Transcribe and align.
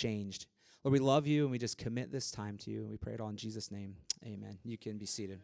changed. 0.00 0.46
Lord, 0.82 0.94
we 0.94 0.98
love 0.98 1.26
you 1.26 1.42
and 1.42 1.50
we 1.50 1.58
just 1.58 1.76
commit 1.76 2.10
this 2.10 2.30
time 2.30 2.56
to 2.58 2.70
you. 2.70 2.86
We 2.86 2.96
pray 2.96 3.12
it 3.12 3.20
all 3.20 3.28
in 3.28 3.36
Jesus' 3.36 3.70
name. 3.70 3.94
Amen. 4.24 4.58
You 4.64 4.78
can 4.78 4.96
be 4.96 5.06
seated. 5.06 5.40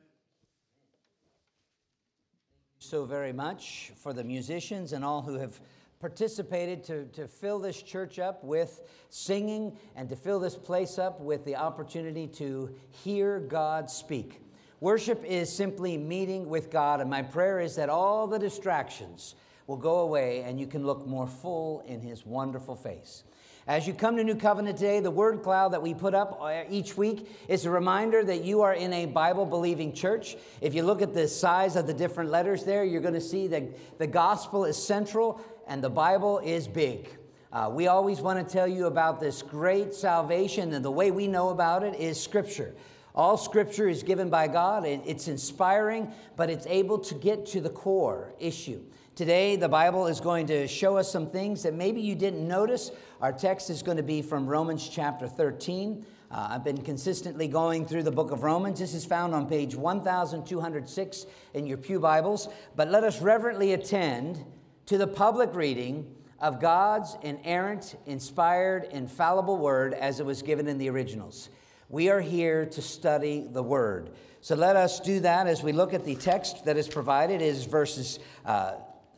So 2.78 3.04
very 3.04 3.32
much 3.32 3.92
for 3.96 4.12
the 4.12 4.24
musicians 4.24 4.92
and 4.92 5.04
all 5.04 5.20
who 5.20 5.34
have 5.34 5.60
participated 6.00 6.84
to, 6.84 7.04
to 7.06 7.28
fill 7.28 7.58
this 7.58 7.82
church 7.82 8.18
up 8.18 8.44
with 8.44 8.82
singing 9.10 9.76
and 9.94 10.08
to 10.08 10.16
fill 10.16 10.40
this 10.40 10.56
place 10.56 10.98
up 10.98 11.20
with 11.20 11.44
the 11.44 11.56
opportunity 11.56 12.26
to 12.26 12.74
hear 12.90 13.40
God 13.40 13.90
speak. 13.90 14.40
Worship 14.80 15.24
is 15.24 15.50
simply 15.50 15.96
meeting 15.96 16.48
with 16.48 16.70
God, 16.70 17.00
and 17.00 17.08
my 17.08 17.22
prayer 17.22 17.60
is 17.60 17.76
that 17.76 17.88
all 17.88 18.26
the 18.26 18.38
distractions 18.38 19.34
will 19.66 19.78
go 19.78 20.00
away 20.00 20.42
and 20.42 20.60
you 20.60 20.66
can 20.66 20.84
look 20.86 21.06
more 21.06 21.26
full 21.26 21.80
in 21.86 22.00
His 22.00 22.24
wonderful 22.24 22.76
face. 22.76 23.24
As 23.68 23.84
you 23.84 23.94
come 23.94 24.16
to 24.16 24.22
New 24.22 24.36
Covenant 24.36 24.78
today, 24.78 25.00
the 25.00 25.10
word 25.10 25.42
cloud 25.42 25.72
that 25.72 25.82
we 25.82 25.92
put 25.92 26.14
up 26.14 26.38
uh, 26.40 26.62
each 26.70 26.96
week 26.96 27.28
is 27.48 27.64
a 27.64 27.70
reminder 27.70 28.22
that 28.22 28.44
you 28.44 28.62
are 28.62 28.74
in 28.74 28.92
a 28.92 29.06
Bible 29.06 29.44
believing 29.44 29.92
church. 29.92 30.36
If 30.60 30.72
you 30.72 30.84
look 30.84 31.02
at 31.02 31.12
the 31.12 31.26
size 31.26 31.74
of 31.74 31.88
the 31.88 31.92
different 31.92 32.30
letters 32.30 32.62
there, 32.62 32.84
you're 32.84 33.00
going 33.00 33.14
to 33.14 33.20
see 33.20 33.48
that 33.48 33.98
the 33.98 34.06
gospel 34.06 34.64
is 34.66 34.76
central 34.76 35.40
and 35.66 35.82
the 35.82 35.90
Bible 35.90 36.38
is 36.38 36.68
big. 36.68 37.08
Uh, 37.52 37.68
we 37.72 37.88
always 37.88 38.20
want 38.20 38.38
to 38.38 38.52
tell 38.52 38.68
you 38.68 38.86
about 38.86 39.18
this 39.18 39.42
great 39.42 39.92
salvation, 39.92 40.72
and 40.72 40.84
the 40.84 40.90
way 40.90 41.10
we 41.10 41.26
know 41.26 41.48
about 41.48 41.82
it 41.82 41.98
is 41.98 42.22
Scripture. 42.22 42.72
All 43.16 43.36
Scripture 43.36 43.88
is 43.88 44.04
given 44.04 44.30
by 44.30 44.46
God, 44.46 44.84
it's 44.86 45.26
inspiring, 45.26 46.12
but 46.36 46.50
it's 46.50 46.66
able 46.66 46.98
to 47.00 47.14
get 47.14 47.46
to 47.46 47.60
the 47.60 47.70
core 47.70 48.32
issue. 48.38 48.80
Today, 49.16 49.56
the 49.56 49.66
Bible 49.66 50.08
is 50.08 50.20
going 50.20 50.46
to 50.48 50.68
show 50.68 50.98
us 50.98 51.10
some 51.10 51.30
things 51.30 51.62
that 51.62 51.72
maybe 51.72 52.02
you 52.02 52.14
didn't 52.14 52.46
notice. 52.46 52.90
Our 53.22 53.32
text 53.32 53.70
is 53.70 53.82
going 53.82 53.96
to 53.96 54.02
be 54.02 54.20
from 54.20 54.46
Romans 54.46 54.86
chapter 54.90 55.26
13. 55.26 56.04
Uh, 56.30 56.48
I've 56.50 56.62
been 56.62 56.82
consistently 56.82 57.48
going 57.48 57.86
through 57.86 58.02
the 58.02 58.10
book 58.10 58.30
of 58.30 58.42
Romans. 58.42 58.78
This 58.78 58.92
is 58.92 59.06
found 59.06 59.34
on 59.34 59.48
page 59.48 59.74
1206 59.74 61.26
in 61.54 61.66
your 61.66 61.78
Pew 61.78 61.98
Bibles. 61.98 62.50
But 62.76 62.90
let 62.90 63.04
us 63.04 63.22
reverently 63.22 63.72
attend 63.72 64.44
to 64.84 64.98
the 64.98 65.06
public 65.06 65.54
reading 65.54 66.14
of 66.38 66.60
God's 66.60 67.16
inerrant, 67.22 67.96
inspired, 68.04 68.84
infallible 68.90 69.56
word 69.56 69.94
as 69.94 70.20
it 70.20 70.26
was 70.26 70.42
given 70.42 70.68
in 70.68 70.76
the 70.76 70.90
originals. 70.90 71.48
We 71.88 72.10
are 72.10 72.20
here 72.20 72.66
to 72.66 72.82
study 72.82 73.46
the 73.50 73.62
word. 73.62 74.10
So 74.42 74.56
let 74.56 74.76
us 74.76 75.00
do 75.00 75.20
that 75.20 75.46
as 75.46 75.62
we 75.62 75.72
look 75.72 75.94
at 75.94 76.04
the 76.04 76.16
text 76.16 76.66
that 76.66 76.76
is 76.76 76.86
provided 76.86 77.40
is 77.40 77.64
verses 77.64 78.18
uh, 78.44 78.74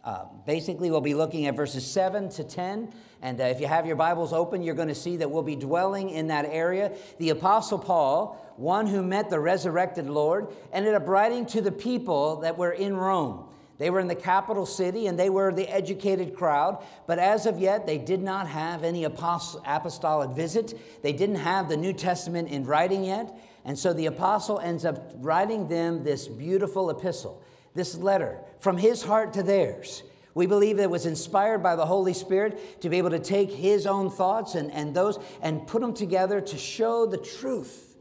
uh, 0.08 0.24
basically, 0.46 0.90
we'll 0.90 1.02
be 1.02 1.12
looking 1.12 1.48
at 1.48 1.54
verses 1.54 1.84
7 1.84 2.30
to 2.30 2.42
10. 2.42 2.90
And 3.20 3.38
uh, 3.38 3.44
if 3.44 3.60
you 3.60 3.66
have 3.66 3.84
your 3.84 3.96
Bibles 3.96 4.32
open, 4.32 4.62
you're 4.62 4.74
going 4.74 4.88
to 4.88 4.94
see 4.94 5.18
that 5.18 5.30
we'll 5.30 5.42
be 5.42 5.54
dwelling 5.54 6.08
in 6.08 6.28
that 6.28 6.46
area. 6.46 6.92
The 7.18 7.28
Apostle 7.28 7.78
Paul, 7.78 8.54
one 8.56 8.86
who 8.86 9.02
met 9.02 9.28
the 9.28 9.38
resurrected 9.38 10.08
Lord, 10.08 10.48
ended 10.72 10.94
up 10.94 11.06
writing 11.06 11.44
to 11.48 11.60
the 11.60 11.70
people 11.70 12.36
that 12.36 12.56
were 12.56 12.72
in 12.72 12.96
Rome. 12.96 13.50
They 13.76 13.90
were 13.90 14.00
in 14.00 14.08
the 14.08 14.14
capital 14.14 14.64
city 14.64 15.08
and 15.08 15.18
they 15.18 15.28
were 15.28 15.52
the 15.52 15.68
educated 15.68 16.34
crowd, 16.34 16.82
but 17.06 17.18
as 17.18 17.44
of 17.44 17.58
yet, 17.58 17.86
they 17.86 17.98
did 17.98 18.22
not 18.22 18.48
have 18.48 18.84
any 18.84 19.04
apostolic 19.04 20.30
visit. 20.30 21.02
They 21.02 21.12
didn't 21.12 21.36
have 21.36 21.68
the 21.68 21.76
New 21.76 21.92
Testament 21.92 22.48
in 22.48 22.64
writing 22.64 23.04
yet. 23.04 23.38
And 23.66 23.78
so 23.78 23.92
the 23.92 24.06
apostle 24.06 24.58
ends 24.58 24.86
up 24.86 25.12
writing 25.16 25.68
them 25.68 26.02
this 26.02 26.28
beautiful 26.28 26.88
epistle 26.88 27.42
this 27.78 27.96
letter 27.96 28.38
from 28.58 28.76
his 28.76 29.02
heart 29.02 29.32
to 29.34 29.42
theirs. 29.42 30.02
We 30.34 30.46
believe 30.46 30.76
that 30.76 30.84
it 30.84 30.90
was 30.90 31.06
inspired 31.06 31.62
by 31.62 31.76
the 31.76 31.86
Holy 31.86 32.12
Spirit 32.12 32.82
to 32.82 32.90
be 32.90 32.98
able 32.98 33.10
to 33.10 33.18
take 33.18 33.50
his 33.50 33.86
own 33.86 34.10
thoughts 34.10 34.54
and, 34.54 34.70
and 34.72 34.94
those 34.94 35.18
and 35.40 35.66
put 35.66 35.80
them 35.80 35.94
together 35.94 36.40
to 36.40 36.58
show 36.58 37.06
the 37.06 37.16
truth. 37.16 37.96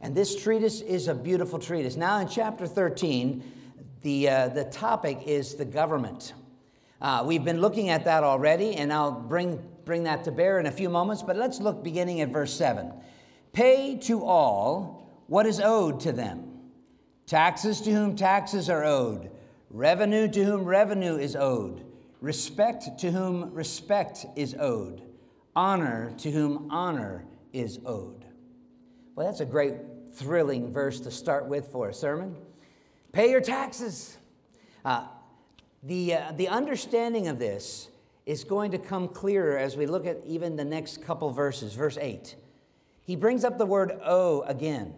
And 0.00 0.14
this 0.14 0.40
treatise 0.40 0.80
is 0.80 1.08
a 1.08 1.14
beautiful 1.14 1.58
treatise. 1.58 1.96
Now, 1.96 2.18
in 2.20 2.28
chapter 2.28 2.66
13, 2.66 3.42
the, 4.02 4.28
uh, 4.28 4.48
the 4.48 4.64
topic 4.64 5.22
is 5.26 5.56
the 5.56 5.64
government. 5.64 6.32
Uh, 7.00 7.24
we've 7.26 7.44
been 7.44 7.60
looking 7.60 7.88
at 7.88 8.04
that 8.04 8.24
already, 8.24 8.76
and 8.76 8.92
I'll 8.92 9.12
bring, 9.12 9.60
bring 9.84 10.04
that 10.04 10.24
to 10.24 10.32
bear 10.32 10.60
in 10.60 10.66
a 10.66 10.72
few 10.72 10.88
moments, 10.88 11.22
but 11.22 11.36
let's 11.36 11.60
look 11.60 11.82
beginning 11.82 12.20
at 12.20 12.28
verse 12.28 12.54
7. 12.54 12.92
Pay 13.52 13.98
to 14.02 14.24
all 14.24 15.24
what 15.26 15.46
is 15.46 15.60
owed 15.60 16.00
to 16.00 16.12
them 16.12 16.45
taxes 17.26 17.80
to 17.80 17.92
whom 17.92 18.16
taxes 18.16 18.70
are 18.70 18.84
owed, 18.84 19.30
revenue 19.70 20.28
to 20.28 20.44
whom 20.44 20.64
revenue 20.64 21.16
is 21.16 21.34
owed, 21.36 21.84
respect 22.20 22.98
to 22.98 23.10
whom 23.10 23.52
respect 23.52 24.26
is 24.36 24.54
owed, 24.58 25.02
honor 25.54 26.12
to 26.18 26.30
whom 26.30 26.68
honor 26.70 27.24
is 27.52 27.80
owed. 27.84 28.24
Well, 29.14 29.26
that's 29.26 29.40
a 29.40 29.46
great, 29.46 29.74
thrilling 30.12 30.72
verse 30.72 31.00
to 31.00 31.10
start 31.10 31.46
with 31.46 31.68
for 31.68 31.88
a 31.88 31.94
sermon. 31.94 32.36
Pay 33.12 33.30
your 33.30 33.40
taxes. 33.40 34.16
Uh, 34.84 35.06
the, 35.82 36.14
uh, 36.14 36.32
the 36.36 36.48
understanding 36.48 37.28
of 37.28 37.38
this 37.38 37.88
is 38.24 38.44
going 38.44 38.70
to 38.72 38.78
come 38.78 39.08
clearer 39.08 39.58
as 39.58 39.76
we 39.76 39.86
look 39.86 40.06
at 40.06 40.18
even 40.26 40.56
the 40.56 40.64
next 40.64 41.02
couple 41.02 41.30
verses. 41.30 41.74
Verse 41.74 41.96
8. 41.98 42.34
He 43.04 43.14
brings 43.14 43.44
up 43.44 43.56
the 43.58 43.66
word 43.66 43.92
owe 44.04 44.42
again. 44.42 44.94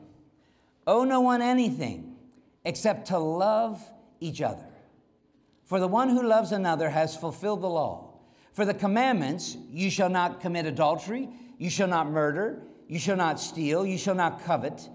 Owe 0.87 1.05
no 1.05 1.21
one 1.21 1.43
anything 1.43 2.17
except 2.65 3.09
to 3.09 3.19
love 3.19 3.83
each 4.21 4.43
other. 4.43 4.67
For 5.65 5.81
the 5.81 5.89
one 5.89 6.09
who 6.09 6.23
loves 6.23 6.53
another 6.53 6.91
has 6.91 7.17
fulfilled 7.17 7.61
the 7.61 7.69
law. 7.69 8.15
For 8.53 8.65
the 8.65 8.75
commandments, 8.75 9.57
you 9.71 9.91
shall 9.91 10.09
not 10.09 10.41
commit 10.41 10.67
adultery, 10.67 11.29
you 11.59 11.71
shall 11.71 11.89
not 11.89 12.11
murder, 12.11 12.63
you 12.89 12.99
shall 12.99 13.17
not 13.17 13.39
steal, 13.39 13.85
you 13.85 13.99
shall 13.99 14.15
not 14.15 14.45
covet, 14.45 14.89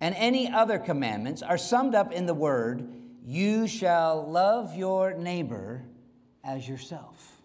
and 0.00 0.14
any 0.16 0.50
other 0.50 0.78
commandments 0.78 1.42
are 1.42 1.58
summed 1.58 1.94
up 1.94 2.12
in 2.12 2.26
the 2.26 2.34
word, 2.34 2.88
you 3.24 3.66
shall 3.66 4.28
love 4.30 4.74
your 4.76 5.14
neighbor 5.14 5.84
as 6.42 6.68
yourself. 6.68 7.40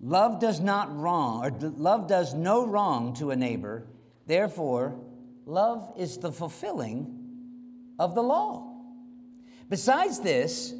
Love 0.00 0.40
does 0.40 0.58
not 0.58 0.96
wrong, 0.96 1.44
or 1.44 1.50
love 1.76 2.08
does 2.08 2.34
no 2.34 2.66
wrong 2.66 3.14
to 3.14 3.30
a 3.30 3.36
neighbor. 3.36 3.86
Therefore, 4.26 4.98
love 5.46 5.92
is 5.96 6.18
the 6.18 6.32
fulfilling 6.32 7.21
of 7.98 8.14
the 8.14 8.22
law. 8.22 8.72
Besides 9.68 10.20
this, 10.20 10.74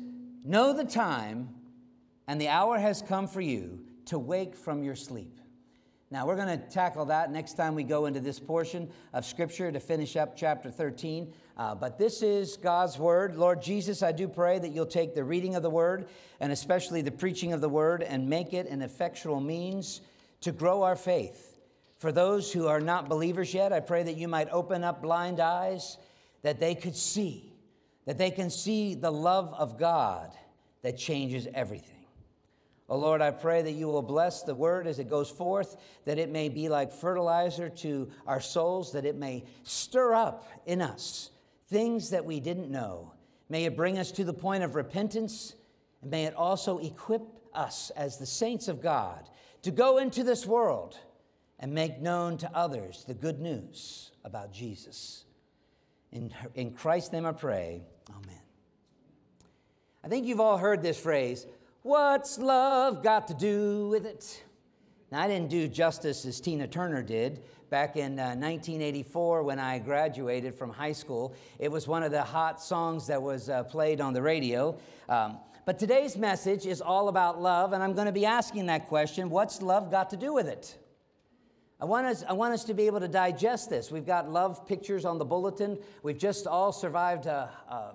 know 0.45 0.73
the 0.73 0.85
time 0.85 1.49
and 2.27 2.41
the 2.41 2.49
hour 2.49 2.79
has 2.79 3.03
come 3.03 3.27
for 3.27 3.41
you 3.41 3.81
to 4.07 4.19
wake 4.19 4.55
from 4.55 4.83
your 4.83 4.97
sleep. 4.97 5.39
Now, 6.11 6.27
we're 6.27 6.37
going 6.37 6.59
to 6.59 6.67
tackle 6.69 7.07
that 7.07 7.33
next 7.33 7.55
time 7.55 7.75
we 7.75 7.85
go 7.85 8.05
into 8.05 8.21
this 8.21 8.39
portion 8.39 8.91
of 9.15 9.25
Scripture 9.25 9.73
to 9.73 9.81
finish 9.81 10.15
up 10.15 10.37
chapter 10.37 10.71
13. 10.71 11.33
Uh, 11.57 11.75
but 11.75 11.99
this 11.99 12.23
is 12.23 12.59
God's 12.59 12.99
Word. 12.99 13.35
Lord 13.35 13.63
Jesus, 13.63 14.03
I 14.03 14.13
do 14.13 14.29
pray 14.29 14.59
that 14.59 14.69
you'll 14.69 14.85
take 14.85 15.15
the 15.15 15.25
reading 15.25 15.55
of 15.55 15.63
the 15.63 15.71
Word 15.71 16.09
and 16.39 16.53
especially 16.53 17.01
the 17.01 17.11
preaching 17.11 17.55
of 17.55 17.63
the 17.63 17.69
Word 17.71 18.03
and 18.03 18.29
make 18.29 18.53
it 18.53 18.69
an 18.69 18.83
effectual 18.83 19.41
means 19.41 20.03
to 20.43 20.53
grow 20.53 20.83
our 20.83 20.97
faith. 20.97 21.59
For 21.97 22.13
those 22.13 22.53
who 22.53 22.67
are 22.67 22.81
not 22.81 23.09
believers 23.09 23.55
yet, 23.55 23.73
I 23.73 23.81
pray 23.81 24.03
that 24.03 24.19
you 24.19 24.29
might 24.29 24.51
open 24.51 24.85
up 24.85 25.01
blind 25.01 25.41
eyes 25.41 25.97
that 26.43 26.61
they 26.61 26.75
could 26.75 26.97
see, 26.97 27.53
that 28.05 28.19
they 28.19 28.31
can 28.31 28.51
see 28.51 28.95
the 28.95 29.11
love 29.11 29.55
of 29.55 29.79
God 29.79 30.33
that 30.83 30.99
changes 30.99 31.49
everything. 31.55 31.97
Oh 32.89 32.99
Lord, 32.99 33.23
I 33.23 33.31
pray 33.31 33.63
that 33.63 33.73
you 33.73 33.87
will 33.87 34.03
bless 34.03 34.43
the 34.43 34.55
word 34.55 34.87
as 34.87 34.99
it 34.99 35.09
goes 35.09 35.31
forth, 35.31 35.77
that 36.05 36.19
it 36.19 36.31
may 36.31 36.49
be 36.49 36.69
like 36.69 36.93
fertilizer 36.93 37.69
to 37.71 38.11
our 38.27 38.41
souls, 38.41 38.93
that 38.93 39.07
it 39.07 39.17
may 39.17 39.45
stir 39.63 40.15
up 40.15 40.47
in 40.67 40.83
us 40.83 41.31
things 41.69 42.11
that 42.11 42.25
we 42.25 42.39
didn't 42.39 42.71
know. 42.71 43.15
May 43.49 43.65
it 43.65 43.77
bring 43.77 43.99
us 43.99 44.11
to 44.13 44.25
the 44.25 44.35
point 44.35 44.63
of 44.63 44.75
repentance, 44.75 45.55
and 46.03 46.11
may 46.11 46.25
it 46.25 46.35
also 46.35 46.79
equip 46.79 47.23
us 47.55 47.91
as 47.97 48.19
the 48.19 48.27
saints 48.27 48.69
of 48.69 48.83
God 48.83 49.29
to 49.63 49.71
go 49.71 49.99
into 49.99 50.23
this 50.23 50.45
world 50.45 50.99
and 51.59 51.73
make 51.73 52.01
known 52.01 52.37
to 52.39 52.51
others 52.55 53.05
the 53.07 53.15
good 53.15 53.41
news 53.41 54.11
about 54.25 54.53
Jesus. 54.53 55.25
In, 56.13 56.33
in 56.55 56.73
Christ's 56.73 57.13
name 57.13 57.25
I 57.25 57.33
pray. 57.33 57.83
Amen. 58.11 58.41
I 60.05 60.09
think 60.09 60.27
you've 60.27 60.41
all 60.41 60.59
heard 60.59 60.83
this 60.83 60.99
phrase 60.99 61.47
What's 61.83 62.39
love 62.39 63.03
got 63.03 63.29
to 63.29 63.35
do 63.35 63.89
with 63.89 64.07
it? 64.07 64.45
Now, 65.11 65.23
I 65.23 65.29
didn't 65.29 65.51
do 65.51 65.69
justice 65.69 66.25
as 66.25 66.41
Tina 66.41 66.67
Turner 66.67 67.03
did 67.03 67.43
back 67.71 67.97
in 67.97 68.19
uh, 68.19 68.37
1984 68.37 69.43
when 69.43 69.59
I 69.59 69.79
graduated 69.79 70.55
from 70.55 70.71
high 70.71 70.93
school. 70.93 71.35
It 71.59 71.71
was 71.71 71.89
one 71.89 72.03
of 72.03 72.13
the 72.13 72.23
hot 72.23 72.63
songs 72.63 73.07
that 73.09 73.21
was 73.21 73.49
uh, 73.49 73.65
played 73.65 74.01
on 74.01 74.13
the 74.13 74.23
radio. 74.23 74.79
Um, 75.09 75.39
but 75.65 75.79
today's 75.79 76.17
message 76.17 76.67
is 76.67 76.81
all 76.81 77.09
about 77.09 77.41
love, 77.41 77.73
and 77.73 77.83
I'm 77.83 77.95
going 77.95 78.07
to 78.07 78.13
be 78.13 78.27
asking 78.27 78.67
that 78.67 78.89
question 78.89 79.29
what's 79.29 79.61
love 79.61 79.91
got 79.91 80.11
to 80.11 80.17
do 80.17 80.33
with 80.33 80.47
it? 80.47 80.79
I 81.83 81.85
want, 81.85 82.07
us, 82.07 82.23
I 82.29 82.33
want 82.33 82.55
us 82.55 82.63
to 82.65 82.75
be 82.75 82.87
able 82.87 83.01
to 83.01 83.09
digest 83.09 83.69
this. 83.69 83.91
We've 83.91 84.07
got 84.07 84.31
love 84.31 84.69
pictures 84.69 85.05
on 85.05 85.19
the 85.19 85.25
bulletin. 85.25 85.79
We've 86.05 86.17
just 86.17 86.47
all 86.47 86.71
survived, 86.71 87.27
uh, 87.27 87.49
uh, 87.69 87.95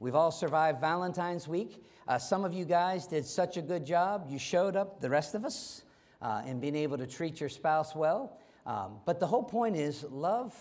we've 0.00 0.14
all 0.14 0.30
survived 0.30 0.82
Valentine's 0.82 1.48
week. 1.48 1.82
Uh, 2.06 2.18
some 2.18 2.44
of 2.44 2.52
you 2.52 2.66
guys 2.66 3.06
did 3.06 3.24
such 3.24 3.56
a 3.56 3.62
good 3.62 3.86
job. 3.86 4.26
You 4.28 4.38
showed 4.38 4.76
up, 4.76 5.00
the 5.00 5.08
rest 5.08 5.34
of 5.34 5.46
us. 5.46 5.82
uh, 6.22 6.42
in 6.46 6.60
being 6.60 6.76
able 6.76 6.96
to 6.96 7.06
treat 7.06 7.40
your 7.40 7.48
spouse 7.48 7.94
well. 7.94 8.38
Um, 8.64 9.00
but 9.04 9.18
the 9.18 9.26
whole 9.26 9.42
point 9.42 9.76
is 9.76 10.04
love 10.04 10.54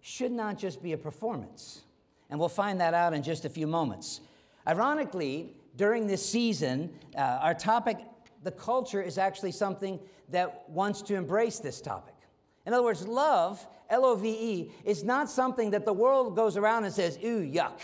should 0.00 0.32
not 0.32 0.58
just 0.58 0.82
be 0.82 0.92
a 0.92 0.98
performance. 0.98 1.82
And 2.30 2.40
we'll 2.40 2.48
find 2.48 2.80
that 2.80 2.94
out 2.94 3.12
in 3.12 3.22
just 3.22 3.44
a 3.44 3.50
few 3.50 3.66
moments. 3.66 4.22
Ironically, 4.66 5.54
during 5.76 6.06
this 6.06 6.26
season, 6.26 6.90
uh, 7.16 7.40
our 7.42 7.54
topic, 7.54 7.98
the 8.42 8.50
culture, 8.50 9.02
is 9.02 9.18
actually 9.18 9.52
something 9.52 10.00
that 10.30 10.68
wants 10.70 11.02
to 11.02 11.14
embrace 11.14 11.58
this 11.58 11.80
topic. 11.80 12.11
In 12.64 12.72
other 12.72 12.82
words, 12.82 13.06
love, 13.06 13.66
L 13.90 14.04
O 14.04 14.14
V 14.14 14.28
E, 14.28 14.72
is 14.84 15.02
not 15.02 15.28
something 15.28 15.70
that 15.70 15.84
the 15.84 15.92
world 15.92 16.36
goes 16.36 16.56
around 16.56 16.84
and 16.84 16.92
says, 16.94 17.18
ooh, 17.24 17.42
yuck. 17.42 17.78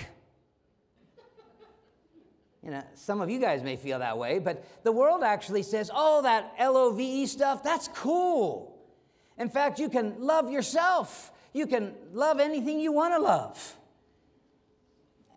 You 2.62 2.72
know, 2.72 2.82
some 2.94 3.20
of 3.20 3.30
you 3.30 3.40
guys 3.40 3.62
may 3.62 3.76
feel 3.76 4.00
that 4.00 4.18
way, 4.18 4.38
but 4.38 4.64
the 4.84 4.92
world 4.92 5.22
actually 5.22 5.62
says, 5.62 5.90
oh, 5.94 6.22
that 6.22 6.52
L 6.58 6.76
O 6.76 6.92
V 6.92 7.22
E 7.22 7.26
stuff, 7.26 7.62
that's 7.62 7.88
cool. 7.88 8.78
In 9.36 9.48
fact, 9.48 9.78
you 9.78 9.88
can 9.88 10.14
love 10.18 10.50
yourself. 10.50 11.32
You 11.52 11.66
can 11.66 11.94
love 12.12 12.40
anything 12.40 12.78
you 12.80 12.92
want 12.92 13.14
to 13.14 13.20
love. 13.20 13.76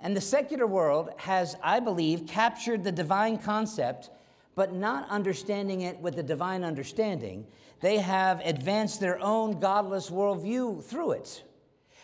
And 0.02 0.18
the 0.18 0.22
secular 0.22 0.66
world 0.66 1.12
has, 1.18 1.56
I 1.64 1.80
believe, 1.80 2.26
captured 2.28 2.84
the 2.84 2.92
divine 2.92 3.38
concept, 3.38 4.10
but 4.56 4.74
not 4.74 5.08
understanding 5.10 5.82
it 5.82 6.00
with 6.00 6.16
the 6.16 6.24
divine 6.24 6.64
understanding. 6.64 7.46
They 7.81 7.98
have 7.98 8.42
advanced 8.45 9.00
their 9.00 9.19
own 9.19 9.60
godless 9.60 10.10
worldview 10.10 10.83
through 10.83 11.12
it. 11.13 11.44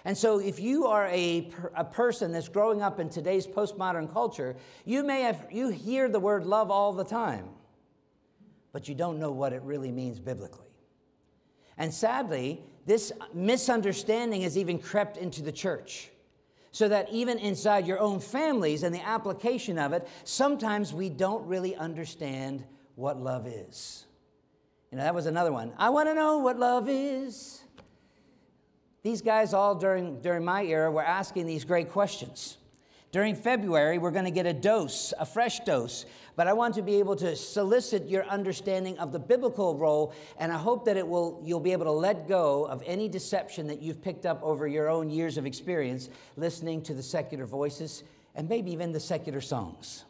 And 0.06 0.18
so, 0.18 0.39
if 0.39 0.59
you 0.59 0.88
are 0.88 1.07
a, 1.07 1.51
a 1.75 1.83
person 1.83 2.31
that's 2.31 2.47
growing 2.47 2.81
up 2.81 3.00
in 3.00 3.09
today's 3.09 3.45
postmodern 3.45 4.12
culture, 4.12 4.56
you 4.85 5.03
may 5.03 5.21
have, 5.21 5.47
you 5.51 5.69
hear 5.69 6.07
the 6.09 6.19
word 6.19 6.45
love 6.45 6.71
all 6.71 6.94
the 6.94 7.03
time, 7.03 7.50
but 8.71 8.88
you 8.88 8.95
don't 8.95 9.19
know 9.19 9.31
what 9.31 9.53
it 9.53 9.62
really 9.63 9.91
means 9.91 10.19
biblically. 10.19 10.68
And 11.77 11.94
sadly, 11.94 12.63
this 12.85 13.12
misunderstanding 13.33 14.41
has 14.41 14.57
even 14.57 14.80
crept 14.80 15.18
into 15.18 15.41
the 15.41 15.51
church. 15.51 16.09
So 16.71 16.88
that 16.88 17.09
even 17.12 17.38
inside 17.39 17.85
your 17.85 18.00
own 18.00 18.19
families 18.19 18.83
and 18.83 18.94
the 18.94 19.06
application 19.06 19.77
of 19.77 19.94
it, 19.94 20.07
sometimes 20.23 20.94
we 20.94 21.09
don't 21.09 21.45
really 21.47 21.75
understand 21.75 22.63
what 22.95 23.19
love 23.19 23.47
is. 23.47 24.06
You 24.92 24.98
know, 24.98 25.04
that 25.04 25.16
was 25.16 25.25
another 25.25 25.51
one. 25.51 25.74
I 25.78 25.89
want 25.89 26.07
to 26.07 26.13
know 26.13 26.38
what 26.38 26.57
love 26.57 26.88
is. 26.88 27.62
These 29.04 29.22
guys, 29.22 29.54
all 29.54 29.75
during, 29.75 30.22
during 30.22 30.44
my 30.44 30.63
era, 30.63 30.92
were 30.92 31.04
asking 31.04 31.45
these 31.45 31.66
great 31.66 31.89
questions. 31.89 32.57
During 33.12 33.36
February, 33.36 33.98
we're 33.98 34.12
going 34.12 34.25
to 34.25 34.31
get 34.31 34.45
a 34.45 34.54
dose, 34.54 35.13
a 35.18 35.25
fresh 35.25 35.62
dose, 35.62 36.06
but 36.36 36.45
I 36.45 36.54
want 36.54 36.75
to 36.75 36.81
be 36.81 36.95
able 36.95 37.16
to 37.18 37.36
solicit 37.36 38.07
your 38.07 38.25
understanding 38.25 39.00
of 39.00 39.13
the 39.13 39.19
biblical 39.19 39.78
role, 39.78 40.13
and 40.38 40.51
I 40.51 40.57
hope 40.57 40.86
that 40.86 40.98
it 40.98 41.07
will, 41.07 41.42
you'll 41.44 41.62
be 41.62 41.72
able 41.72 41.86
to 41.86 41.92
let 41.92 42.28
go 42.28 42.66
of 42.66 42.83
any 42.86 43.07
deception 43.07 43.68
that 43.68 43.81
you've 43.81 44.01
picked 44.01 44.25
up 44.25 44.44
over 44.44 44.68
your 44.68 44.90
own 44.90 45.10
years 45.10 45.38
of 45.38 45.45
experience 45.45 46.10
listening 46.36 46.81
to 46.83 46.94
the 46.94 47.01
secular 47.01 47.45
voices 47.45 48.04
and 48.36 48.50
maybe 48.50 48.72
even 48.72 48.92
the 48.92 49.00
secular 49.00 49.42
songs. 49.42 50.04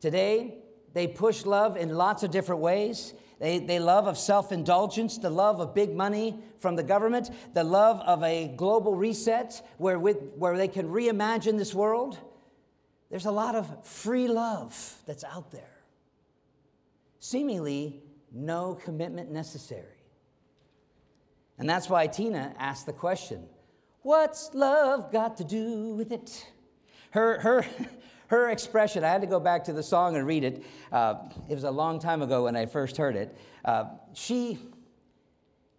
Today, 0.00 0.58
they 0.94 1.06
push 1.06 1.46
love 1.46 1.76
in 1.76 1.90
lots 1.90 2.22
of 2.22 2.30
different 2.30 2.60
ways. 2.60 3.14
They, 3.38 3.58
they 3.58 3.78
love 3.78 4.06
of 4.06 4.18
self 4.18 4.50
indulgence, 4.50 5.18
the 5.18 5.30
love 5.30 5.60
of 5.60 5.74
big 5.74 5.94
money 5.94 6.38
from 6.58 6.74
the 6.76 6.82
government, 6.82 7.30
the 7.54 7.64
love 7.64 8.00
of 8.00 8.22
a 8.22 8.48
global 8.56 8.94
reset 8.94 9.62
where, 9.78 9.98
with, 9.98 10.18
where 10.36 10.56
they 10.56 10.68
can 10.68 10.88
reimagine 10.88 11.56
this 11.56 11.72
world. 11.72 12.18
There's 13.10 13.26
a 13.26 13.30
lot 13.30 13.54
of 13.54 13.86
free 13.86 14.28
love 14.28 14.94
that's 15.06 15.24
out 15.24 15.50
there. 15.50 15.78
Seemingly, 17.20 18.02
no 18.32 18.74
commitment 18.74 19.30
necessary. 19.30 19.84
And 21.58 21.68
that's 21.68 21.88
why 21.88 22.06
Tina 22.06 22.54
asked 22.58 22.86
the 22.86 22.92
question 22.92 23.46
What's 24.02 24.54
love 24.54 25.12
got 25.12 25.36
to 25.38 25.44
do 25.44 25.94
with 25.94 26.12
it? 26.12 26.46
Her, 27.10 27.38
her, 27.40 27.66
her 28.28 28.50
expression, 28.50 29.04
I 29.04 29.08
had 29.08 29.20
to 29.22 29.26
go 29.26 29.40
back 29.40 29.64
to 29.64 29.72
the 29.72 29.82
song 29.82 30.16
and 30.16 30.26
read 30.26 30.44
it. 30.44 30.64
Uh, 30.92 31.14
it 31.48 31.54
was 31.54 31.64
a 31.64 31.70
long 31.70 31.98
time 31.98 32.22
ago 32.22 32.44
when 32.44 32.56
I 32.56 32.66
first 32.66 32.96
heard 32.96 33.16
it. 33.16 33.36
Uh, 33.64 33.84
she, 34.12 34.58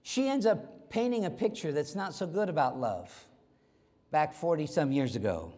she 0.02 0.28
ends 0.28 0.46
up 0.46 0.90
painting 0.90 1.26
a 1.26 1.30
picture 1.30 1.72
that's 1.72 1.96
not 1.96 2.14
so 2.14 2.26
good 2.26 2.50
about 2.50 2.80
love 2.80 3.28
back 4.12 4.34
40 4.34 4.66
some 4.66 4.92
years 4.92 5.16
ago. 5.16 5.54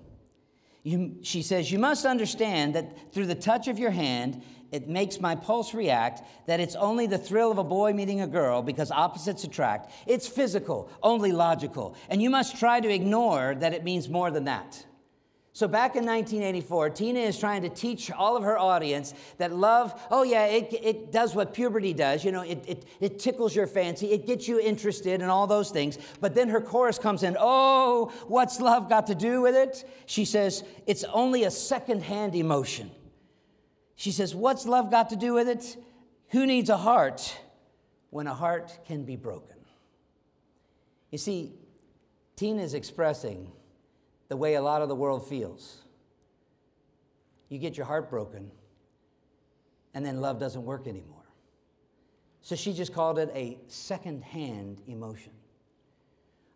You, 0.84 1.18
she 1.22 1.42
says, 1.42 1.72
You 1.72 1.80
must 1.80 2.06
understand 2.06 2.76
that 2.76 3.14
through 3.14 3.28
the 3.28 3.36
touch 3.36 3.68
of 3.68 3.80
your 3.80 3.92
hand, 3.92 4.42
it 4.72 4.88
makes 4.88 5.20
my 5.20 5.36
pulse 5.36 5.74
react, 5.74 6.24
that 6.48 6.60
it's 6.60 6.76
only 6.76 7.06
the 7.06 7.18
thrill 7.18 7.52
of 7.52 7.58
a 7.58 7.64
boy 7.64 7.94
meeting 7.94 8.22
a 8.22 8.28
girl 8.28 8.62
because 8.62 8.90
opposites 8.90 9.44
attract. 9.44 9.92
It's 10.08 10.28
physical, 10.28 10.90
only 11.04 11.32
logical. 11.32 11.96
And 12.10 12.22
you 12.22 12.30
must 12.30 12.58
try 12.58 12.80
to 12.80 12.90
ignore 12.90 13.56
that 13.56 13.74
it 13.74 13.84
means 13.84 14.10
more 14.10 14.32
than 14.32 14.46
that. 14.46 14.86
So 15.54 15.68
back 15.68 15.98
in 15.98 16.06
1984, 16.06 16.92
Tina 16.92 17.20
is 17.20 17.38
trying 17.38 17.64
to 17.64 17.70
teach 17.70 18.10
all 18.10 18.38
of 18.38 18.44
her 18.44 18.58
audience 18.58 19.14
that 19.38 19.52
love, 19.52 20.00
oh 20.10 20.24
yeah, 20.24 20.46
it, 20.46 20.74
it 20.82 21.12
does 21.12 21.36
what 21.36 21.54
puberty 21.54 21.94
does. 21.94 22.24
You 22.24 22.32
know, 22.32 22.42
it, 22.42 22.64
it, 22.66 22.86
it 23.02 23.20
tickles 23.20 23.54
your 23.54 23.68
fancy, 23.68 24.12
it 24.12 24.26
gets 24.26 24.48
you 24.48 24.62
interested 24.62 25.22
and 25.22 25.30
all 25.30 25.48
those 25.48 25.70
things. 25.70 25.98
But 26.22 26.36
then 26.36 26.48
her 26.50 26.62
chorus 26.62 26.98
comes 26.98 27.24
in, 27.24 27.36
oh, 27.38 28.14
what's 28.28 28.62
love 28.62 28.88
got 28.88 29.08
to 29.08 29.16
do 29.16 29.42
with 29.42 29.56
it? 29.56 29.84
She 30.06 30.24
says, 30.24 30.64
it's 30.88 31.04
only 31.04 31.44
a 31.44 31.52
second-hand 31.52 32.34
emotion. 32.34 32.90
She 33.98 34.14
says, 34.14 34.34
what's 34.34 34.66
love 34.66 34.90
got 34.90 35.10
to 35.10 35.18
do 35.18 35.34
with 35.34 35.50
it? 35.50 35.76
Who 36.30 36.46
needs 36.46 36.70
a 36.70 36.78
heart 36.78 37.38
when 38.10 38.26
a 38.26 38.34
heart 38.34 38.80
can 38.88 39.04
be 39.04 39.18
broken? 39.18 39.58
You 41.12 41.18
see, 41.18 41.52
Tina 42.38 42.64
is 42.64 42.74
expressing 42.74 43.52
the 44.32 44.38
way 44.38 44.54
a 44.54 44.62
lot 44.62 44.82
of 44.82 44.88
the 44.88 44.96
world 44.96 45.28
feels. 45.28 45.82
You 47.50 47.60
get 47.60 47.76
your 47.76 47.86
heart 47.86 48.10
broken, 48.10 48.50
and 49.94 50.06
then 50.06 50.22
love 50.22 50.40
doesn't 50.40 50.64
work 50.64 50.88
anymore. 50.88 51.26
So 52.42 52.56
she 52.56 52.72
just 52.72 52.94
called 52.94 53.20
it 53.20 53.30
a 53.36 53.60
second-hand 53.68 54.84
emotion. 54.88 55.34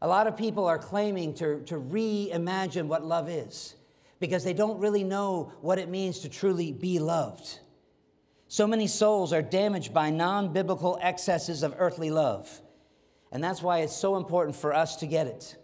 A 0.02 0.08
lot 0.08 0.26
of 0.26 0.38
people 0.38 0.66
are 0.68 0.80
claiming 0.80 1.34
to, 1.34 1.64
to 1.64 1.76
reimagine 1.76 2.86
what 2.86 3.04
love 3.04 3.30
is 3.30 3.76
because 4.22 4.46
they 4.46 4.54
don't 4.54 4.80
really 4.80 5.04
know 5.04 5.52
what 5.60 5.78
it 5.78 5.90
means 5.90 6.20
to 6.20 6.30
truly 6.30 6.72
be 6.72 7.00
loved. 7.00 7.60
So 8.48 8.66
many 8.66 8.88
souls 8.88 9.34
are 9.34 9.42
damaged 9.42 9.94
by 9.94 10.12
non 10.12 10.54
biblical 10.54 10.98
excesses 11.02 11.62
of 11.62 11.76
earthly 11.78 12.10
love. 12.10 12.62
And 13.34 13.44
that's 13.44 13.62
why 13.62 13.80
it's 13.80 13.94
so 13.94 14.16
important 14.16 14.56
for 14.56 14.74
us 14.74 14.96
to 14.98 15.08
get 15.08 15.28
it. 15.28 15.58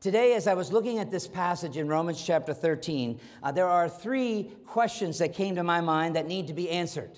Today, 0.00 0.34
as 0.34 0.46
I 0.46 0.54
was 0.54 0.72
looking 0.72 0.98
at 1.00 1.10
this 1.10 1.26
passage 1.26 1.76
in 1.76 1.88
Romans 1.88 2.22
chapter 2.22 2.54
13, 2.54 3.18
uh, 3.42 3.50
there 3.50 3.66
are 3.66 3.88
three 3.88 4.52
questions 4.64 5.18
that 5.18 5.34
came 5.34 5.56
to 5.56 5.64
my 5.64 5.80
mind 5.80 6.14
that 6.14 6.28
need 6.28 6.46
to 6.46 6.52
be 6.52 6.70
answered. 6.70 7.10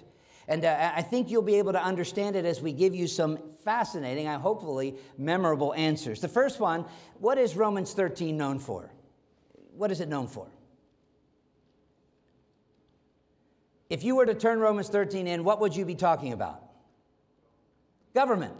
And 0.49 0.65
uh, 0.65 0.93
I 0.97 1.03
think 1.03 1.31
you'll 1.31 1.43
be 1.43 1.57
able 1.57 1.73
to 1.73 1.83
understand 1.83 2.37
it 2.37 2.47
as 2.47 2.63
we 2.63 2.73
give 2.73 2.95
you 2.95 3.07
some 3.07 3.39
fascinating 3.63 4.27
and 4.27 4.41
hopefully 4.41 4.95
memorable 5.19 5.75
answers. 5.75 6.21
The 6.23 6.29
first 6.29 6.59
one 6.59 6.87
what 7.19 7.37
is 7.37 7.55
Romans 7.55 7.93
13 7.93 8.37
known 8.39 8.59
for? 8.59 8.91
What 9.77 9.91
is 9.91 10.01
it 10.01 10.09
known 10.09 10.27
for? 10.27 10.47
If 13.91 14.05
you 14.05 14.17
were 14.17 14.25
to 14.25 14.35
turn 14.35 14.59
Romans 14.59 14.89
13 14.89 15.27
in, 15.27 15.45
what 15.45 15.61
would 15.61 15.77
you 15.77 15.85
be 15.85 15.95
talking 15.95 16.33
about? 16.33 16.63
Government. 18.15 18.55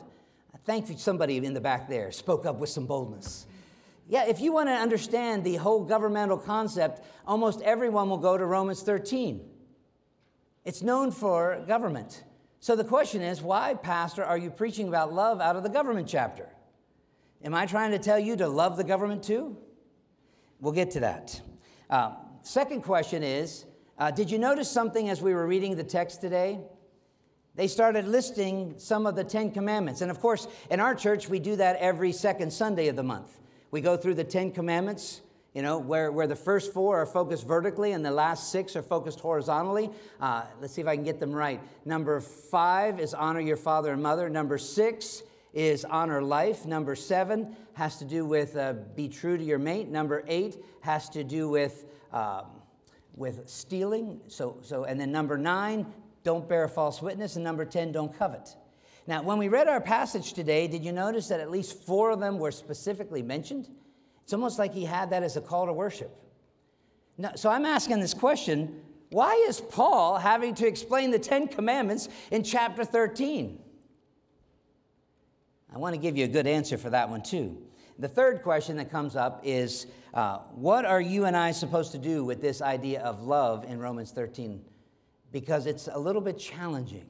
Thankfully, 0.67 0.99
somebody 0.99 1.39
in 1.39 1.55
the 1.55 1.61
back 1.61 1.89
there 1.89 2.13
spoke 2.13 2.45
up 2.45 2.57
with 2.57 2.69
some 2.69 2.85
boldness. 2.85 3.47
Yeah, 4.11 4.25
if 4.25 4.41
you 4.41 4.53
want 4.53 4.69
to 4.69 4.73
understand 4.73 5.45
the 5.45 5.55
whole 5.55 5.85
governmental 5.85 6.37
concept, 6.37 7.01
almost 7.25 7.63
everyone 7.63 8.11
will 8.11 8.19
go 8.19 8.37
to 8.37 8.45
Romans 8.45 8.83
13. 8.83 9.41
It's 10.65 10.83
known 10.83 11.13
for 11.13 11.63
government. 11.69 12.25
So 12.59 12.75
the 12.75 12.83
question 12.83 13.23
is 13.23 13.41
why, 13.41 13.75
Pastor, 13.75 14.25
are 14.25 14.37
you 14.37 14.51
preaching 14.51 14.89
about 14.89 15.13
love 15.13 15.41
out 15.41 15.55
of 15.55 15.63
the 15.63 15.69
government 15.69 16.09
chapter? 16.09 16.49
Am 17.45 17.55
I 17.55 17.67
trying 17.67 17.93
to 17.93 18.01
tell 18.01 18.19
you 18.19 18.35
to 18.35 18.49
love 18.49 18.77
the 18.77 18.83
government 18.83 19.23
too? 19.23 19.57
We'll 20.59 20.73
get 20.73 20.91
to 20.91 21.01
that. 21.01 21.41
Uh, 21.89 22.15
second 22.43 22.83
question 22.83 23.23
is 23.23 23.65
uh, 23.97 24.11
Did 24.11 24.29
you 24.29 24.41
notice 24.41 24.69
something 24.69 25.09
as 25.09 25.23
we 25.23 25.35
were 25.35 25.47
reading 25.47 25.77
the 25.77 25.85
text 25.85 26.21
today? 26.21 26.59
They 27.55 27.69
started 27.69 28.09
listing 28.09 28.75
some 28.77 29.07
of 29.07 29.15
the 29.15 29.23
Ten 29.23 29.53
Commandments. 29.53 30.01
And 30.01 30.11
of 30.11 30.19
course, 30.19 30.49
in 30.69 30.81
our 30.81 30.97
church, 30.97 31.29
we 31.29 31.39
do 31.39 31.55
that 31.57 31.77
every 31.77 32.11
second 32.11 32.53
Sunday 32.53 32.89
of 32.89 32.97
the 32.97 33.05
month. 33.05 33.37
We 33.71 33.81
go 33.81 33.97
through 33.97 34.15
the 34.15 34.25
Ten 34.25 34.51
Commandments, 34.51 35.21
you 35.55 35.63
know, 35.63 35.79
where, 35.79 36.11
where 36.11 36.27
the 36.27 36.37
first 36.37 36.73
four 36.73 37.01
are 37.01 37.07
focused 37.07 37.47
vertically 37.47 37.93
and 37.93 38.05
the 38.05 38.11
last 38.11 38.51
six 38.51 38.75
are 38.75 38.83
focused 38.83 39.21
horizontally. 39.21 39.91
Uh, 40.21 40.43
let's 40.61 40.73
see 40.73 40.81
if 40.81 40.89
I 40.89 40.97
can 40.97 41.05
get 41.05 41.21
them 41.21 41.33
right. 41.33 41.61
Number 41.85 42.21
five 42.21 42.99
is 42.99 43.15
honor 43.15 43.41
your 43.41 43.57
father 43.57 43.93
and 43.93 44.03
mother. 44.03 44.29
Number 44.29 44.59
six 44.59 45.23
is 45.53 45.85
honor 45.85 46.21
life. 46.23 46.67
Number 46.67 46.97
seven 46.97 47.55
has 47.75 47.99
to 47.99 48.05
do 48.05 48.25
with 48.25 48.57
uh, 48.57 48.75
be 48.97 49.09
true 49.09 49.37
to 49.37 49.45
your 49.45 49.59
mate. 49.59 49.89
Number 49.89 50.25
eight 50.27 50.57
has 50.81 51.09
to 51.11 51.23
do 51.23 51.49
with, 51.49 51.87
um, 52.13 52.47
with 53.15 53.49
stealing. 53.49 54.21
So, 54.27 54.59
so, 54.63 54.85
and 54.85 55.01
then 55.01 55.13
number 55.13 55.39
nine, 55.39 55.87
don't 56.23 56.49
bear 56.49 56.67
false 56.69 57.01
witness. 57.01 57.37
And 57.37 57.45
number 57.45 57.65
10, 57.65 57.93
don't 57.93 58.17
covet. 58.17 58.57
Now, 59.07 59.23
when 59.23 59.39
we 59.39 59.49
read 59.49 59.69
our 59.69 59.81
passage 59.81 60.33
today, 60.35 60.69
did 60.69 60.85
you 60.85 60.93
notice 60.93 61.29
that 61.29 61.41
at 61.41 61.51
least 61.51 61.83
four 61.83 62.11
of 62.11 62.21
them 62.21 62.39
were 62.39 62.53
specifically 62.53 63.23
mentioned? 63.23 63.69
It's 64.23 64.33
almost 64.33 64.59
like 64.59 64.73
he 64.73 64.85
had 64.85 65.11
that 65.11 65.23
as 65.23 65.37
a 65.37 65.41
call 65.41 65.67
to 65.67 65.73
worship. 65.73 66.15
Now, 67.19 67.33
so 67.35 67.51
I'm 67.51 67.67
asking 67.67 68.01
this 68.01 68.15
question 68.15 68.83
why 69.11 69.45
is 69.49 69.61
Paul 69.61 70.19
having 70.19 70.55
to 70.55 70.67
explain 70.69 71.11
the 71.11 71.19
Ten 71.19 71.49
Commandments 71.49 72.09
in 72.31 72.45
chapter 72.45 72.85
13? 72.85 73.59
I 75.75 75.79
want 75.79 75.95
to 75.95 76.01
give 76.01 76.17
you 76.17 76.25
a 76.25 76.29
good 76.29 76.47
answer 76.47 76.79
for 76.79 76.91
that 76.91 77.11
one, 77.11 77.23
too. 77.23 77.59
The 77.99 78.09
third 78.09 78.43
question 78.43 78.77
that 78.77 78.91
comes 78.91 79.17
up 79.17 79.41
is 79.45 79.87
uh, 80.15 80.39
what 80.55 80.85
are 80.85 81.01
you 81.01 81.25
and 81.25 81.37
I 81.37 81.51
supposed 81.51 81.93
to 81.93 81.99
do 81.99 82.25
with 82.25 82.41
this 82.41 82.63
idea 82.63 83.03
of 83.03 83.23
love 83.23 83.65
in 83.65 83.79
Romans 83.79 84.13
13? 84.13 84.65
Because 85.33 85.67
it's 85.67 85.89
a 85.93 85.99
little 85.99 86.23
bit 86.23 86.39
challenging. 86.39 87.07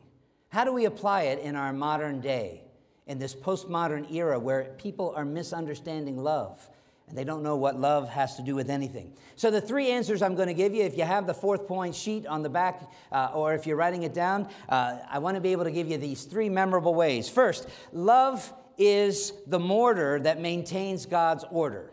How 0.51 0.65
do 0.65 0.73
we 0.73 0.85
apply 0.85 1.23
it 1.23 1.41
in 1.41 1.57
our 1.57 1.73
modern 1.73 2.21
day, 2.21 2.63
in 3.07 3.19
this 3.19 3.35
postmodern 3.35 4.13
era 4.13 4.39
where 4.39 4.75
people 4.79 5.13
are 5.17 5.25
misunderstanding 5.25 6.19
love? 6.19 6.69
and 7.11 7.19
they 7.19 7.25
don't 7.25 7.43
know 7.43 7.57
what 7.57 7.79
love 7.79 8.09
has 8.09 8.37
to 8.37 8.43
do 8.43 8.55
with 8.55 8.71
anything. 8.71 9.13
So, 9.35 9.51
the 9.51 9.61
three 9.61 9.91
answers 9.91 10.23
I'm 10.23 10.37
going 10.37 10.47
to 10.47 10.55
give 10.55 10.73
you, 10.75 10.85
if 10.85 10.97
you 10.97 11.03
have 11.03 11.27
the 11.27 11.35
fourth 11.35 11.67
point 11.67 11.95
sheet 11.95 12.25
on 12.25 12.43
the 12.43 12.49
back, 12.49 12.89
uh, 13.11 13.33
or 13.35 13.53
if 13.53 13.67
you're 13.67 13.77
writing 13.77 14.05
it 14.05 14.15
down, 14.15 14.49
uh, 14.69 14.99
I 15.11 15.19
want 15.19 15.35
to 15.35 15.41
be 15.41 15.51
able 15.53 15.65
to 15.65 15.73
give 15.73 15.89
you 15.89 15.99
these 15.99 16.25
three 16.25 16.49
memorable 16.49 16.95
ways. 16.95 17.29
First, 17.29 17.69
love 17.93 18.53
is 18.79 19.33
the 19.49 19.59
mortar 19.59 20.21
that 20.21 20.41
maintains 20.41 21.05
God's 21.05 21.45
order. 21.51 21.91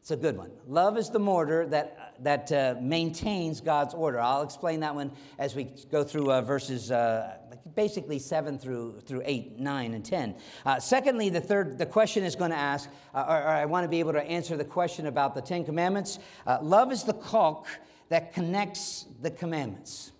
It's 0.00 0.10
a 0.10 0.16
good 0.16 0.36
one. 0.36 0.50
Love 0.66 0.98
is 0.98 1.10
the 1.10 1.20
mortar 1.20 1.66
that, 1.68 2.14
that 2.24 2.50
uh, 2.50 2.74
maintains 2.80 3.60
God's 3.60 3.94
order. 3.94 4.18
I'll 4.18 4.42
explain 4.42 4.80
that 4.80 4.94
one 4.94 5.12
as 5.38 5.54
we 5.54 5.68
go 5.92 6.02
through 6.02 6.32
uh, 6.32 6.40
verses 6.40 6.90
uh, 6.90 7.36
basically 7.74 8.18
7 8.18 8.58
through, 8.58 9.00
through 9.00 9.22
8, 9.24 9.58
9, 9.58 9.94
and 9.94 10.04
10. 10.04 10.34
Uh, 10.64 10.78
secondly, 10.78 11.28
the 11.28 11.40
third, 11.40 11.78
the 11.78 11.86
question 11.86 12.24
is 12.24 12.34
going 12.36 12.50
to 12.50 12.56
ask, 12.56 12.88
uh, 13.14 13.24
or, 13.28 13.36
or, 13.36 13.48
I 13.48 13.64
want 13.64 13.84
to 13.84 13.88
be 13.88 14.00
able 14.00 14.12
to 14.12 14.22
answer 14.22 14.56
the 14.56 14.64
question 14.64 15.06
about 15.06 15.34
the 15.34 15.40
Ten 15.40 15.64
Commandments. 15.64 16.18
Uh, 16.46 16.58
love 16.62 16.92
is 16.92 17.04
the 17.04 17.14
caulk 17.14 17.66
that 18.08 18.32
connects 18.32 19.06
the 19.22 19.30
commandments. 19.30 20.12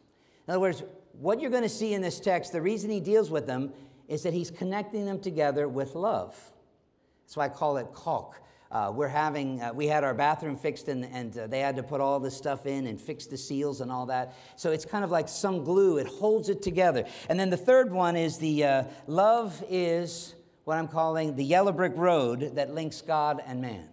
In 0.47 0.53
other 0.53 0.61
words, 0.61 0.83
what 1.13 1.41
you're 1.41 1.51
going 1.51 1.63
to 1.63 1.69
see 1.69 1.95
in 1.95 2.03
this 2.03 2.19
text, 2.21 2.53
the 2.53 2.63
reason 2.63 2.91
he 2.91 3.01
deals 3.01 3.31
with 3.31 3.47
them 3.47 3.73
is 4.09 4.23
that 4.23 4.33
he's 4.33 4.51
connecting 4.51 5.07
them 5.07 5.21
together 5.21 5.69
with 5.69 5.95
love. 5.95 6.37
That's 7.25 7.37
why 7.37 7.45
I 7.45 7.49
call 7.49 7.77
it 7.77 7.87
caulk. 7.93 8.41
Uh, 8.71 8.93
we're 8.95 9.09
having, 9.09 9.61
uh, 9.61 9.73
we 9.73 9.89
had 9.89 10.05
our 10.05 10.15
bathroom 10.15 10.57
fixed 10.57 10.87
and, 10.87 11.05
and 11.07 11.37
uh, 11.37 11.47
they 11.49 11.59
had 11.59 11.75
to 11.75 11.83
put 11.83 12.01
all 12.01 12.21
this 12.21 12.37
stuff 12.37 12.67
in 12.67 12.87
and 12.87 13.01
fix 13.01 13.27
the 13.27 13.37
seals 13.37 13.81
and 13.81 13.91
all 13.91 14.07
that. 14.07 14.35
So 14.55 14.71
it's 14.71 14.85
kind 14.85 15.03
of 15.03 15.11
like 15.11 15.29
some 15.29 15.65
glue, 15.65 15.99
it 15.99 16.07
holds 16.07 16.49
it 16.49 16.63
together. 16.63 17.05
And 17.29 17.39
then 17.39 17.51
the 17.51 17.57
third 17.57 17.91
one 17.91 18.15
is 18.15 18.39
the 18.39 18.65
uh, 18.65 18.85
love 19.09 19.61
is 19.69 20.37
what 20.65 20.79
I'm 20.79 20.87
calling 20.87 21.35
the 21.35 21.45
yellow 21.45 21.73
brick 21.73 21.95
road 21.97 22.55
that 22.55 22.73
links 22.73 23.01
God 23.01 23.43
and 23.45 23.61
man. 23.61 23.89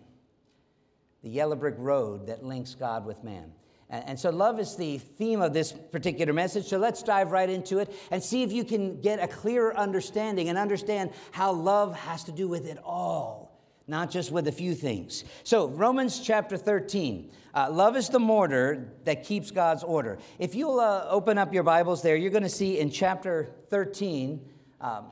The 1.24 1.30
yellow 1.30 1.56
brick 1.56 1.76
road 1.80 2.28
that 2.28 2.46
links 2.46 2.76
God 2.76 3.04
with 3.04 3.24
man. 3.24 3.52
And, 3.90 4.10
and 4.10 4.20
so 4.20 4.30
love 4.30 4.60
is 4.60 4.76
the 4.76 5.00
theme 5.00 5.42
of 5.42 5.54
this 5.54 5.72
particular 5.72 6.34
message. 6.34 6.68
So 6.68 6.78
let's 6.78 7.02
dive 7.02 7.32
right 7.32 7.50
into 7.50 7.80
it 7.80 7.92
and 8.12 8.22
see 8.22 8.44
if 8.44 8.52
you 8.52 8.64
can 8.64 9.02
get 9.02 9.24
a 9.24 9.28
clearer 9.28 9.76
understanding 9.76 10.50
and 10.50 10.58
understand 10.58 11.14
how 11.32 11.52
love 11.52 11.96
has 11.96 12.26
to 12.26 12.32
do 12.32 12.48
with 12.48 12.68
it 12.68 12.78
all 12.84 13.47
not 13.88 14.12
just 14.12 14.32
with 14.32 14.48
a 14.48 14.52
few 14.52 14.76
things. 14.76 15.24
So, 15.44 15.68
Romans 15.70 16.20
chapter 16.20 16.58
13. 16.58 17.32
Uh, 17.54 17.70
love 17.72 17.96
is 17.96 18.10
the 18.10 18.20
mortar 18.20 18.94
that 19.06 19.24
keeps 19.24 19.50
God's 19.50 19.84
order. 19.84 20.20
If 20.38 20.54
you'll 20.54 20.80
uh, 20.80 21.06
open 21.10 21.38
up 21.38 21.54
your 21.54 21.64
Bibles 21.64 22.02
there, 22.02 22.16
you're 22.16 22.32
going 22.32 22.44
to 22.44 22.50
see 22.50 22.80
in 22.80 22.92
chapter 22.92 23.50
13. 23.70 24.42
Um, 24.82 25.06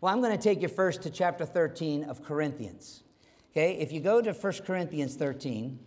well, 0.00 0.14
I'm 0.14 0.20
going 0.20 0.36
to 0.36 0.42
take 0.42 0.62
you 0.62 0.68
first 0.68 1.02
to 1.02 1.10
chapter 1.10 1.44
13 1.44 2.04
of 2.04 2.22
Corinthians. 2.22 3.02
Okay, 3.52 3.78
if 3.78 3.90
you 3.90 4.00
go 4.00 4.22
to 4.22 4.32
1 4.32 4.52
Corinthians 4.66 5.16
13, 5.16 5.78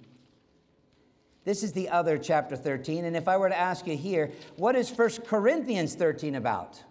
this 1.46 1.64
is 1.64 1.72
the 1.72 1.90
other 1.90 2.18
chapter 2.18 2.56
13. 2.56 3.06
And 3.06 3.16
if 3.16 3.28
I 3.28 3.38
were 3.38 3.50
to 3.50 3.58
ask 3.58 3.88
you 3.88 3.96
here, 3.96 4.32
what 4.58 4.76
is 4.76 4.92
1 4.92 5.10
Corinthians 5.26 5.96
13 5.96 6.36
about? 6.36 6.84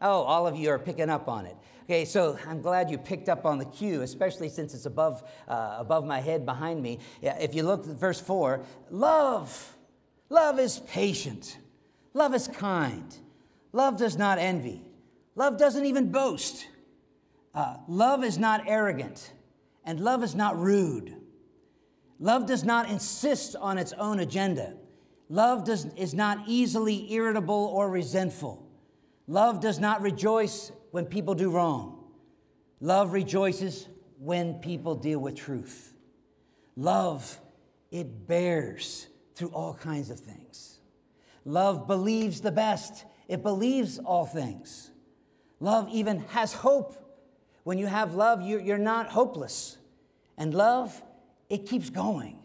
Oh, 0.00 0.22
all 0.22 0.46
of 0.46 0.56
you 0.56 0.70
are 0.70 0.78
picking 0.78 1.08
up 1.08 1.28
on 1.28 1.46
it. 1.46 1.56
Okay, 1.86 2.04
so 2.04 2.36
I'm 2.48 2.62
glad 2.62 2.90
you 2.90 2.98
picked 2.98 3.28
up 3.28 3.46
on 3.46 3.58
the 3.58 3.64
cue, 3.64 4.02
especially 4.02 4.48
since 4.48 4.74
it's 4.74 4.86
above, 4.86 5.22
uh, 5.46 5.76
above 5.78 6.04
my 6.04 6.18
head 6.18 6.44
behind 6.44 6.82
me. 6.82 6.98
If 7.22 7.54
you 7.54 7.62
look 7.62 7.88
at 7.88 7.94
verse 7.94 8.20
4, 8.20 8.60
love. 8.90 9.76
Love 10.28 10.58
is 10.58 10.80
patient. 10.80 11.58
Love 12.12 12.34
is 12.34 12.48
kind. 12.48 13.16
Love 13.72 13.98
does 13.98 14.16
not 14.16 14.38
envy. 14.40 14.82
Love 15.36 15.58
doesn't 15.58 15.84
even 15.84 16.10
boast. 16.10 16.66
Uh, 17.54 17.76
love 17.86 18.24
is 18.24 18.36
not 18.36 18.64
arrogant. 18.66 19.32
And 19.84 20.00
love 20.00 20.24
is 20.24 20.34
not 20.34 20.58
rude. 20.58 21.14
Love 22.18 22.46
does 22.46 22.64
not 22.64 22.90
insist 22.90 23.54
on 23.54 23.78
its 23.78 23.92
own 23.92 24.18
agenda. 24.18 24.74
Love 25.28 25.62
does, 25.62 25.84
is 25.94 26.14
not 26.14 26.48
easily 26.48 27.12
irritable 27.12 27.70
or 27.72 27.88
resentful. 27.88 28.68
Love 29.28 29.60
does 29.60 29.78
not 29.78 30.02
rejoice 30.02 30.72
when 30.96 31.04
people 31.04 31.34
do 31.34 31.50
wrong. 31.50 32.02
Love 32.80 33.12
rejoices 33.12 33.86
when 34.18 34.54
people 34.54 34.94
deal 34.94 35.18
with 35.18 35.36
truth. 35.36 35.92
Love, 36.74 37.38
it 37.90 38.26
bears 38.26 39.06
through 39.34 39.50
all 39.50 39.74
kinds 39.74 40.08
of 40.08 40.18
things. 40.18 40.78
Love 41.44 41.86
believes 41.86 42.40
the 42.40 42.50
best, 42.50 43.04
it 43.28 43.42
believes 43.42 43.98
all 43.98 44.24
things. 44.24 44.90
Love 45.60 45.86
even 45.90 46.20
has 46.28 46.54
hope. 46.54 46.96
When 47.64 47.76
you 47.76 47.88
have 47.88 48.14
love, 48.14 48.40
you're 48.40 48.78
not 48.78 49.10
hopeless. 49.10 49.76
And 50.38 50.54
love, 50.54 51.02
it 51.50 51.66
keeps 51.66 51.90
going 51.90 52.38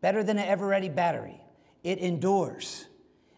better 0.00 0.22
than 0.22 0.38
an 0.38 0.46
ever 0.46 0.64
ready 0.64 0.88
battery, 0.88 1.40
it 1.82 1.98
endures. 1.98 2.86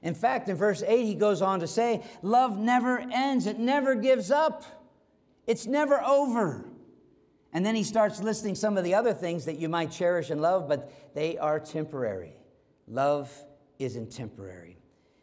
In 0.03 0.15
fact, 0.15 0.49
in 0.49 0.57
verse 0.57 0.83
8, 0.85 1.05
he 1.05 1.15
goes 1.15 1.43
on 1.43 1.61
to 1.61 1.67
say, 1.67 2.03
Love 2.23 2.59
never 2.59 2.99
ends, 2.99 3.47
it 3.47 3.59
never 3.59 3.95
gives 3.95 4.31
up, 4.31 4.65
it's 5.47 5.67
never 5.67 6.03
over. 6.03 6.65
And 7.53 7.65
then 7.65 7.75
he 7.75 7.83
starts 7.83 8.21
listing 8.21 8.55
some 8.55 8.79
of 8.79 8.85
the 8.85 8.95
other 8.95 9.13
things 9.13 9.45
that 9.45 9.59
you 9.59 9.69
might 9.69 9.91
cherish 9.91 10.31
and 10.31 10.41
love, 10.41 10.69
but 10.69 11.15
they 11.15 11.37
are 11.39 11.61
temporary. 11.61 12.33
Love 12.89 13.31
isn't 13.79 14.11
temporary. 14.11 14.79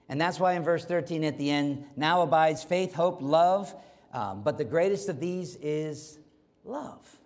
And 0.08 0.22
that's 0.22 0.40
why 0.40 0.54
in 0.54 0.64
verse 0.64 0.86
13 0.86 1.24
at 1.24 1.38
the 1.38 1.50
end, 1.50 1.86
now 1.96 2.22
abides 2.22 2.64
faith, 2.64 2.94
hope, 2.94 3.20
love, 3.22 3.74
um, 4.14 4.44
but 4.44 4.58
the 4.58 4.64
greatest 4.64 5.10
of 5.10 5.20
these 5.20 5.56
is 5.58 6.20
love. 6.64 7.20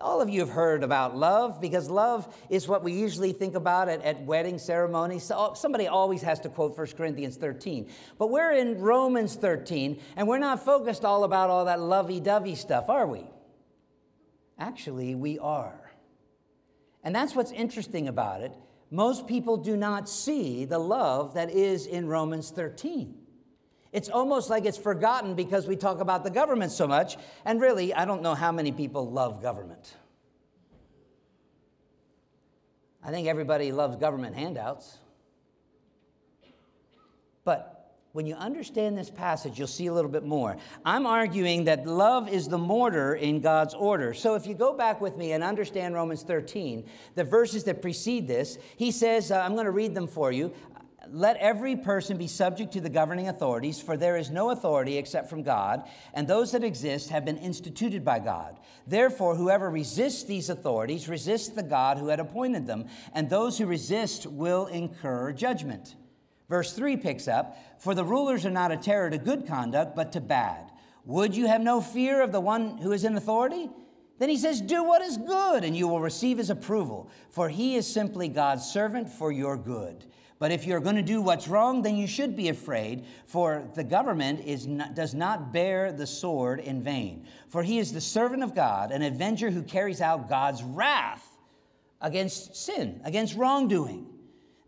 All 0.00 0.20
of 0.20 0.28
you 0.28 0.40
have 0.40 0.50
heard 0.50 0.82
about 0.82 1.16
love 1.16 1.60
because 1.60 1.88
love 1.88 2.26
is 2.50 2.66
what 2.66 2.82
we 2.82 2.92
usually 2.92 3.32
think 3.32 3.54
about 3.54 3.88
at, 3.88 4.02
at 4.02 4.22
wedding 4.22 4.58
ceremonies. 4.58 5.22
So 5.22 5.52
somebody 5.54 5.86
always 5.86 6.20
has 6.22 6.40
to 6.40 6.48
quote 6.48 6.76
1 6.76 6.86
Corinthians 6.96 7.36
13. 7.36 7.88
But 8.18 8.30
we're 8.30 8.52
in 8.52 8.80
Romans 8.80 9.36
13, 9.36 10.00
and 10.16 10.26
we're 10.26 10.38
not 10.38 10.64
focused 10.64 11.04
all 11.04 11.22
about 11.22 11.48
all 11.48 11.66
that 11.66 11.80
lovey 11.80 12.18
dovey 12.18 12.56
stuff, 12.56 12.88
are 12.88 13.06
we? 13.06 13.24
Actually, 14.58 15.14
we 15.14 15.38
are. 15.38 15.92
And 17.04 17.14
that's 17.14 17.36
what's 17.36 17.52
interesting 17.52 18.08
about 18.08 18.40
it. 18.40 18.52
Most 18.90 19.28
people 19.28 19.56
do 19.56 19.76
not 19.76 20.08
see 20.08 20.64
the 20.64 20.78
love 20.78 21.34
that 21.34 21.50
is 21.50 21.86
in 21.86 22.08
Romans 22.08 22.50
13. 22.50 23.14
It's 23.94 24.08
almost 24.08 24.50
like 24.50 24.64
it's 24.64 24.76
forgotten 24.76 25.36
because 25.36 25.68
we 25.68 25.76
talk 25.76 26.00
about 26.00 26.24
the 26.24 26.30
government 26.30 26.72
so 26.72 26.88
much. 26.88 27.16
And 27.44 27.60
really, 27.60 27.94
I 27.94 28.04
don't 28.04 28.22
know 28.22 28.34
how 28.34 28.50
many 28.50 28.72
people 28.72 29.08
love 29.08 29.40
government. 29.40 29.94
I 33.04 33.12
think 33.12 33.28
everybody 33.28 33.70
loves 33.70 33.94
government 33.94 34.34
handouts. 34.34 34.98
But 37.44 37.94
when 38.10 38.26
you 38.26 38.34
understand 38.34 38.98
this 38.98 39.10
passage, 39.10 39.60
you'll 39.60 39.68
see 39.68 39.86
a 39.86 39.92
little 39.92 40.10
bit 40.10 40.24
more. 40.24 40.56
I'm 40.84 41.06
arguing 41.06 41.64
that 41.64 41.86
love 41.86 42.28
is 42.28 42.48
the 42.48 42.58
mortar 42.58 43.14
in 43.14 43.40
God's 43.40 43.74
order. 43.74 44.12
So 44.12 44.34
if 44.34 44.44
you 44.44 44.54
go 44.54 44.72
back 44.72 45.00
with 45.00 45.16
me 45.16 45.32
and 45.32 45.44
understand 45.44 45.94
Romans 45.94 46.24
13, 46.24 46.84
the 47.14 47.22
verses 47.22 47.62
that 47.64 47.80
precede 47.80 48.26
this, 48.26 48.58
he 48.76 48.90
says, 48.90 49.30
uh, 49.30 49.38
I'm 49.38 49.54
going 49.54 49.66
to 49.66 49.70
read 49.70 49.94
them 49.94 50.08
for 50.08 50.32
you. 50.32 50.52
Let 51.10 51.36
every 51.36 51.76
person 51.76 52.16
be 52.16 52.26
subject 52.26 52.72
to 52.72 52.80
the 52.80 52.88
governing 52.88 53.28
authorities, 53.28 53.80
for 53.80 53.96
there 53.96 54.16
is 54.16 54.30
no 54.30 54.50
authority 54.50 54.98
except 54.98 55.30
from 55.30 55.42
God, 55.42 55.84
and 56.12 56.26
those 56.26 56.52
that 56.52 56.64
exist 56.64 57.10
have 57.10 57.24
been 57.24 57.38
instituted 57.38 58.04
by 58.04 58.18
God. 58.18 58.58
Therefore, 58.86 59.34
whoever 59.34 59.70
resists 59.70 60.24
these 60.24 60.50
authorities 60.50 61.08
resists 61.08 61.48
the 61.48 61.62
God 61.62 61.98
who 61.98 62.08
had 62.08 62.20
appointed 62.20 62.66
them, 62.66 62.86
and 63.12 63.28
those 63.28 63.58
who 63.58 63.66
resist 63.66 64.26
will 64.26 64.66
incur 64.66 65.32
judgment. 65.32 65.94
Verse 66.48 66.72
3 66.72 66.96
picks 66.96 67.28
up 67.28 67.56
For 67.78 67.94
the 67.94 68.04
rulers 68.04 68.44
are 68.46 68.50
not 68.50 68.72
a 68.72 68.76
terror 68.76 69.10
to 69.10 69.18
good 69.18 69.46
conduct, 69.46 69.96
but 69.96 70.12
to 70.12 70.20
bad. 70.20 70.70
Would 71.04 71.36
you 71.36 71.46
have 71.46 71.60
no 71.60 71.80
fear 71.80 72.22
of 72.22 72.32
the 72.32 72.40
one 72.40 72.78
who 72.78 72.92
is 72.92 73.04
in 73.04 73.16
authority? 73.16 73.68
Then 74.18 74.28
he 74.28 74.36
says, 74.36 74.60
Do 74.60 74.84
what 74.84 75.02
is 75.02 75.16
good, 75.16 75.64
and 75.64 75.76
you 75.76 75.88
will 75.88 76.00
receive 76.00 76.38
his 76.38 76.50
approval, 76.50 77.10
for 77.30 77.48
he 77.48 77.76
is 77.76 77.86
simply 77.86 78.28
God's 78.28 78.64
servant 78.64 79.08
for 79.08 79.32
your 79.32 79.56
good. 79.56 80.04
But 80.38 80.50
if 80.50 80.66
you're 80.66 80.80
going 80.80 80.96
to 80.96 81.02
do 81.02 81.22
what's 81.22 81.48
wrong, 81.48 81.82
then 81.82 81.96
you 81.96 82.06
should 82.06 82.36
be 82.36 82.48
afraid, 82.48 83.04
for 83.26 83.68
the 83.74 83.84
government 83.84 84.40
is 84.44 84.66
not, 84.66 84.94
does 84.94 85.14
not 85.14 85.52
bear 85.52 85.92
the 85.92 86.06
sword 86.06 86.60
in 86.60 86.82
vain. 86.82 87.26
For 87.48 87.62
he 87.62 87.78
is 87.78 87.92
the 87.92 88.00
servant 88.00 88.42
of 88.42 88.54
God, 88.54 88.90
an 88.90 89.02
avenger 89.02 89.50
who 89.50 89.62
carries 89.62 90.00
out 90.00 90.28
God's 90.28 90.62
wrath 90.62 91.38
against 92.00 92.56
sin, 92.56 93.00
against 93.04 93.36
wrongdoing. 93.36 94.06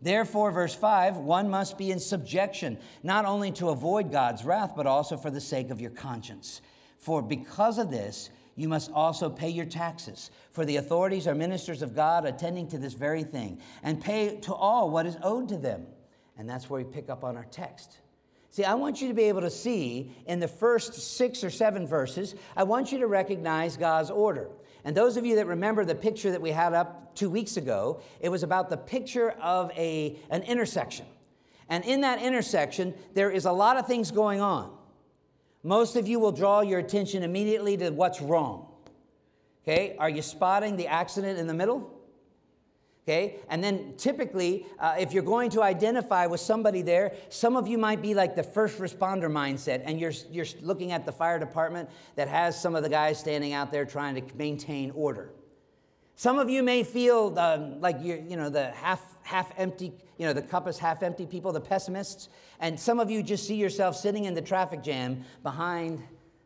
Therefore, 0.01 0.51
verse 0.51 0.73
5 0.75 1.17
one 1.17 1.49
must 1.49 1.77
be 1.77 1.91
in 1.91 1.99
subjection, 1.99 2.77
not 3.03 3.25
only 3.25 3.51
to 3.53 3.69
avoid 3.69 4.11
God's 4.11 4.45
wrath, 4.45 4.73
but 4.75 4.87
also 4.87 5.17
for 5.17 5.29
the 5.29 5.41
sake 5.41 5.69
of 5.69 5.81
your 5.81 5.91
conscience. 5.91 6.61
For 6.97 7.21
because 7.21 7.77
of 7.77 7.91
this, 7.91 8.29
you 8.57 8.67
must 8.67 8.91
also 8.91 9.29
pay 9.29 9.49
your 9.49 9.65
taxes. 9.65 10.31
For 10.51 10.65
the 10.65 10.75
authorities 10.77 11.27
are 11.27 11.35
ministers 11.35 11.81
of 11.81 11.95
God 11.95 12.25
attending 12.25 12.67
to 12.69 12.77
this 12.77 12.93
very 12.93 13.23
thing, 13.23 13.61
and 13.83 14.01
pay 14.01 14.35
to 14.41 14.53
all 14.53 14.89
what 14.89 15.05
is 15.05 15.15
owed 15.23 15.47
to 15.49 15.57
them. 15.57 15.85
And 16.37 16.49
that's 16.49 16.69
where 16.69 16.83
we 16.83 16.91
pick 16.91 17.09
up 17.09 17.23
on 17.23 17.37
our 17.37 17.45
text. 17.45 17.99
See, 18.49 18.63
I 18.63 18.73
want 18.73 19.01
you 19.01 19.07
to 19.07 19.13
be 19.13 19.23
able 19.23 19.41
to 19.41 19.49
see 19.49 20.11
in 20.25 20.39
the 20.39 20.47
first 20.47 20.93
six 20.93 21.43
or 21.43 21.49
seven 21.49 21.85
verses, 21.85 22.35
I 22.55 22.63
want 22.63 22.91
you 22.91 22.97
to 22.99 23.07
recognize 23.07 23.77
God's 23.77 24.09
order. 24.09 24.49
And 24.83 24.97
those 24.97 25.17
of 25.17 25.25
you 25.25 25.35
that 25.35 25.45
remember 25.45 25.85
the 25.85 25.95
picture 25.95 26.31
that 26.31 26.41
we 26.41 26.51
had 26.51 26.73
up 26.73 27.15
two 27.15 27.29
weeks 27.29 27.57
ago, 27.57 28.01
it 28.19 28.29
was 28.29 28.43
about 28.43 28.69
the 28.69 28.77
picture 28.77 29.31
of 29.31 29.71
a, 29.77 30.17
an 30.29 30.43
intersection. 30.43 31.05
And 31.69 31.83
in 31.85 32.01
that 32.01 32.21
intersection, 32.21 32.95
there 33.13 33.29
is 33.29 33.45
a 33.45 33.51
lot 33.51 33.77
of 33.77 33.85
things 33.85 34.11
going 34.11 34.41
on. 34.41 34.76
Most 35.63 35.95
of 35.95 36.07
you 36.07 36.19
will 36.19 36.31
draw 36.31 36.61
your 36.61 36.79
attention 36.79 37.23
immediately 37.23 37.77
to 37.77 37.89
what's 37.89 38.21
wrong. 38.21 38.67
Okay, 39.63 39.95
are 39.99 40.09
you 40.09 40.21
spotting 40.21 40.77
the 40.77 40.87
accident 40.87 41.37
in 41.37 41.47
the 41.47 41.53
middle? 41.53 41.93
Okay, 43.03 43.37
and 43.49 43.63
then 43.63 43.93
typically, 43.97 44.65
uh, 44.79 44.95
if 44.99 45.13
you're 45.13 45.23
going 45.23 45.49
to 45.51 45.63
identify 45.63 46.25
with 46.25 46.41
somebody 46.41 46.81
there, 46.81 47.13
some 47.29 47.55
of 47.55 47.65
you 47.65 47.77
might 47.77 48.01
be 48.01 48.13
like 48.13 48.35
the 48.35 48.43
first 48.43 48.79
responder 48.79 49.31
mindset, 49.31 49.81
and 49.85 49.97
you're, 49.97 50.11
you're 50.29 50.45
looking 50.61 50.91
at 50.91 51.05
the 51.05 51.11
fire 51.13 51.39
department 51.39 51.89
that 52.15 52.27
has 52.27 52.59
some 52.61 52.75
of 52.75 52.83
the 52.83 52.89
guys 52.89 53.17
standing 53.17 53.53
out 53.53 53.71
there 53.71 53.85
trying 53.85 54.15
to 54.15 54.35
maintain 54.35 54.91
order. 54.91 55.31
Some 56.19 56.39
of 56.39 56.49
you 56.49 56.63
may 56.63 56.81
feel 56.81 57.37
um, 57.37 57.79
like 57.79 57.97
you're, 58.01 58.17
you 58.17 58.37
know, 58.37 58.49
the 58.49 58.71
half, 58.71 59.03
half 59.21 59.51
empty, 59.55 59.93
you 60.17 60.25
know, 60.25 60.33
the 60.33 60.41
cup 60.41 60.67
is 60.67 60.79
half 60.79 61.03
empty 61.03 61.27
people, 61.27 61.51
the 61.51 61.61
pessimists, 61.61 62.29
and 62.59 62.79
some 62.79 62.99
of 62.99 63.11
you 63.11 63.21
just 63.21 63.47
see 63.47 63.53
yourself 63.53 63.95
sitting 63.95 64.25
in 64.25 64.33
the 64.33 64.41
traffic 64.41 64.81
jam 64.81 65.23
behind 65.43 66.01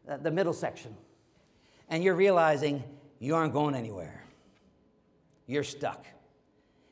uh, 0.09 0.17
the 0.17 0.29
middle 0.29 0.51
section, 0.51 0.93
and 1.87 2.03
you're 2.03 2.15
realizing 2.15 2.83
you 3.19 3.33
aren't 3.33 3.53
going 3.53 3.73
anywhere. 3.73 4.25
You're 5.47 5.63
stuck. 5.63 6.05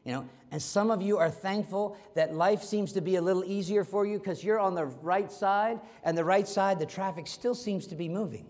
You 0.06 0.14
know, 0.14 0.30
and 0.50 0.62
some 0.62 0.90
of 0.90 1.02
you 1.02 1.18
are 1.18 1.30
thankful 1.30 1.98
that 2.16 2.34
life 2.34 2.64
seems 2.64 2.94
to 2.94 3.02
be 3.02 3.18
a 3.18 3.22
little 3.22 3.44
easier 3.44 3.84
for 3.84 4.06
you 4.06 4.20
because 4.20 4.42
you're 4.42 4.58
on 4.58 4.74
the 4.74 4.86
right 4.86 5.30
side, 5.30 5.82
and 6.06 6.18
the 6.18 6.24
right 6.24 6.48
side, 6.48 6.80
the 6.80 6.86
traffic 6.86 7.28
still 7.28 7.56
seems 7.56 7.88
to 7.88 7.96
be 7.96 8.08
moving. 8.08 8.46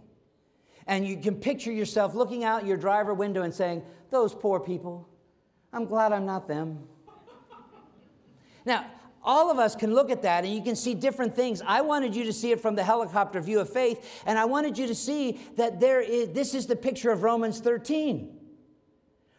And 0.89 1.07
you 1.07 1.17
can 1.17 1.35
picture 1.35 1.71
yourself 1.71 2.15
looking 2.15 2.43
out 2.43 2.65
your 2.65 2.75
driver 2.75 3.13
window 3.13 3.43
and 3.43 3.53
saying, 3.53 3.83
Those 4.09 4.33
poor 4.33 4.59
people, 4.59 5.07
I'm 5.71 5.85
glad 5.85 6.11
I'm 6.11 6.25
not 6.25 6.47
them. 6.47 6.79
now, 8.65 8.87
all 9.21 9.51
of 9.51 9.59
us 9.59 9.75
can 9.75 9.93
look 9.93 10.09
at 10.09 10.23
that 10.23 10.45
and 10.45 10.51
you 10.51 10.63
can 10.63 10.75
see 10.75 10.95
different 10.95 11.35
things. 11.35 11.61
I 11.63 11.81
wanted 11.81 12.15
you 12.15 12.23
to 12.23 12.33
see 12.33 12.51
it 12.51 12.59
from 12.59 12.73
the 12.73 12.83
helicopter 12.83 13.39
view 13.39 13.59
of 13.59 13.71
faith, 13.71 14.23
and 14.25 14.39
I 14.39 14.45
wanted 14.45 14.79
you 14.79 14.87
to 14.87 14.95
see 14.95 15.39
that 15.57 15.79
there 15.79 16.01
is, 16.01 16.29
this 16.29 16.55
is 16.55 16.65
the 16.65 16.75
picture 16.75 17.11
of 17.11 17.21
Romans 17.21 17.59
13. 17.59 18.37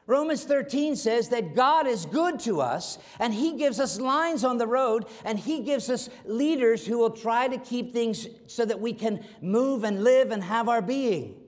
Romans 0.06 0.44
13 0.44 0.94
says 0.94 1.30
that 1.30 1.56
God 1.56 1.88
is 1.88 2.06
good 2.06 2.38
to 2.40 2.60
us 2.60 2.98
and 3.18 3.34
He 3.34 3.56
gives 3.56 3.80
us 3.80 4.00
lines 4.00 4.44
on 4.44 4.58
the 4.58 4.66
road 4.68 5.06
and 5.24 5.36
He 5.36 5.62
gives 5.62 5.90
us 5.90 6.10
leaders 6.24 6.86
who 6.86 6.98
will 6.98 7.10
try 7.10 7.48
to 7.48 7.58
keep 7.58 7.92
things 7.92 8.28
so 8.46 8.64
that 8.64 8.80
we 8.80 8.92
can 8.92 9.24
move 9.40 9.82
and 9.82 10.04
live 10.04 10.30
and 10.30 10.44
have 10.44 10.68
our 10.68 10.82
being. 10.82 11.39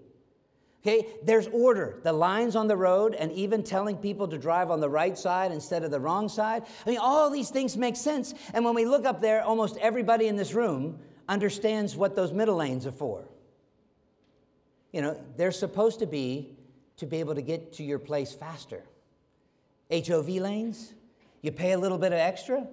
Okay, 0.84 1.06
there's 1.22 1.46
order. 1.48 2.00
The 2.02 2.12
lines 2.12 2.56
on 2.56 2.66
the 2.66 2.76
road, 2.76 3.14
and 3.14 3.30
even 3.32 3.62
telling 3.62 3.96
people 3.96 4.26
to 4.26 4.36
drive 4.36 4.68
on 4.68 4.80
the 4.80 4.88
right 4.88 5.16
side 5.16 5.52
instead 5.52 5.84
of 5.84 5.92
the 5.92 6.00
wrong 6.00 6.28
side. 6.28 6.64
I 6.84 6.90
mean, 6.90 6.98
all 6.98 7.30
these 7.30 7.50
things 7.50 7.76
make 7.76 7.94
sense. 7.94 8.34
And 8.52 8.64
when 8.64 8.74
we 8.74 8.84
look 8.84 9.04
up 9.04 9.20
there, 9.20 9.42
almost 9.42 9.76
everybody 9.76 10.26
in 10.26 10.34
this 10.34 10.54
room 10.54 10.98
understands 11.28 11.94
what 11.96 12.16
those 12.16 12.32
middle 12.32 12.56
lanes 12.56 12.84
are 12.84 12.92
for. 12.92 13.24
You 14.90 15.02
know, 15.02 15.20
they're 15.36 15.52
supposed 15.52 16.00
to 16.00 16.06
be 16.06 16.56
to 16.96 17.06
be 17.06 17.20
able 17.20 17.36
to 17.36 17.42
get 17.42 17.74
to 17.74 17.84
your 17.84 18.00
place 18.00 18.32
faster. 18.32 18.82
HOV 19.90 20.28
lanes, 20.28 20.94
you 21.42 21.52
pay 21.52 21.72
a 21.72 21.78
little 21.78 21.98
bit 21.98 22.12
of 22.12 22.18
extra, 22.18 22.66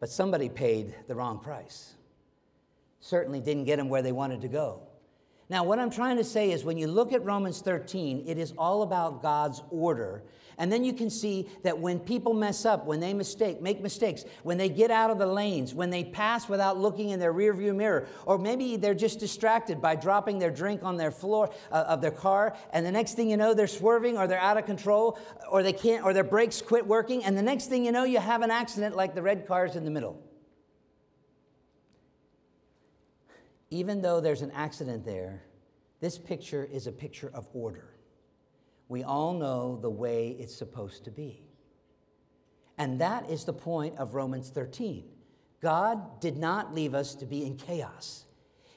but 0.00 0.10
somebody 0.10 0.50
paid 0.50 0.94
the 1.06 1.14
wrong 1.14 1.38
price. 1.38 1.94
Certainly 3.00 3.40
didn't 3.40 3.64
get 3.64 3.76
them 3.76 3.88
where 3.88 4.02
they 4.02 4.12
wanted 4.12 4.42
to 4.42 4.48
go. 4.48 4.87
Now, 5.50 5.64
what 5.64 5.78
I'm 5.78 5.90
trying 5.90 6.18
to 6.18 6.24
say 6.24 6.50
is 6.50 6.62
when 6.62 6.76
you 6.76 6.86
look 6.88 7.12
at 7.12 7.24
Romans 7.24 7.62
13, 7.62 8.24
it 8.26 8.36
is 8.36 8.52
all 8.58 8.82
about 8.82 9.22
God's 9.22 9.62
order. 9.70 10.22
And 10.58 10.70
then 10.70 10.84
you 10.84 10.92
can 10.92 11.08
see 11.08 11.48
that 11.62 11.78
when 11.78 12.00
people 12.00 12.34
mess 12.34 12.66
up, 12.66 12.84
when 12.84 13.00
they 13.00 13.14
mistake, 13.14 13.62
make 13.62 13.80
mistakes, 13.80 14.24
when 14.42 14.58
they 14.58 14.68
get 14.68 14.90
out 14.90 15.10
of 15.10 15.18
the 15.18 15.26
lanes, 15.26 15.72
when 15.72 15.88
they 15.88 16.04
pass 16.04 16.48
without 16.48 16.76
looking 16.76 17.10
in 17.10 17.20
their 17.20 17.32
rearview 17.32 17.74
mirror, 17.74 18.08
or 18.26 18.38
maybe 18.38 18.76
they're 18.76 18.92
just 18.92 19.20
distracted 19.20 19.80
by 19.80 19.94
dropping 19.94 20.38
their 20.38 20.50
drink 20.50 20.82
on 20.82 20.96
their 20.96 21.12
floor 21.12 21.50
uh, 21.70 21.84
of 21.88 22.00
their 22.00 22.10
car, 22.10 22.56
and 22.72 22.84
the 22.84 22.92
next 22.92 23.14
thing 23.14 23.30
you 23.30 23.36
know, 23.36 23.54
they're 23.54 23.68
swerving 23.68 24.18
or 24.18 24.26
they're 24.26 24.40
out 24.40 24.58
of 24.58 24.66
control, 24.66 25.16
or 25.48 25.62
they 25.62 25.72
can't, 25.72 26.04
or 26.04 26.12
their 26.12 26.24
brakes 26.24 26.60
quit 26.60 26.86
working, 26.86 27.24
and 27.24 27.38
the 27.38 27.42
next 27.42 27.66
thing 27.66 27.84
you 27.84 27.92
know, 27.92 28.04
you 28.04 28.18
have 28.18 28.42
an 28.42 28.50
accident 28.50 28.96
like 28.96 29.14
the 29.14 29.22
red 29.22 29.46
cars 29.46 29.76
in 29.76 29.84
the 29.84 29.90
middle. 29.90 30.20
Even 33.70 34.00
though 34.00 34.20
there's 34.20 34.42
an 34.42 34.50
accident 34.52 35.04
there, 35.04 35.42
this 36.00 36.18
picture 36.18 36.68
is 36.70 36.86
a 36.86 36.92
picture 36.92 37.30
of 37.34 37.46
order. 37.52 37.94
We 38.88 39.02
all 39.02 39.34
know 39.34 39.78
the 39.80 39.90
way 39.90 40.36
it's 40.38 40.54
supposed 40.54 41.04
to 41.04 41.10
be. 41.10 41.42
And 42.78 43.00
that 43.00 43.28
is 43.28 43.44
the 43.44 43.52
point 43.52 43.98
of 43.98 44.14
Romans 44.14 44.50
13. 44.50 45.04
God 45.60 46.20
did 46.20 46.36
not 46.36 46.74
leave 46.74 46.94
us 46.94 47.14
to 47.16 47.26
be 47.26 47.44
in 47.44 47.56
chaos. 47.56 48.24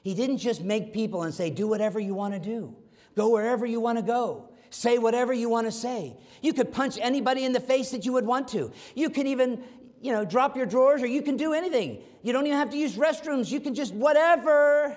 He 0.02 0.14
didn't 0.14 0.38
just 0.38 0.62
make 0.62 0.92
people 0.92 1.22
and 1.22 1.32
say, 1.32 1.48
do 1.48 1.68
whatever 1.68 2.00
you 2.00 2.14
want 2.14 2.34
to 2.34 2.40
do, 2.40 2.74
go 3.16 3.28
wherever 3.28 3.64
you 3.64 3.78
want 3.78 3.98
to 3.98 4.02
go, 4.02 4.50
say 4.70 4.98
whatever 4.98 5.32
you 5.32 5.48
want 5.48 5.68
to 5.68 5.72
say. 5.72 6.16
You 6.42 6.52
could 6.52 6.72
punch 6.72 6.98
anybody 7.00 7.44
in 7.44 7.52
the 7.52 7.60
face 7.60 7.90
that 7.92 8.04
you 8.04 8.12
would 8.12 8.26
want 8.26 8.48
to. 8.48 8.72
You 8.96 9.10
can 9.10 9.28
even, 9.28 9.62
you 10.00 10.12
know, 10.12 10.24
drop 10.24 10.56
your 10.56 10.66
drawers 10.66 11.02
or 11.02 11.06
you 11.06 11.22
can 11.22 11.36
do 11.36 11.52
anything. 11.52 12.02
You 12.22 12.32
don't 12.32 12.46
even 12.46 12.58
have 12.58 12.70
to 12.70 12.76
use 12.76 12.96
restrooms. 12.96 13.50
You 13.50 13.60
can 13.60 13.74
just 13.74 13.94
whatever. 13.94 14.96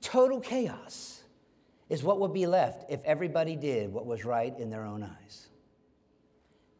Total 0.00 0.40
chaos 0.40 1.22
is 1.88 2.02
what 2.02 2.20
would 2.20 2.32
be 2.32 2.46
left 2.46 2.90
if 2.90 3.02
everybody 3.04 3.56
did 3.56 3.92
what 3.92 4.06
was 4.06 4.24
right 4.24 4.56
in 4.58 4.70
their 4.70 4.84
own 4.84 5.02
eyes. 5.02 5.48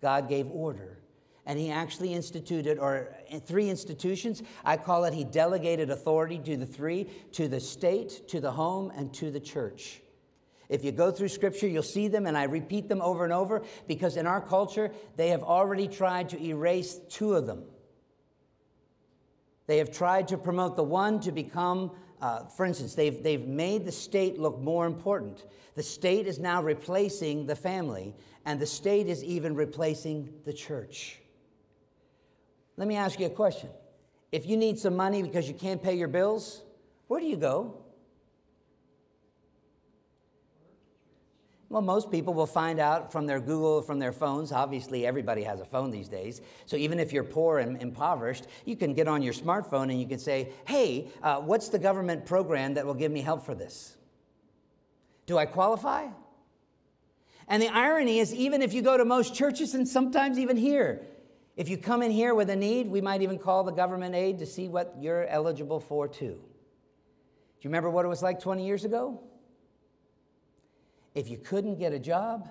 God 0.01 0.29
gave 0.29 0.49
order, 0.51 0.99
and 1.44 1.59
He 1.59 1.70
actually 1.70 2.14
instituted, 2.14 2.79
or 2.79 3.14
eh, 3.29 3.40
three 3.40 3.68
institutions. 3.68 4.42
I 4.64 4.77
call 4.77 5.05
it 5.05 5.12
He 5.12 5.25
delegated 5.25 5.90
authority 5.90 6.38
to 6.38 6.57
the 6.57 6.64
three 6.64 7.11
to 7.33 7.49
the 7.49 7.61
state, 7.61 8.29
to 8.29 8.40
the 8.40 8.53
home, 8.53 8.92
and 8.96 9.12
to 9.14 9.31
the 9.31 9.40
church. 9.40 10.01
If 10.70 10.85
you 10.85 10.92
go 10.92 11.11
through 11.11 11.29
scripture, 11.29 11.66
you'll 11.66 11.83
see 11.83 12.07
them, 12.07 12.27
and 12.27 12.38
I 12.38 12.44
repeat 12.44 12.88
them 12.88 13.03
over 13.03 13.25
and 13.25 13.33
over 13.33 13.62
because 13.88 14.16
in 14.16 14.29
our 14.29 14.40
culture, 14.40 14.92
they 15.16 15.31
have 15.31 15.42
already 15.42 15.88
tried 15.88 16.29
to 16.29 16.40
erase 16.40 17.01
two 17.09 17.35
of 17.35 17.46
them. 17.46 17.64
They 19.70 19.78
have 19.78 19.92
tried 19.92 20.26
to 20.26 20.37
promote 20.37 20.74
the 20.74 20.83
one 20.83 21.20
to 21.20 21.30
become, 21.30 21.92
uh, 22.20 22.46
for 22.46 22.66
instance, 22.66 22.96
they've, 22.96 23.22
they've 23.22 23.46
made 23.46 23.85
the 23.85 23.92
state 23.92 24.37
look 24.37 24.59
more 24.59 24.85
important. 24.85 25.44
The 25.76 25.83
state 25.85 26.26
is 26.26 26.40
now 26.40 26.61
replacing 26.61 27.46
the 27.46 27.54
family, 27.54 28.16
and 28.44 28.59
the 28.59 28.66
state 28.66 29.06
is 29.06 29.22
even 29.22 29.54
replacing 29.54 30.28
the 30.44 30.52
church. 30.52 31.20
Let 32.78 32.88
me 32.88 32.96
ask 32.96 33.20
you 33.20 33.26
a 33.26 33.30
question. 33.30 33.68
If 34.33 34.44
you 34.44 34.56
need 34.56 34.76
some 34.76 34.96
money 34.96 35.22
because 35.22 35.46
you 35.46 35.54
can't 35.54 35.80
pay 35.80 35.94
your 35.94 36.09
bills, 36.09 36.62
where 37.06 37.20
do 37.20 37.26
you 37.26 37.37
go? 37.37 37.79
Well, 41.70 41.83
most 41.83 42.11
people 42.11 42.35
will 42.35 42.48
find 42.48 42.80
out 42.80 43.12
from 43.12 43.26
their 43.26 43.38
Google, 43.38 43.80
from 43.80 44.00
their 44.00 44.11
phones. 44.11 44.50
Obviously, 44.50 45.06
everybody 45.06 45.44
has 45.44 45.61
a 45.61 45.64
phone 45.64 45.92
these 45.92 46.09
days. 46.09 46.40
So 46.66 46.76
even 46.76 46.98
if 46.98 47.12
you're 47.12 47.22
poor 47.22 47.61
and 47.61 47.80
impoverished, 47.80 48.48
you 48.64 48.74
can 48.74 48.92
get 48.92 49.06
on 49.06 49.22
your 49.22 49.33
smartphone 49.33 49.85
and 49.85 50.00
you 50.00 50.06
can 50.09 50.18
say, 50.18 50.48
hey, 50.66 51.06
uh, 51.22 51.37
what's 51.37 51.68
the 51.68 51.78
government 51.78 52.26
program 52.26 52.74
that 52.74 52.85
will 52.85 52.94
give 52.94 53.12
me 53.12 53.20
help 53.20 53.46
for 53.46 53.54
this? 53.54 53.96
Do 55.26 55.38
I 55.38 55.46
qualify? 55.46 56.09
And 57.46 57.62
the 57.62 57.68
irony 57.68 58.18
is, 58.18 58.35
even 58.35 58.62
if 58.62 58.74
you 58.74 58.83
go 58.83 58.96
to 58.96 59.04
most 59.04 59.33
churches 59.33 59.74
and 59.74 59.87
sometimes 59.87 60.40
even 60.40 60.56
here, 60.56 61.06
if 61.56 61.68
you 61.68 61.76
come 61.78 62.02
in 62.02 62.11
here 62.11 62.35
with 62.35 62.50
a 62.50 62.56
need, 62.56 62.88
we 62.88 63.00
might 63.00 63.22
even 63.22 63.38
call 63.38 63.62
the 63.62 63.70
government 63.70 64.16
aid 64.16 64.40
to 64.40 64.46
see 64.46 64.66
what 64.66 64.96
you're 64.98 65.24
eligible 65.28 65.78
for, 65.78 66.09
too. 66.09 66.35
Do 66.35 67.61
you 67.61 67.70
remember 67.70 67.90
what 67.90 68.04
it 68.04 68.09
was 68.09 68.22
like 68.22 68.40
20 68.40 68.66
years 68.66 68.85
ago? 68.85 69.20
If 71.14 71.29
you 71.29 71.38
couldn't 71.38 71.79
get 71.79 71.92
a 71.92 71.99
job, 71.99 72.49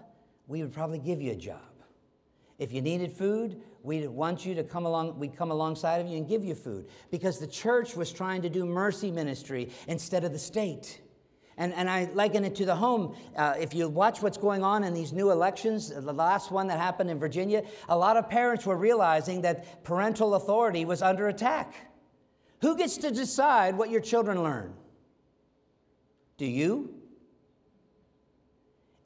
we 0.47 0.61
would 0.61 0.73
probably 0.73 0.99
give 0.99 1.21
you 1.21 1.31
a 1.31 1.35
job. 1.35 1.61
If 2.57 2.73
you 2.73 2.81
needed 2.81 3.13
food, 3.13 3.61
we'd 3.83 4.07
want 4.09 4.45
you 4.45 4.53
to 4.55 4.63
come 4.63 4.85
along, 4.85 5.17
we'd 5.17 5.35
come 5.35 5.49
alongside 5.49 6.01
of 6.01 6.07
you 6.07 6.17
and 6.17 6.27
give 6.27 6.43
you 6.43 6.55
food. 6.55 6.89
Because 7.09 7.39
the 7.39 7.47
church 7.47 7.95
was 7.95 8.11
trying 8.11 8.41
to 8.41 8.49
do 8.49 8.65
mercy 8.65 9.11
ministry 9.11 9.71
instead 9.87 10.25
of 10.25 10.33
the 10.33 10.39
state. 10.39 11.01
And, 11.57 11.73
and 11.73 11.89
I 11.89 12.09
liken 12.13 12.43
it 12.43 12.55
to 12.55 12.65
the 12.65 12.75
home. 12.75 13.15
Uh, 13.35 13.55
if 13.59 13.73
you 13.73 13.87
watch 13.87 14.21
what's 14.21 14.37
going 14.37 14.63
on 14.63 14.83
in 14.83 14.93
these 14.93 15.13
new 15.13 15.31
elections, 15.31 15.89
the 15.89 16.13
last 16.13 16.51
one 16.51 16.67
that 16.67 16.79
happened 16.79 17.09
in 17.09 17.19
Virginia, 17.19 17.63
a 17.87 17.97
lot 17.97 18.17
of 18.17 18.29
parents 18.29 18.65
were 18.65 18.77
realizing 18.77 19.41
that 19.41 19.83
parental 19.83 20.35
authority 20.35 20.83
was 20.83 21.01
under 21.01 21.29
attack. 21.29 21.73
Who 22.61 22.77
gets 22.77 22.97
to 22.97 23.11
decide 23.11 23.77
what 23.77 23.89
your 23.89 24.01
children 24.01 24.43
learn? 24.43 24.73
Do 26.37 26.45
you? 26.45 26.98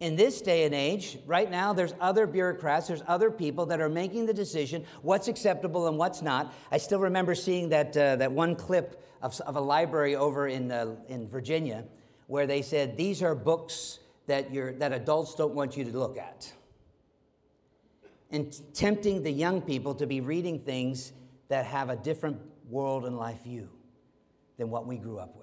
In 0.03 0.17
this 0.17 0.41
day 0.41 0.65
and 0.65 0.75
age, 0.75 1.17
right 1.25 1.49
now, 1.49 1.71
there's 1.71 1.93
other 2.01 2.27
bureaucrats, 2.27 2.89
there's 2.89 3.03
other 3.07 3.31
people 3.31 3.65
that 3.67 3.79
are 3.79 3.87
making 3.87 4.25
the 4.25 4.33
decision 4.33 4.83
what's 5.01 5.29
acceptable 5.29 5.87
and 5.87 5.97
what's 5.97 6.21
not. 6.21 6.53
I 6.73 6.77
still 6.77 6.99
remember 6.99 7.33
seeing 7.33 7.69
that, 7.69 7.95
uh, 7.95 8.17
that 8.17 8.29
one 8.29 8.57
clip 8.57 9.01
of, 9.21 9.39
of 9.39 9.55
a 9.55 9.61
library 9.61 10.17
over 10.17 10.49
in, 10.49 10.73
uh, 10.73 10.97
in 11.07 11.29
Virginia 11.29 11.85
where 12.27 12.45
they 12.45 12.61
said, 12.61 12.97
These 12.97 13.23
are 13.23 13.33
books 13.33 13.99
that, 14.27 14.53
you're, 14.53 14.73
that 14.73 14.91
adults 14.91 15.35
don't 15.35 15.53
want 15.53 15.77
you 15.77 15.85
to 15.85 15.97
look 15.97 16.17
at. 16.17 16.51
And 18.29 18.53
tempting 18.73 19.23
the 19.23 19.31
young 19.31 19.61
people 19.61 19.95
to 19.95 20.05
be 20.05 20.19
reading 20.19 20.59
things 20.59 21.13
that 21.47 21.65
have 21.65 21.89
a 21.89 21.95
different 21.95 22.41
world 22.69 23.05
and 23.05 23.17
life 23.17 23.41
view 23.45 23.69
than 24.57 24.69
what 24.69 24.85
we 24.85 24.97
grew 24.97 25.19
up 25.19 25.37
with. 25.37 25.42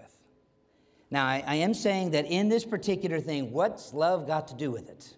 Now, 1.11 1.27
I, 1.27 1.43
I 1.47 1.55
am 1.57 1.75
saying 1.75 2.13
that 2.13 2.27
in 2.27 2.49
this 2.49 2.65
particular 2.65 3.21
thing, 3.21 3.51
what's 3.53 3.93
love 3.93 4.27
got 4.27 4.49
to 4.49 4.55
do 4.55 4.71
with 4.71 4.89
it? 4.89 5.15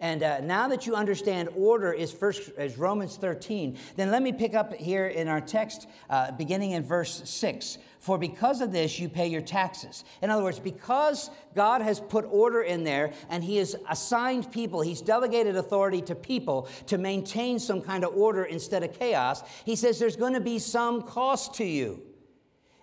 And 0.00 0.22
uh, 0.22 0.40
now 0.40 0.68
that 0.68 0.86
you 0.86 0.94
understand 0.94 1.48
order 1.56 1.92
is 1.92 2.12
first 2.12 2.50
is 2.56 2.78
Romans 2.78 3.16
13, 3.16 3.76
then 3.96 4.12
let 4.12 4.22
me 4.22 4.32
pick 4.32 4.54
up 4.54 4.72
here 4.74 5.08
in 5.08 5.26
our 5.26 5.40
text, 5.40 5.88
uh, 6.08 6.30
beginning 6.32 6.70
in 6.70 6.84
verse 6.84 7.28
6. 7.28 7.78
For 7.98 8.16
because 8.16 8.60
of 8.60 8.70
this, 8.70 9.00
you 9.00 9.08
pay 9.08 9.26
your 9.26 9.40
taxes. 9.40 10.04
In 10.22 10.30
other 10.30 10.44
words, 10.44 10.60
because 10.60 11.30
God 11.56 11.82
has 11.82 11.98
put 11.98 12.24
order 12.30 12.62
in 12.62 12.84
there 12.84 13.12
and 13.28 13.42
He 13.42 13.56
has 13.56 13.74
assigned 13.90 14.52
people, 14.52 14.82
He's 14.82 15.00
delegated 15.00 15.56
authority 15.56 16.00
to 16.02 16.14
people 16.14 16.68
to 16.86 16.96
maintain 16.96 17.58
some 17.58 17.80
kind 17.82 18.04
of 18.04 18.14
order 18.14 18.44
instead 18.44 18.84
of 18.84 18.96
chaos, 18.96 19.42
He 19.64 19.74
says 19.74 19.98
there's 19.98 20.16
going 20.16 20.34
to 20.34 20.40
be 20.40 20.60
some 20.60 21.02
cost 21.02 21.54
to 21.54 21.64
you. 21.64 22.07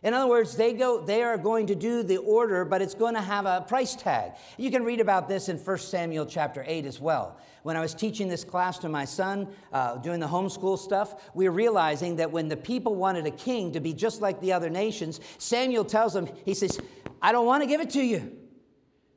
In 0.05 0.13
other 0.13 0.27
words, 0.27 0.55
they 0.55 0.71
go 0.71 1.01
they 1.01 1.23
are 1.23 1.35
going 1.35 1.65
to 1.65 1.73
do 1.73 2.03
the 2.03 2.17
order, 2.17 2.63
but 2.63 2.79
it's 2.79 2.93
going 2.93 3.15
to 3.15 3.21
have 3.21 3.47
a 3.47 3.65
price 3.67 3.95
tag. 3.95 4.33
You 4.55 4.69
can 4.69 4.83
read 4.83 5.01
about 5.01 5.27
this 5.27 5.49
in 5.49 5.57
1 5.57 5.77
Samuel 5.79 6.27
chapter 6.27 6.63
8 6.67 6.85
as 6.85 7.01
well. 7.01 7.39
When 7.63 7.75
I 7.75 7.81
was 7.81 7.95
teaching 7.95 8.27
this 8.27 8.43
class 8.43 8.77
to 8.79 8.89
my 8.89 9.03
son, 9.03 9.47
uh, 9.73 9.97
doing 9.97 10.19
the 10.19 10.27
homeschool 10.27 10.77
stuff, 10.77 11.31
we 11.33 11.49
were 11.49 11.55
realizing 11.55 12.17
that 12.17 12.31
when 12.31 12.47
the 12.49 12.55
people 12.55 12.93
wanted 12.93 13.25
a 13.25 13.31
king 13.31 13.71
to 13.71 13.79
be 13.79 13.93
just 13.93 14.21
like 14.21 14.39
the 14.41 14.53
other 14.53 14.69
nations, 14.69 15.19
Samuel 15.39 15.83
tells 15.83 16.13
them, 16.13 16.29
he 16.45 16.53
says, 16.53 16.79
I 17.19 17.31
don't 17.31 17.47
want 17.47 17.63
to 17.63 17.67
give 17.67 17.81
it 17.81 17.89
to 17.91 18.01
you. 18.03 18.31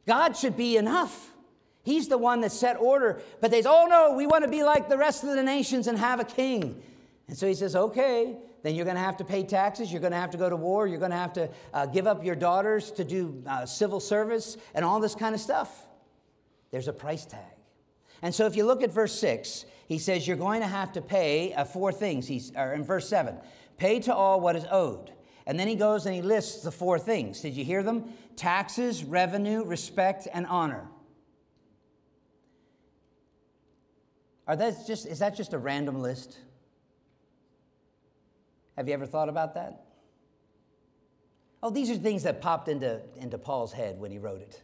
God 0.07 0.39
should 0.39 0.57
be 0.57 0.79
enough. 0.79 1.35
He's 1.83 2.09
the 2.09 2.17
one 2.17 2.41
that 2.41 2.53
set 2.53 2.81
order. 2.81 3.21
But 3.43 3.51
they 3.51 3.61
say, 3.61 3.69
oh 3.71 3.89
no, 3.91 4.15
we 4.15 4.27
want 4.27 4.45
to 4.45 4.51
be 4.51 4.63
like 4.63 4.89
the 4.89 4.97
rest 4.97 5.23
of 5.23 5.35
the 5.35 5.43
nations 5.43 5.87
and 5.87 5.99
have 5.99 6.19
a 6.19 6.25
king. 6.25 6.83
And 7.27 7.37
so 7.37 7.47
he 7.47 7.53
says, 7.53 7.77
okay, 7.77 8.39
then 8.63 8.75
you're 8.75 8.85
going 8.85 8.97
to 8.97 9.03
have 9.03 9.17
to 9.19 9.25
pay 9.25 9.45
taxes. 9.45 9.93
You're 9.93 10.01
going 10.01 10.13
to 10.13 10.19
have 10.19 10.31
to 10.31 10.39
go 10.39 10.51
to 10.51 10.57
war. 10.57 10.87
You're 10.87 10.99
going 10.99 11.13
to 11.13 11.17
have 11.17 11.33
to 11.35 11.51
uh, 11.73 11.87
give 11.87 12.07
up 12.07 12.25
your 12.25 12.35
daughters 12.35 12.91
to 12.93 13.05
do 13.05 13.43
uh, 13.47 13.67
civil 13.67 14.01
service 14.01 14.57
and 14.75 14.85
all 14.85 15.01
this 15.01 15.15
kind 15.15 15.35
of 15.35 15.41
stuff. 15.41 15.87
There's 16.71 16.89
a 16.89 16.93
price 16.93 17.25
tag. 17.25 17.41
And 18.21 18.35
so 18.35 18.47
if 18.47 18.57
you 18.57 18.65
look 18.65 18.83
at 18.83 18.91
verse 18.91 19.19
6, 19.21 19.65
he 19.87 19.99
says 19.99 20.27
you're 20.27 20.37
going 20.37 20.61
to 20.61 20.67
have 20.67 20.93
to 20.93 21.01
pay 21.01 21.55
uh, 21.55 21.65
four 21.65 21.93
things. 21.93 22.27
He's, 22.27 22.53
or 22.57 22.75
in 22.75 22.85
verse 22.85 23.09
7, 23.09 23.37
pay 23.77 24.01
to 24.01 24.15
all 24.15 24.41
what 24.41 24.57
is 24.57 24.67
owed. 24.71 25.13
And 25.47 25.59
then 25.59 25.69
he 25.69 25.77
goes 25.77 26.05
and 26.05 26.15
he 26.15 26.21
lists 26.21 26.63
the 26.63 26.71
four 26.71 26.99
things. 26.99 27.41
Did 27.41 27.55
you 27.55 27.65
hear 27.65 27.83
them? 27.83 28.13
Taxes, 28.37 29.03
revenue, 29.03 29.65
respect, 29.65 30.29
and 30.33 30.47
honor. 30.47 30.89
Are 34.47 34.57
that 34.57 34.87
just, 34.87 35.07
is 35.07 35.21
that 35.21 35.37
just 35.37 35.53
a 35.53 35.59
random 35.59 36.01
list? 36.03 36.39
Have 38.79 38.87
you 38.87 38.95
ever 38.95 39.07
thought 39.07 39.29
about 39.29 39.55
that? 39.55 39.87
Oh, 41.65 41.71
these 41.71 41.91
are 41.91 41.97
things 41.97 42.23
that 42.23 42.41
popped 42.41 42.69
into, 42.69 43.01
into 43.17 43.37
Paul's 43.37 43.73
head 43.73 43.99
when 43.99 44.13
he 44.13 44.19
wrote 44.19 44.41
it. 44.41 44.63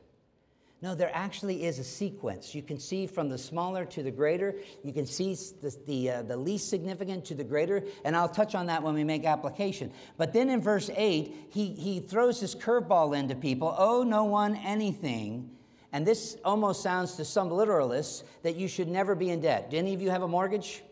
No, 0.80 0.94
there 0.94 1.10
actually 1.12 1.64
is 1.64 1.80
a 1.80 1.84
sequence. 1.84 2.54
You 2.54 2.62
can 2.62 2.78
see 2.78 3.08
from 3.08 3.28
the 3.28 3.36
smaller 3.36 3.84
to 3.86 4.04
the 4.04 4.12
greater. 4.12 4.54
You 4.84 4.92
can 4.92 5.04
see 5.04 5.34
the, 5.34 5.76
the, 5.88 6.10
uh, 6.10 6.22
the 6.22 6.36
least 6.36 6.70
significant 6.70 7.24
to 7.24 7.34
the 7.34 7.42
greater. 7.42 7.82
And 8.04 8.14
I'll 8.14 8.28
touch 8.28 8.54
on 8.54 8.66
that 8.66 8.84
when 8.84 8.94
we 8.94 9.02
make 9.02 9.24
application. 9.24 9.92
But 10.16 10.32
then 10.32 10.48
in 10.48 10.60
verse 10.60 10.90
8, 10.94 11.48
he, 11.50 11.72
he 11.72 11.98
throws 11.98 12.40
this 12.40 12.54
curveball 12.54 13.18
into 13.18 13.34
people 13.34 13.74
owe 13.76 14.04
no 14.04 14.22
one 14.22 14.54
anything. 14.54 15.50
And 15.92 16.06
this 16.06 16.36
almost 16.44 16.84
sounds 16.84 17.16
to 17.16 17.24
some 17.24 17.50
literalists 17.50 18.22
that 18.44 18.54
you 18.54 18.68
should 18.68 18.86
never 18.86 19.16
be 19.16 19.30
in 19.30 19.40
debt. 19.40 19.72
Do 19.72 19.76
any 19.76 19.92
of 19.92 20.00
you 20.00 20.10
have 20.10 20.22
a 20.22 20.28
mortgage? 20.28 20.84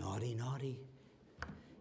Naughty, 0.00 0.34
naughty. 0.34 0.80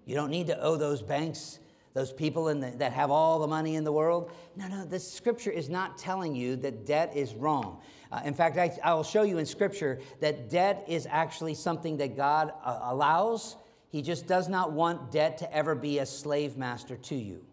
You 0.06 0.16
don't 0.16 0.30
need 0.30 0.48
to 0.48 0.60
owe 0.60 0.76
those 0.76 1.02
banks, 1.02 1.60
those 1.94 2.12
people 2.12 2.46
the, 2.46 2.74
that 2.78 2.94
have 2.94 3.12
all 3.12 3.40
the 3.40 3.48
money 3.48 3.76
in 3.76 3.84
the 3.84 3.92
world. 3.92 4.32
No, 4.56 4.68
no, 4.68 4.86
this 4.86 5.10
scripture 5.10 5.52
is 5.52 5.70
not 5.70 5.98
telling 5.98 6.36
you 6.36 6.56
that 6.58 6.86
debt 6.86 7.16
is 7.16 7.36
wrong. 7.36 7.82
Uh, 8.12 8.22
in 8.26 8.34
fact, 8.34 8.58
I, 8.58 8.72
I, 8.84 8.94
will 8.94 9.04
show 9.04 9.24
you 9.24 9.38
in 9.38 9.46
scripture 9.46 10.00
that 10.20 10.50
debt 10.50 10.84
is 10.88 11.08
actually 11.10 11.56
something 11.56 11.98
that 11.98 12.16
God 12.16 12.54
uh, 12.64 12.80
allows. 12.84 13.56
He 13.90 14.02
just 14.02 14.28
does 14.28 14.50
not 14.50 14.72
want 14.72 15.12
debt 15.12 15.38
to 15.40 15.54
ever 15.54 15.74
be 15.74 16.00
a 16.00 16.06
slave 16.06 16.58
master 16.58 16.96
to 16.98 17.16
you. 17.16 17.44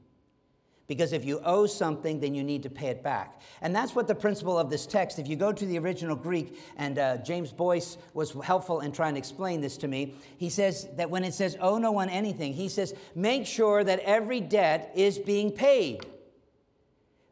Because 0.91 1.13
if 1.13 1.25
you 1.25 1.41
owe 1.45 1.67
something, 1.67 2.19
then 2.19 2.35
you 2.35 2.43
need 2.43 2.65
to 2.65 2.69
pay 2.69 2.89
it 2.89 3.01
back. 3.01 3.41
And 3.63 3.73
that's 3.73 3.95
what 3.95 4.09
the 4.09 4.15
principle 4.17 4.59
of 4.59 4.71
this 4.71 4.87
text, 4.87 5.21
if 5.21 5.29
you 5.29 5.37
go 5.37 5.53
to 5.53 5.65
the 5.65 5.79
original 5.79 6.17
Greek, 6.17 6.59
and 6.77 6.99
uh, 6.99 7.19
James 7.19 7.53
Boice 7.53 7.97
was 8.13 8.33
helpful 8.43 8.81
in 8.81 8.91
trying 8.91 9.15
to 9.15 9.19
explain 9.19 9.61
this 9.61 9.77
to 9.77 9.87
me, 9.87 10.17
he 10.37 10.51
says 10.51 10.89
that 10.97 11.09
when 11.09 11.23
it 11.23 11.33
says 11.33 11.57
owe 11.61 11.79
no 11.79 11.93
one 11.93 12.09
anything, 12.09 12.53
he 12.53 12.69
says 12.69 12.93
make 13.15 13.47
sure 13.47 13.85
that 13.85 14.01
every 14.01 14.41
debt 14.41 14.91
is 14.97 15.17
being 15.17 15.53
paid. 15.53 16.05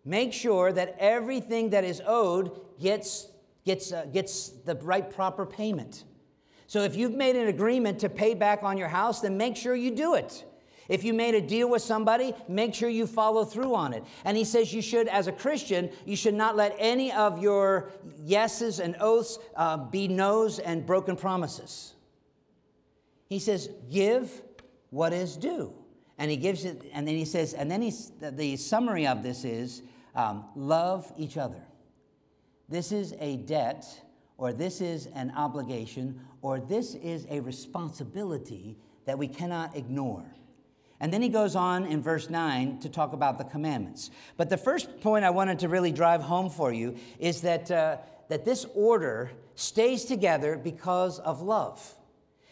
Make 0.04 0.32
sure 0.32 0.70
that 0.70 0.94
everything 1.00 1.70
that 1.70 1.82
is 1.82 2.00
owed 2.06 2.60
gets, 2.80 3.26
gets, 3.64 3.92
uh, 3.92 4.04
gets 4.04 4.50
the 4.50 4.76
right 4.76 5.10
proper 5.10 5.44
payment. 5.44 6.04
So 6.68 6.84
if 6.84 6.94
you've 6.94 7.16
made 7.16 7.34
an 7.34 7.48
agreement 7.48 7.98
to 7.98 8.08
pay 8.08 8.34
back 8.34 8.62
on 8.62 8.78
your 8.78 8.86
house, 8.86 9.20
then 9.20 9.36
make 9.36 9.56
sure 9.56 9.74
you 9.74 9.90
do 9.90 10.14
it. 10.14 10.44
If 10.88 11.04
you 11.04 11.12
made 11.12 11.34
a 11.34 11.40
deal 11.40 11.68
with 11.68 11.82
somebody, 11.82 12.34
make 12.48 12.74
sure 12.74 12.88
you 12.88 13.06
follow 13.06 13.44
through 13.44 13.74
on 13.74 13.92
it. 13.92 14.04
And 14.24 14.36
he 14.36 14.44
says 14.44 14.72
you 14.72 14.80
should, 14.80 15.06
as 15.08 15.26
a 15.26 15.32
Christian, 15.32 15.90
you 16.06 16.16
should 16.16 16.34
not 16.34 16.56
let 16.56 16.74
any 16.78 17.12
of 17.12 17.42
your 17.42 17.90
yeses 18.24 18.80
and 18.80 18.96
oaths 18.98 19.38
uh, 19.54 19.76
be 19.76 20.08
no's 20.08 20.58
and 20.58 20.86
broken 20.86 21.14
promises. 21.14 21.94
He 23.28 23.38
says, 23.38 23.68
give 23.90 24.42
what 24.88 25.12
is 25.12 25.36
due. 25.36 25.74
And 26.16 26.30
he 26.30 26.36
gives 26.36 26.64
it, 26.64 26.86
and 26.92 27.06
then 27.06 27.14
he 27.14 27.26
says, 27.26 27.52
and 27.52 27.70
then 27.70 27.82
he's, 27.82 28.10
the 28.20 28.56
summary 28.56 29.06
of 29.06 29.22
this 29.22 29.44
is 29.44 29.82
um, 30.14 30.46
love 30.56 31.12
each 31.16 31.36
other. 31.36 31.62
This 32.68 32.92
is 32.92 33.14
a 33.20 33.36
debt, 33.36 33.86
or 34.36 34.52
this 34.52 34.80
is 34.80 35.06
an 35.14 35.32
obligation, 35.36 36.20
or 36.42 36.58
this 36.58 36.94
is 36.94 37.26
a 37.30 37.40
responsibility 37.40 38.78
that 39.04 39.18
we 39.18 39.28
cannot 39.28 39.76
ignore. 39.76 40.24
And 41.00 41.12
then 41.12 41.22
he 41.22 41.28
goes 41.28 41.54
on 41.54 41.86
in 41.86 42.02
verse 42.02 42.28
9 42.28 42.80
to 42.80 42.88
talk 42.88 43.12
about 43.12 43.38
the 43.38 43.44
commandments. 43.44 44.10
But 44.36 44.50
the 44.50 44.56
first 44.56 45.00
point 45.00 45.24
I 45.24 45.30
wanted 45.30 45.60
to 45.60 45.68
really 45.68 45.92
drive 45.92 46.22
home 46.22 46.50
for 46.50 46.72
you 46.72 46.96
is 47.20 47.42
that, 47.42 47.70
uh, 47.70 47.98
that 48.28 48.44
this 48.44 48.66
order 48.74 49.30
stays 49.54 50.04
together 50.04 50.56
because 50.56 51.20
of 51.20 51.40
love. 51.40 51.94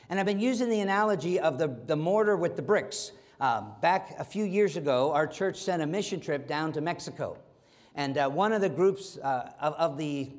And 0.09 0.21
I've 0.21 0.27
been 0.27 0.41
using 0.41 0.69
the 0.69 0.81
analogy 0.81 1.41
of 1.41 1.59
the, 1.59 1.69
the 1.69 1.97
mortar 1.97 2.37
with 2.37 2.55
the 2.55 2.63
bricks. 2.63 3.11
Uh, 3.41 3.63
back 3.83 4.15
a 4.19 4.25
few 4.25 4.45
years 4.45 4.77
ago, 4.77 5.13
our 5.13 5.27
church 5.27 5.57
sent 5.59 5.83
a 5.83 5.87
mission 5.87 6.21
trip 6.21 6.47
down 6.47 6.73
to 6.73 6.81
Mexico. 6.81 7.37
And 7.97 8.17
uh, 8.17 8.29
one 8.29 8.53
of 8.53 8.61
the 8.61 8.69
groups 8.69 9.19
uh, 9.19 9.53
of, 9.61 9.75
of, 9.75 9.99
the, 9.99 10.31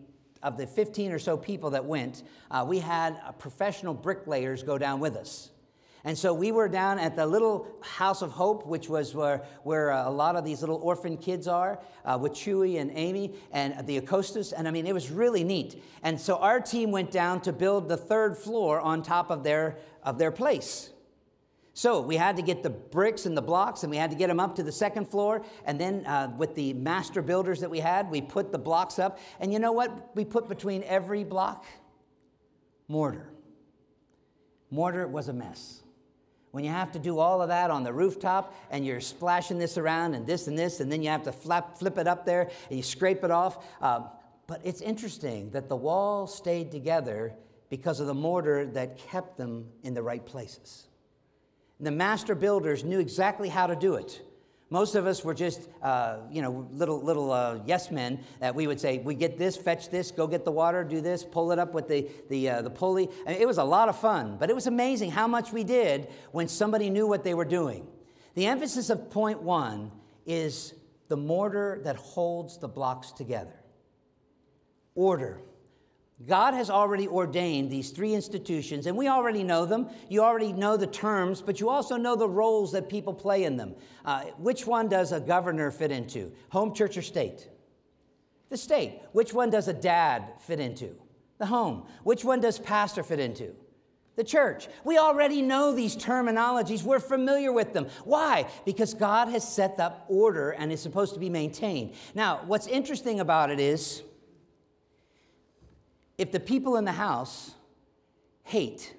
of 0.41 0.57
the 0.57 0.65
15 0.65 1.11
or 1.11 1.19
so 1.19 1.35
people 1.35 1.71
that 1.71 1.83
went, 1.83 2.23
uh, 2.49 2.63
we 2.67 2.79
had 2.79 3.19
professional 3.37 3.93
bricklayers 3.93 4.63
go 4.63 4.77
down 4.77 4.99
with 4.99 5.15
us. 5.15 5.51
And 6.07 6.17
so 6.17 6.33
we 6.33 6.53
were 6.53 6.69
down 6.69 6.99
at 6.99 7.17
the 7.17 7.25
little 7.25 7.67
House 7.81 8.21
of 8.21 8.31
Hope, 8.31 8.65
which 8.65 8.87
was 8.87 9.13
where, 9.13 9.43
where 9.63 9.91
uh, 9.91 10.07
a 10.07 10.09
lot 10.09 10.37
of 10.37 10.45
these 10.45 10.61
little 10.61 10.77
orphan 10.77 11.17
kids 11.17 11.49
are, 11.49 11.81
uh, 12.05 12.17
with 12.19 12.31
Chewy 12.31 12.79
and 12.79 12.91
Amy 12.93 13.33
and 13.51 13.85
the 13.85 13.99
Acostas. 13.99 14.53
And 14.55 14.69
I 14.69 14.71
mean, 14.71 14.87
it 14.87 14.93
was 14.93 15.11
really 15.11 15.43
neat. 15.43 15.83
And 16.03 16.17
so 16.17 16.37
our 16.37 16.61
team 16.61 16.91
went 16.91 17.11
down 17.11 17.41
to 17.41 17.51
build 17.51 17.89
the 17.89 17.97
third 17.97 18.37
floor 18.37 18.79
on 18.79 19.03
top 19.03 19.29
of 19.29 19.43
their, 19.43 19.79
of 20.01 20.17
their 20.17 20.31
place. 20.31 20.91
So 21.73 21.99
we 21.99 22.15
had 22.15 22.37
to 22.37 22.41
get 22.41 22.63
the 22.63 22.69
bricks 22.69 23.25
and 23.25 23.35
the 23.35 23.41
blocks, 23.41 23.83
and 23.83 23.91
we 23.91 23.97
had 23.97 24.09
to 24.11 24.15
get 24.15 24.27
them 24.27 24.39
up 24.39 24.55
to 24.55 24.63
the 24.63 24.71
second 24.71 25.09
floor. 25.09 25.43
And 25.65 25.77
then, 25.77 26.05
uh, 26.05 26.31
with 26.37 26.55
the 26.55 26.71
master 26.71 27.21
builders 27.21 27.59
that 27.59 27.69
we 27.69 27.79
had, 27.79 28.09
we 28.09 28.21
put 28.21 28.53
the 28.53 28.57
blocks 28.57 28.97
up. 28.97 29.19
And 29.41 29.51
you 29.51 29.59
know 29.59 29.73
what? 29.73 30.15
We 30.15 30.23
put 30.23 30.47
between 30.47 30.83
every 30.83 31.25
block 31.25 31.65
mortar. 32.87 33.29
mortar 34.71 35.05
was 35.05 35.27
a 35.27 35.33
mess. 35.33 35.83
When 36.57 36.63
you 36.63 36.71
have 36.71 36.91
to 36.93 36.99
do 36.99 37.19
all 37.19 37.43
of 37.43 37.49
that 37.49 37.69
on 37.69 37.83
the 37.83 37.93
rooftop 37.93 38.51
and 38.71 38.83
you're 38.83 38.99
splashing 38.99 39.59
this 39.59 39.77
around 39.77 40.15
and 40.15 40.25
this 40.25 40.47
and 40.47 40.57
this, 40.57 40.79
and 40.79 40.91
then 40.91 41.03
you 41.03 41.09
have 41.09 41.21
to 41.25 41.31
flap, 41.31 41.77
flip 41.77 41.99
it 41.99 42.07
up 42.07 42.25
there 42.25 42.49
and 42.69 42.77
you 42.77 42.81
scrape 42.81 43.23
it 43.23 43.29
off. 43.29 43.63
Uh, 43.79 44.07
but 44.47 44.61
it's 44.63 44.81
interesting 44.81 45.51
that 45.51 45.69
the 45.69 45.75
wall 45.75 46.25
stayed 46.25 46.71
together 46.71 47.35
because 47.69 47.99
of 47.99 48.07
the 48.07 48.15
mortar 48.15 48.65
that 48.65 48.97
kept 48.97 49.37
them 49.37 49.67
in 49.83 49.93
the 49.93 50.01
right 50.01 50.25
places. 50.25 50.87
And 51.77 51.85
the 51.85 51.91
master 51.91 52.33
builders 52.33 52.83
knew 52.83 52.99
exactly 52.99 53.49
how 53.49 53.67
to 53.67 53.75
do 53.75 53.93
it. 53.93 54.19
Most 54.69 54.95
of 54.95 55.07
us 55.07 55.23
were 55.23 55.33
just, 55.33 55.69
uh, 55.81 56.17
you 56.29 56.41
know, 56.41 56.67
little 56.71 57.01
little 57.01 57.31
uh, 57.31 57.59
yes 57.65 57.89
men 57.89 58.19
that 58.39 58.53
we 58.53 58.67
would 58.67 58.81
say, 58.81 58.97
we 58.97 59.15
get 59.15 59.37
this, 59.37 59.55
fetch 59.55 59.89
this, 59.89 60.11
go 60.11 60.27
get 60.27 60.43
the 60.43 60.51
water, 60.51 60.83
do 60.83 60.99
this, 60.99 61.23
pull 61.23 61.53
it 61.53 61.59
up 61.59 61.73
with 61.73 61.87
the 61.87 62.09
the 62.29 62.49
uh, 62.49 62.61
the 62.61 62.69
pulley. 62.69 63.09
It 63.25 63.47
was 63.47 63.59
a 63.59 63.63
lot 63.63 63.87
of 63.87 63.97
fun, 63.97 64.35
but 64.37 64.49
it 64.49 64.53
was 64.53 64.67
amazing 64.67 65.11
how 65.11 65.27
much 65.27 65.53
we 65.53 65.63
did 65.63 66.09
when 66.31 66.49
somebody 66.49 66.89
knew 66.89 67.07
what 67.07 67.23
they 67.23 67.33
were 67.33 67.45
doing. 67.45 67.87
The 68.35 68.45
emphasis 68.45 68.89
of 68.89 69.09
point 69.09 69.41
one 69.41 69.91
is 70.25 70.73
the 71.07 71.17
mortar 71.17 71.79
that 71.85 71.95
holds 71.95 72.57
the 72.57 72.67
blocks 72.67 73.11
together. 73.11 73.55
Order. 74.95 75.39
God 76.25 76.55
has 76.55 76.71
already 76.71 77.07
ordained 77.07 77.69
these 77.69 77.91
three 77.91 78.15
institutions, 78.15 78.87
and 78.87 78.97
we 78.97 79.07
already 79.07 79.43
know 79.43 79.65
them. 79.65 79.89
You 80.09 80.23
already 80.23 80.51
know 80.51 80.75
the 80.75 80.87
terms, 80.87 81.43
but 81.43 81.59
you 81.59 81.69
also 81.69 81.95
know 81.95 82.15
the 82.15 82.27
roles 82.27 82.71
that 82.71 82.89
people 82.89 83.13
play 83.13 83.43
in 83.43 83.55
them. 83.55 83.75
Uh, 84.03 84.23
which 84.37 84.65
one 84.65 84.89
does 84.89 85.11
a 85.11 85.19
governor 85.19 85.69
fit 85.69 85.91
into? 85.91 86.31
Home, 86.49 86.73
church, 86.73 86.97
or 86.97 87.03
state? 87.03 87.47
The 88.49 88.57
state. 88.57 89.01
Which 89.11 89.31
one 89.31 89.51
does 89.51 89.67
a 89.67 89.73
dad 89.73 90.23
fit 90.39 90.59
into? 90.59 90.95
The 91.37 91.45
home. 91.45 91.85
Which 92.03 92.25
one 92.25 92.41
does 92.41 92.57
pastor 92.57 93.03
fit 93.03 93.19
into? 93.19 93.53
The 94.15 94.23
church. 94.23 94.67
We 94.83 94.97
already 94.97 95.43
know 95.43 95.71
these 95.71 95.95
terminologies. 95.95 96.81
We're 96.81 96.99
familiar 96.99 97.51
with 97.51 97.73
them. 97.73 97.85
Why? 98.05 98.47
Because 98.65 98.95
God 98.95 99.27
has 99.27 99.47
set 99.47 99.79
up 99.79 100.05
order 100.07 100.49
and 100.49 100.71
is 100.71 100.81
supposed 100.81 101.13
to 101.13 101.19
be 101.19 101.29
maintained. 101.29 101.93
Now, 102.15 102.41
what's 102.47 102.65
interesting 102.65 103.19
about 103.19 103.51
it 103.51 103.59
is 103.59 104.01
if 106.17 106.31
the 106.31 106.39
people 106.39 106.77
in 106.77 106.85
the 106.85 106.91
house 106.91 107.51
hate, 108.43 108.93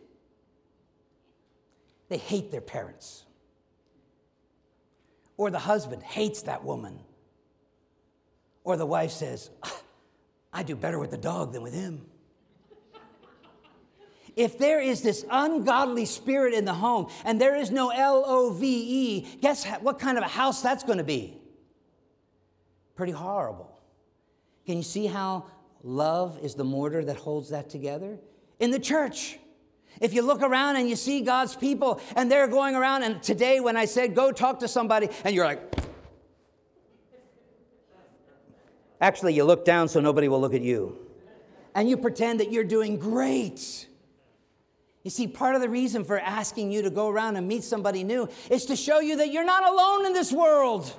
they 2.08 2.18
hate 2.18 2.50
their 2.50 2.60
parents, 2.60 3.24
or 5.36 5.50
the 5.50 5.58
husband 5.58 6.02
hates 6.02 6.42
that 6.42 6.64
woman, 6.64 6.98
or 8.64 8.76
the 8.76 8.86
wife 8.86 9.10
says, 9.10 9.50
ah, 9.62 9.82
I 10.52 10.62
do 10.62 10.76
better 10.76 10.98
with 10.98 11.10
the 11.10 11.18
dog 11.18 11.52
than 11.52 11.62
with 11.62 11.74
him. 11.74 12.06
If 14.36 14.56
there 14.56 14.80
is 14.80 15.02
this 15.02 15.24
ungodly 15.28 16.04
spirit 16.04 16.54
in 16.54 16.64
the 16.64 16.74
home 16.74 17.10
and 17.24 17.40
there 17.40 17.56
is 17.56 17.72
no 17.72 17.88
L 17.90 18.22
O 18.24 18.52
V 18.52 18.66
E, 18.66 19.38
guess 19.40 19.66
what 19.80 19.98
kind 19.98 20.16
of 20.16 20.22
a 20.22 20.28
house 20.28 20.62
that's 20.62 20.84
going 20.84 20.98
to 20.98 21.04
be? 21.04 21.36
Pretty 22.94 23.12
horrible. 23.12 23.80
Can 24.64 24.76
you 24.76 24.84
see 24.84 25.06
how 25.06 25.46
love 25.82 26.38
is 26.42 26.54
the 26.54 26.64
mortar 26.64 27.04
that 27.04 27.16
holds 27.16 27.50
that 27.50 27.70
together? 27.70 28.18
In 28.58 28.70
the 28.70 28.78
church. 28.78 29.38
If 30.00 30.14
you 30.14 30.22
look 30.22 30.42
around 30.42 30.76
and 30.76 30.88
you 30.88 30.96
see 30.96 31.22
God's 31.22 31.56
people 31.56 32.00
and 32.14 32.30
they're 32.30 32.48
going 32.48 32.74
around, 32.74 33.02
and 33.02 33.22
today 33.22 33.60
when 33.60 33.76
I 33.76 33.84
said 33.84 34.14
go 34.14 34.32
talk 34.32 34.60
to 34.60 34.68
somebody, 34.68 35.08
and 35.24 35.34
you're 35.34 35.44
like, 35.44 35.60
actually, 39.00 39.34
you 39.34 39.44
look 39.44 39.64
down 39.64 39.88
so 39.88 40.00
nobody 40.00 40.28
will 40.28 40.40
look 40.40 40.54
at 40.54 40.62
you. 40.62 40.98
And 41.74 41.88
you 41.88 41.96
pretend 41.96 42.40
that 42.40 42.50
you're 42.50 42.64
doing 42.64 42.98
great. 42.98 43.86
You 45.04 45.10
see, 45.10 45.26
part 45.26 45.54
of 45.54 45.60
the 45.60 45.68
reason 45.68 46.04
for 46.04 46.18
asking 46.18 46.72
you 46.72 46.82
to 46.82 46.90
go 46.90 47.08
around 47.08 47.36
and 47.36 47.46
meet 47.46 47.64
somebody 47.64 48.02
new 48.04 48.28
is 48.50 48.66
to 48.66 48.76
show 48.76 49.00
you 49.00 49.16
that 49.16 49.32
you're 49.32 49.44
not 49.44 49.64
alone 49.64 50.06
in 50.06 50.12
this 50.12 50.32
world. 50.32 50.92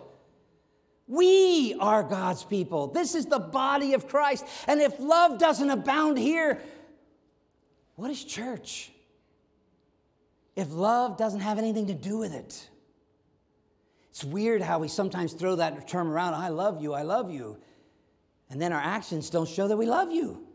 We 1.09 1.75
are 1.79 2.03
God's 2.03 2.43
people. 2.43 2.87
This 2.87 3.15
is 3.15 3.25
the 3.25 3.39
body 3.39 3.95
of 3.95 4.07
Christ. 4.07 4.45
And 4.67 4.79
if 4.79 4.99
love 4.99 5.39
doesn't 5.39 5.69
abound 5.69 6.19
here, 6.19 6.61
what 7.95 8.11
is 8.11 8.23
church? 8.23 8.91
If 10.55 10.71
love 10.71 11.17
doesn't 11.17 11.39
have 11.39 11.57
anything 11.57 11.87
to 11.87 11.95
do 11.95 12.19
with 12.19 12.35
it. 12.35 12.69
It's 14.11 14.23
weird 14.23 14.61
how 14.61 14.77
we 14.77 14.87
sometimes 14.87 15.33
throw 15.33 15.55
that 15.55 15.87
term 15.87 16.11
around 16.11 16.35
I 16.35 16.49
love 16.49 16.79
you, 16.79 16.93
I 16.93 17.01
love 17.01 17.31
you. 17.31 17.57
And 18.51 18.61
then 18.61 18.71
our 18.71 18.81
actions 18.81 19.31
don't 19.31 19.49
show 19.49 19.67
that 19.67 19.77
we 19.77 19.87
love 19.87 20.11
you. 20.11 20.45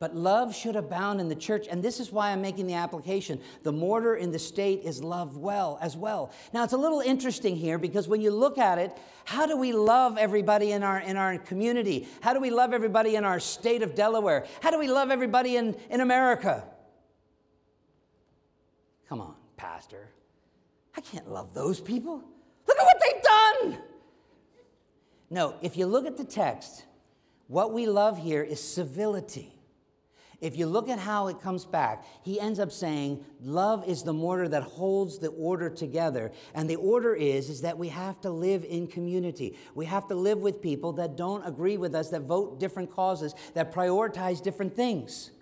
But 0.00 0.14
love 0.14 0.54
should 0.54 0.76
abound 0.76 1.20
in 1.20 1.28
the 1.28 1.34
church. 1.34 1.66
And 1.68 1.82
this 1.82 1.98
is 1.98 2.12
why 2.12 2.30
I'm 2.30 2.40
making 2.40 2.68
the 2.68 2.74
application. 2.74 3.40
The 3.64 3.72
mortar 3.72 4.14
in 4.14 4.30
the 4.30 4.38
state 4.38 4.82
is 4.84 5.02
love 5.02 5.36
well 5.36 5.76
as 5.82 5.96
well. 5.96 6.30
Now, 6.52 6.62
it's 6.62 6.72
a 6.72 6.78
little 6.78 7.00
interesting 7.00 7.56
here 7.56 7.78
because 7.78 8.06
when 8.06 8.20
you 8.20 8.30
look 8.30 8.58
at 8.58 8.78
it, 8.78 8.96
how 9.24 9.46
do 9.46 9.56
we 9.56 9.72
love 9.72 10.16
everybody 10.16 10.70
in 10.70 10.84
our, 10.84 11.00
in 11.00 11.16
our 11.16 11.36
community? 11.38 12.06
How 12.20 12.32
do 12.32 12.40
we 12.40 12.50
love 12.50 12.72
everybody 12.72 13.16
in 13.16 13.24
our 13.24 13.40
state 13.40 13.82
of 13.82 13.96
Delaware? 13.96 14.46
How 14.60 14.70
do 14.70 14.78
we 14.78 14.86
love 14.86 15.10
everybody 15.10 15.56
in, 15.56 15.74
in 15.90 16.00
America? 16.00 16.64
Come 19.08 19.20
on, 19.20 19.34
Pastor. 19.56 20.10
I 20.96 21.00
can't 21.00 21.28
love 21.28 21.54
those 21.54 21.80
people. 21.80 22.22
Look 22.68 22.78
at 22.78 22.84
what 22.84 23.02
they've 23.04 23.22
done. 23.22 23.78
No, 25.30 25.56
if 25.60 25.76
you 25.76 25.86
look 25.86 26.06
at 26.06 26.16
the 26.16 26.24
text, 26.24 26.84
what 27.48 27.72
we 27.72 27.86
love 27.86 28.18
here 28.18 28.44
is 28.44 28.62
civility. 28.62 29.57
If 30.40 30.56
you 30.56 30.66
look 30.66 30.88
at 30.88 31.00
how 31.00 31.26
it 31.26 31.40
comes 31.40 31.64
back, 31.64 32.04
he 32.22 32.38
ends 32.38 32.60
up 32.60 32.70
saying, 32.70 33.24
love 33.42 33.88
is 33.88 34.04
the 34.04 34.12
mortar 34.12 34.48
that 34.48 34.62
holds 34.62 35.18
the 35.18 35.30
order 35.30 35.68
together. 35.68 36.30
And 36.54 36.70
the 36.70 36.76
order 36.76 37.12
is, 37.12 37.50
is 37.50 37.62
that 37.62 37.76
we 37.76 37.88
have 37.88 38.20
to 38.20 38.30
live 38.30 38.64
in 38.64 38.86
community. 38.86 39.58
We 39.74 39.86
have 39.86 40.06
to 40.08 40.14
live 40.14 40.38
with 40.38 40.62
people 40.62 40.92
that 40.92 41.16
don't 41.16 41.44
agree 41.44 41.76
with 41.76 41.92
us, 41.94 42.10
that 42.10 42.22
vote 42.22 42.60
different 42.60 42.92
causes, 42.92 43.34
that 43.54 43.74
prioritize 43.74 44.40
different 44.40 44.76
things. 44.76 45.32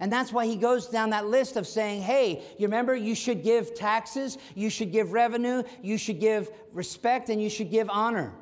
And 0.00 0.12
that's 0.12 0.32
why 0.32 0.46
he 0.46 0.56
goes 0.56 0.88
down 0.88 1.10
that 1.10 1.28
list 1.28 1.56
of 1.56 1.64
saying, 1.64 2.02
hey, 2.02 2.42
you 2.58 2.66
remember 2.66 2.96
you 2.96 3.14
should 3.14 3.44
give 3.44 3.76
taxes, 3.76 4.38
you 4.56 4.70
should 4.70 4.90
give 4.90 5.12
revenue, 5.12 5.62
you 5.80 5.96
should 5.96 6.18
give 6.18 6.50
respect, 6.72 7.28
and 7.28 7.40
you 7.40 7.48
should 7.48 7.70
give 7.70 7.88
honor. 7.88 8.32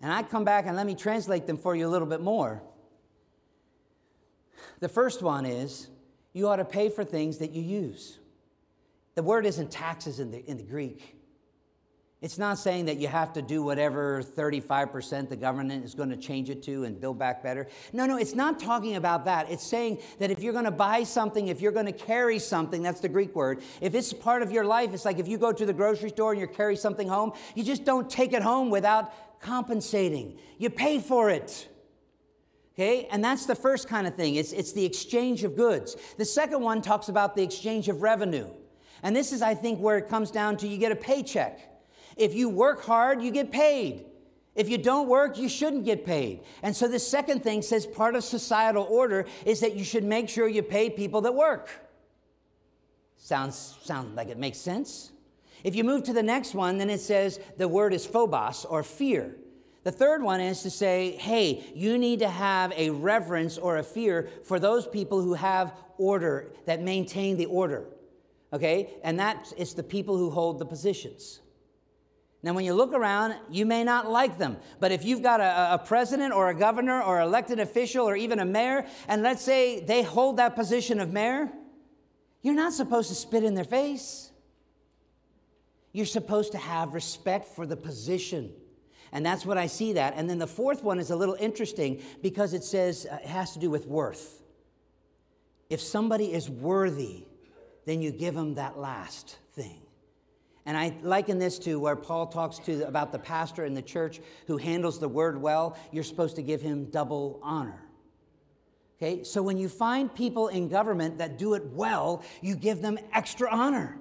And 0.00 0.12
I 0.12 0.22
come 0.22 0.44
back 0.44 0.66
and 0.66 0.76
let 0.76 0.86
me 0.86 0.94
translate 0.94 1.48
them 1.48 1.56
for 1.56 1.74
you 1.74 1.88
a 1.88 1.90
little 1.90 2.06
bit 2.06 2.20
more. 2.20 2.62
The 4.80 4.88
first 4.88 5.22
one 5.22 5.46
is 5.46 5.88
you 6.32 6.48
ought 6.48 6.56
to 6.56 6.64
pay 6.64 6.88
for 6.88 7.04
things 7.04 7.38
that 7.38 7.52
you 7.52 7.62
use. 7.62 8.18
The 9.14 9.22
word 9.22 9.44
isn't 9.46 9.70
taxes 9.70 10.20
in 10.20 10.30
the, 10.30 10.44
in 10.48 10.56
the 10.56 10.62
Greek. 10.62 11.16
It's 12.22 12.38
not 12.38 12.56
saying 12.56 12.84
that 12.84 12.98
you 12.98 13.08
have 13.08 13.32
to 13.32 13.42
do 13.42 13.64
whatever 13.64 14.22
35% 14.22 15.28
the 15.28 15.34
government 15.34 15.84
is 15.84 15.92
going 15.92 16.10
to 16.10 16.16
change 16.16 16.50
it 16.50 16.62
to 16.62 16.84
and 16.84 17.00
build 17.00 17.18
back 17.18 17.42
better. 17.42 17.66
No, 17.92 18.06
no, 18.06 18.16
it's 18.16 18.36
not 18.36 18.60
talking 18.60 18.94
about 18.94 19.24
that. 19.24 19.50
It's 19.50 19.66
saying 19.66 19.98
that 20.20 20.30
if 20.30 20.38
you're 20.38 20.52
going 20.52 20.64
to 20.64 20.70
buy 20.70 21.02
something, 21.02 21.48
if 21.48 21.60
you're 21.60 21.72
going 21.72 21.86
to 21.86 21.92
carry 21.92 22.38
something, 22.38 22.80
that's 22.80 23.00
the 23.00 23.08
Greek 23.08 23.34
word, 23.34 23.60
if 23.80 23.96
it's 23.96 24.12
part 24.12 24.42
of 24.42 24.52
your 24.52 24.64
life, 24.64 24.94
it's 24.94 25.04
like 25.04 25.18
if 25.18 25.26
you 25.26 25.36
go 25.36 25.52
to 25.52 25.66
the 25.66 25.72
grocery 25.72 26.10
store 26.10 26.30
and 26.30 26.40
you 26.40 26.46
carry 26.46 26.76
something 26.76 27.08
home, 27.08 27.32
you 27.56 27.64
just 27.64 27.84
don't 27.84 28.08
take 28.08 28.32
it 28.32 28.42
home 28.42 28.70
without 28.70 29.40
compensating. 29.40 30.38
You 30.58 30.70
pay 30.70 31.00
for 31.00 31.28
it. 31.28 31.66
Okay, 32.74 33.06
and 33.10 33.22
that's 33.22 33.44
the 33.44 33.54
first 33.54 33.86
kind 33.86 34.06
of 34.06 34.14
thing. 34.14 34.36
It's, 34.36 34.52
it's 34.52 34.72
the 34.72 34.84
exchange 34.84 35.44
of 35.44 35.56
goods. 35.56 35.96
The 36.16 36.24
second 36.24 36.62
one 36.62 36.80
talks 36.80 37.10
about 37.10 37.36
the 37.36 37.42
exchange 37.42 37.88
of 37.88 38.00
revenue. 38.00 38.48
And 39.02 39.14
this 39.14 39.32
is, 39.32 39.42
I 39.42 39.54
think, 39.54 39.78
where 39.78 39.98
it 39.98 40.08
comes 40.08 40.30
down 40.30 40.56
to 40.58 40.68
you 40.68 40.78
get 40.78 40.90
a 40.90 40.96
paycheck. 40.96 41.60
If 42.16 42.34
you 42.34 42.48
work 42.48 42.82
hard, 42.82 43.20
you 43.20 43.30
get 43.30 43.52
paid. 43.52 44.06
If 44.54 44.68
you 44.68 44.78
don't 44.78 45.08
work, 45.08 45.38
you 45.38 45.48
shouldn't 45.48 45.84
get 45.84 46.06
paid. 46.06 46.40
And 46.62 46.74
so 46.74 46.88
the 46.88 46.98
second 46.98 47.42
thing 47.42 47.62
says 47.62 47.86
part 47.86 48.14
of 48.14 48.24
societal 48.24 48.84
order 48.84 49.26
is 49.44 49.60
that 49.60 49.76
you 49.76 49.84
should 49.84 50.04
make 50.04 50.28
sure 50.28 50.48
you 50.48 50.62
pay 50.62 50.88
people 50.88 51.22
that 51.22 51.34
work. 51.34 51.68
Sounds, 53.16 53.76
sound 53.82 54.14
like 54.14 54.28
it 54.28 54.38
makes 54.38 54.58
sense. 54.58 55.12
If 55.64 55.74
you 55.74 55.84
move 55.84 56.04
to 56.04 56.12
the 56.12 56.22
next 56.22 56.54
one, 56.54 56.78
then 56.78 56.90
it 56.90 57.00
says 57.00 57.38
the 57.56 57.68
word 57.68 57.94
is 57.94 58.04
phobos 58.04 58.64
or 58.64 58.82
fear. 58.82 59.36
The 59.84 59.92
third 59.92 60.22
one 60.22 60.40
is 60.40 60.62
to 60.62 60.70
say, 60.70 61.16
hey, 61.16 61.64
you 61.74 61.98
need 61.98 62.20
to 62.20 62.28
have 62.28 62.72
a 62.76 62.90
reverence 62.90 63.58
or 63.58 63.78
a 63.78 63.82
fear 63.82 64.28
for 64.44 64.60
those 64.60 64.86
people 64.86 65.20
who 65.20 65.34
have 65.34 65.74
order, 65.98 66.52
that 66.66 66.80
maintain 66.82 67.36
the 67.36 67.46
order. 67.46 67.86
Okay? 68.52 68.90
And 69.02 69.18
that 69.18 69.52
is 69.56 69.74
the 69.74 69.82
people 69.82 70.16
who 70.16 70.30
hold 70.30 70.58
the 70.58 70.66
positions. 70.66 71.40
Now, 72.44 72.54
when 72.54 72.64
you 72.64 72.74
look 72.74 72.92
around, 72.92 73.36
you 73.50 73.64
may 73.64 73.84
not 73.84 74.10
like 74.10 74.36
them, 74.36 74.56
but 74.80 74.90
if 74.90 75.04
you've 75.04 75.22
got 75.22 75.40
a, 75.40 75.74
a, 75.74 75.78
president 75.78 76.34
or 76.34 76.48
a 76.48 76.54
governor 76.54 77.00
or 77.00 77.20
elected 77.20 77.60
official 77.60 78.08
or 78.08 78.16
even 78.16 78.40
a 78.40 78.44
mayor, 78.44 78.84
and 79.06 79.22
let's 79.22 79.42
say 79.42 79.78
they 79.78 80.02
hold 80.02 80.38
that 80.38 80.56
position 80.56 80.98
of 80.98 81.12
mayor, 81.12 81.50
you're 82.42 82.54
not 82.54 82.72
supposed 82.72 83.08
to 83.10 83.14
spit 83.14 83.44
in 83.44 83.54
their 83.54 83.64
face. 83.64 84.32
You're 85.92 86.06
supposed 86.06 86.52
to 86.52 86.58
have 86.58 86.94
respect 86.94 87.46
for 87.46 87.64
the 87.64 87.76
position. 87.76 88.52
And 89.12 89.24
that's 89.24 89.44
what 89.44 89.58
I 89.58 89.66
see 89.66 89.92
that. 89.94 90.14
And 90.16 90.28
then 90.28 90.38
the 90.38 90.46
fourth 90.46 90.82
one 90.82 90.98
is 90.98 91.10
a 91.10 91.16
little 91.16 91.36
interesting 91.38 92.02
because 92.22 92.54
it 92.54 92.64
says 92.64 93.06
uh, 93.10 93.16
it 93.16 93.28
has 93.28 93.52
to 93.52 93.58
do 93.58 93.70
with 93.70 93.86
worth. 93.86 94.42
If 95.68 95.80
somebody 95.80 96.32
is 96.32 96.48
worthy, 96.48 97.24
then 97.84 98.00
you 98.00 98.10
give 98.10 98.34
them 98.34 98.54
that 98.54 98.78
last 98.78 99.38
thing. 99.52 99.82
And 100.64 100.76
I 100.76 100.94
liken 101.02 101.38
this 101.38 101.58
to 101.60 101.78
where 101.80 101.96
Paul 101.96 102.28
talks 102.28 102.58
to 102.60 102.86
about 102.86 103.12
the 103.12 103.18
pastor 103.18 103.64
in 103.64 103.74
the 103.74 103.82
church 103.82 104.20
who 104.46 104.56
handles 104.56 104.98
the 104.98 105.08
word 105.08 105.40
well. 105.40 105.76
You're 105.90 106.04
supposed 106.04 106.36
to 106.36 106.42
give 106.42 106.62
him 106.62 106.86
double 106.86 107.40
honor. 107.42 107.82
Okay, 108.96 109.24
so 109.24 109.42
when 109.42 109.58
you 109.58 109.68
find 109.68 110.14
people 110.14 110.46
in 110.48 110.68
government 110.68 111.18
that 111.18 111.36
do 111.36 111.54
it 111.54 111.66
well, 111.72 112.22
you 112.40 112.54
give 112.54 112.80
them 112.80 112.98
extra 113.12 113.50
honor. 113.50 113.98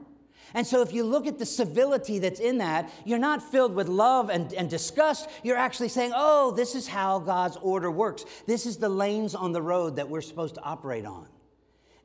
And 0.53 0.65
so, 0.65 0.81
if 0.81 0.93
you 0.93 1.03
look 1.03 1.27
at 1.27 1.39
the 1.39 1.45
civility 1.45 2.19
that's 2.19 2.39
in 2.39 2.57
that, 2.59 2.91
you're 3.05 3.19
not 3.19 3.41
filled 3.41 3.73
with 3.73 3.87
love 3.87 4.29
and, 4.29 4.53
and 4.53 4.69
disgust. 4.69 5.29
You're 5.43 5.57
actually 5.57 5.89
saying, 5.89 6.11
oh, 6.15 6.51
this 6.51 6.75
is 6.75 6.87
how 6.87 7.19
God's 7.19 7.57
order 7.57 7.89
works. 7.89 8.25
This 8.47 8.65
is 8.65 8.77
the 8.77 8.89
lanes 8.89 9.35
on 9.35 9.51
the 9.51 9.61
road 9.61 9.95
that 9.95 10.09
we're 10.09 10.21
supposed 10.21 10.55
to 10.55 10.61
operate 10.61 11.05
on. 11.05 11.27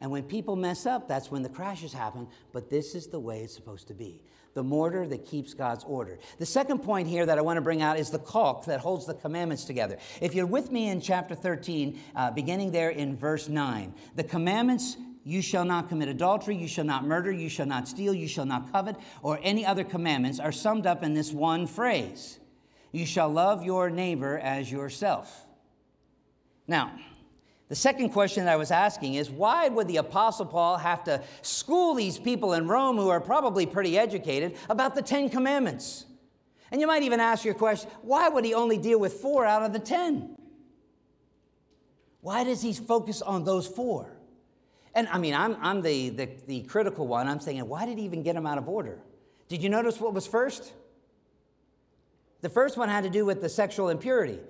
And 0.01 0.11
when 0.11 0.25
people 0.25 0.57
mess 0.57 0.87
up, 0.87 1.09
that's 1.09 1.31
when 1.31 1.43
the 1.43 1.49
crashes 1.49 1.93
happen. 1.93 2.29
But 2.53 2.71
this 2.71 2.95
is 2.95 3.07
the 3.07 3.21
way 3.21 3.41
it's 3.41 3.55
supposed 3.55 3.89
to 3.89 3.95
be 3.95 4.21
the 4.57 4.63
mortar 4.63 5.07
that 5.07 5.27
keeps 5.27 5.53
God's 5.53 5.85
order. 5.85 6.19
The 6.39 6.47
second 6.47 6.79
point 6.79 7.07
here 7.07 7.27
that 7.27 7.37
I 7.37 7.43
want 7.43 7.59
to 7.59 7.61
bring 7.61 7.83
out 7.83 7.99
is 7.99 8.09
the 8.09 8.19
caulk 8.19 8.65
that 8.65 8.81
holds 8.81 9.05
the 9.05 9.13
commandments 9.13 9.65
together. 9.65 9.99
If 10.23 10.35
you're 10.35 10.47
with 10.47 10.73
me 10.73 10.89
in 10.89 11.03
chapter 11.03 11.35
13, 11.35 12.01
uh, 12.17 12.31
beginning 12.31 12.71
there 12.71 12.89
in 12.89 13.19
verse 13.19 13.51
9, 13.51 13.93
the 14.15 14.25
commandments 14.25 14.97
you 15.27 15.43
shall 15.43 15.65
not 15.65 15.89
commit 15.89 16.09
adultery, 16.09 16.55
you 16.55 16.69
shall 16.69 16.85
not 16.85 17.05
murder, 17.05 17.33
you 17.33 17.49
shall 17.49 17.67
not 17.67 17.89
steal, 17.89 18.15
you 18.15 18.29
shall 18.29 18.47
not 18.47 18.71
covet, 18.71 18.95
or 19.25 19.41
any 19.43 19.67
other 19.67 19.83
commandments 19.83 20.39
are 20.39 20.53
summed 20.53 20.87
up 20.87 21.03
in 21.03 21.15
this 21.15 21.33
one 21.33 21.67
phrase 21.67 22.39
You 22.93 23.05
shall 23.05 23.29
love 23.29 23.65
your 23.65 23.91
neighbor 23.91 24.39
as 24.39 24.71
yourself. 24.71 25.45
Now, 26.69 26.93
the 27.69 27.75
second 27.75 28.11
question 28.11 28.45
that 28.45 28.53
I 28.53 28.57
was 28.57 28.71
asking 28.71 29.15
is 29.15 29.29
why 29.29 29.67
would 29.67 29.89
the 29.89 29.97
Apostle 29.97 30.47
Paul 30.47 30.77
have 30.77 31.03
to 31.05 31.21
school 31.43 31.97
these 31.97 32.21
people 32.21 32.53
in 32.53 32.69
Rome 32.69 32.97
who 32.97 33.09
are 33.09 33.21
probably 33.21 33.67
pretty 33.67 33.99
educated 33.99 34.57
about 34.71 34.95
the 34.95 35.03
Ten 35.03 35.29
Commandments? 35.29 36.05
And 36.71 36.81
you 36.81 36.87
might 36.87 37.03
even 37.03 37.19
ask 37.19 37.45
your 37.45 37.55
question 37.55 37.91
why 38.03 38.29
would 38.29 38.45
he 38.45 38.55
only 38.55 38.79
deal 38.79 39.01
with 39.01 39.15
four 39.15 39.45
out 39.45 39.65
of 39.65 39.73
the 39.73 39.81
ten? 39.81 40.37
Why 42.21 42.45
does 42.45 42.63
he 42.63 42.73
focus 42.73 43.23
on 43.23 43.43
those 43.43 43.67
four? 43.67 44.16
And 44.97 45.07
I 45.09 45.19
mean, 45.19 45.35
I'm, 45.35 45.59
I'm 45.61 45.83
the, 45.83 46.09
the, 46.09 46.29
the 46.47 46.63
critical 46.63 47.07
one. 47.07 47.29
I'm 47.29 47.39
saying, 47.39 47.69
why 47.69 47.85
did 47.85 47.99
he 47.99 48.05
even 48.05 48.23
get 48.23 48.35
them 48.35 48.47
out 48.47 48.57
of 48.57 48.67
order? 48.67 48.99
Did 49.47 49.63
you 49.63 49.69
notice 49.69 50.01
what 50.01 50.15
was 50.15 50.27
first? 50.27 50.73
The 52.41 52.49
first 52.49 52.79
one 52.79 52.89
had 52.89 53.05
to 53.05 53.11
do 53.11 53.27
with 53.27 53.43
the 53.43 53.49
sexual 53.49 53.91
impurity 53.91 54.41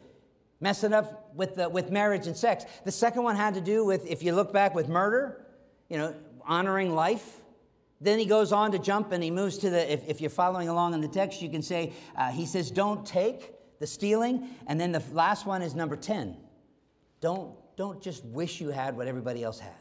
messing 0.60 0.92
up 0.92 1.34
with, 1.34 1.56
the, 1.56 1.68
with 1.68 1.90
marriage 1.90 2.28
and 2.28 2.36
sex. 2.36 2.64
The 2.84 2.92
second 2.92 3.24
one 3.24 3.34
had 3.36 3.54
to 3.54 3.60
do 3.60 3.84
with, 3.84 4.06
if 4.06 4.22
you 4.22 4.32
look 4.32 4.52
back, 4.52 4.74
with 4.74 4.88
murder, 4.88 5.44
you 5.88 5.98
know, 5.98 6.14
honoring 6.46 6.94
life. 6.94 7.40
Then 8.00 8.18
he 8.18 8.24
goes 8.24 8.52
on 8.52 8.70
to 8.72 8.78
jump 8.78 9.10
and 9.10 9.22
he 9.22 9.30
moves 9.30 9.58
to 9.58 9.70
the, 9.70 9.92
if, 9.92 10.08
if 10.08 10.20
you're 10.20 10.30
following 10.30 10.68
along 10.68 10.94
in 10.94 11.00
the 11.00 11.08
text, 11.08 11.42
you 11.42 11.48
can 11.48 11.62
say, 11.62 11.92
uh, 12.16 12.30
he 12.30 12.46
says, 12.46 12.70
don't 12.70 13.04
take 13.04 13.52
the 13.80 13.86
stealing. 13.86 14.48
And 14.68 14.80
then 14.80 14.92
the 14.92 15.02
last 15.12 15.44
one 15.44 15.60
is 15.60 15.74
number 15.74 15.96
10. 15.96 16.36
Don't, 17.20 17.52
don't 17.76 18.00
just 18.00 18.24
wish 18.26 18.60
you 18.60 18.68
had 18.68 18.96
what 18.96 19.08
everybody 19.08 19.42
else 19.42 19.58
had. 19.58 19.72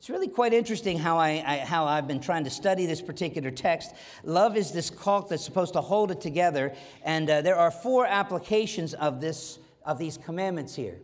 It's 0.00 0.08
really 0.08 0.28
quite 0.28 0.54
interesting 0.54 0.98
how, 0.98 1.18
I, 1.18 1.44
I, 1.46 1.56
how 1.58 1.84
I've 1.84 2.08
been 2.08 2.20
trying 2.20 2.44
to 2.44 2.50
study 2.50 2.86
this 2.86 3.02
particular 3.02 3.50
text. 3.50 3.94
Love 4.24 4.56
is 4.56 4.72
this 4.72 4.88
caulk 4.88 5.28
that's 5.28 5.44
supposed 5.44 5.74
to 5.74 5.82
hold 5.82 6.10
it 6.10 6.22
together, 6.22 6.72
and 7.02 7.28
uh, 7.28 7.42
there 7.42 7.56
are 7.56 7.70
four 7.70 8.06
applications 8.06 8.94
of, 8.94 9.20
this, 9.20 9.58
of 9.84 9.98
these 9.98 10.16
commandments 10.16 10.74
here. 10.74 11.02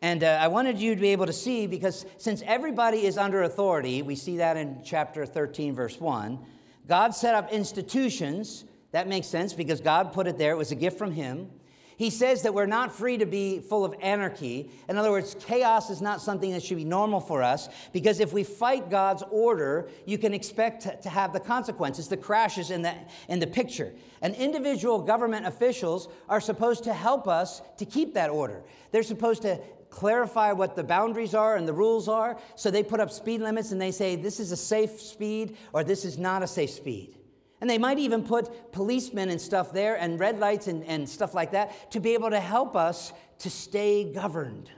And 0.00 0.24
uh, 0.24 0.38
I 0.40 0.48
wanted 0.48 0.78
you 0.78 0.94
to 0.94 1.00
be 1.02 1.08
able 1.08 1.26
to 1.26 1.34
see 1.34 1.66
because 1.66 2.06
since 2.16 2.42
everybody 2.46 3.04
is 3.04 3.18
under 3.18 3.42
authority, 3.42 4.00
we 4.00 4.14
see 4.14 4.38
that 4.38 4.56
in 4.56 4.80
chapter 4.82 5.26
13, 5.26 5.74
verse 5.74 6.00
1. 6.00 6.38
God 6.88 7.14
set 7.14 7.34
up 7.34 7.52
institutions. 7.52 8.64
That 8.92 9.06
makes 9.06 9.26
sense 9.26 9.52
because 9.52 9.82
God 9.82 10.14
put 10.14 10.26
it 10.26 10.38
there, 10.38 10.52
it 10.52 10.56
was 10.56 10.72
a 10.72 10.76
gift 10.76 10.96
from 10.96 11.12
Him. 11.12 11.50
He 11.96 12.10
says 12.10 12.42
that 12.42 12.54
we're 12.54 12.66
not 12.66 12.92
free 12.92 13.18
to 13.18 13.26
be 13.26 13.60
full 13.60 13.84
of 13.84 13.94
anarchy. 14.00 14.70
In 14.88 14.96
other 14.96 15.10
words, 15.10 15.36
chaos 15.38 15.90
is 15.90 16.02
not 16.02 16.20
something 16.20 16.50
that 16.52 16.62
should 16.62 16.76
be 16.76 16.84
normal 16.84 17.20
for 17.20 17.42
us 17.42 17.68
because 17.92 18.20
if 18.20 18.32
we 18.32 18.42
fight 18.42 18.90
God's 18.90 19.22
order, 19.30 19.88
you 20.04 20.18
can 20.18 20.34
expect 20.34 21.02
to 21.02 21.08
have 21.08 21.32
the 21.32 21.40
consequences, 21.40 22.08
the 22.08 22.16
crashes 22.16 22.70
in 22.70 22.82
the, 22.82 22.94
in 23.28 23.38
the 23.38 23.46
picture. 23.46 23.92
And 24.22 24.34
individual 24.34 25.00
government 25.00 25.46
officials 25.46 26.08
are 26.28 26.40
supposed 26.40 26.84
to 26.84 26.92
help 26.92 27.28
us 27.28 27.62
to 27.78 27.84
keep 27.84 28.14
that 28.14 28.30
order. 28.30 28.62
They're 28.90 29.02
supposed 29.02 29.42
to 29.42 29.60
clarify 29.90 30.50
what 30.50 30.74
the 30.74 30.82
boundaries 30.82 31.34
are 31.34 31.56
and 31.56 31.68
the 31.68 31.72
rules 31.72 32.08
are. 32.08 32.36
So 32.56 32.70
they 32.70 32.82
put 32.82 32.98
up 32.98 33.12
speed 33.12 33.40
limits 33.40 33.70
and 33.70 33.80
they 33.80 33.92
say, 33.92 34.16
this 34.16 34.40
is 34.40 34.50
a 34.50 34.56
safe 34.56 35.00
speed 35.00 35.56
or 35.72 35.84
this 35.84 36.04
is 36.04 36.18
not 36.18 36.42
a 36.42 36.48
safe 36.48 36.70
speed. 36.70 37.16
And 37.64 37.70
they 37.70 37.78
might 37.78 37.98
even 37.98 38.22
put 38.22 38.72
policemen 38.72 39.30
and 39.30 39.40
stuff 39.40 39.72
there 39.72 39.94
and 39.94 40.20
red 40.20 40.38
lights 40.38 40.66
and, 40.66 40.84
and 40.84 41.08
stuff 41.08 41.32
like 41.32 41.52
that 41.52 41.90
to 41.92 41.98
be 41.98 42.12
able 42.12 42.28
to 42.28 42.38
help 42.38 42.76
us 42.76 43.10
to 43.38 43.48
stay 43.48 44.12
governed. 44.12 44.70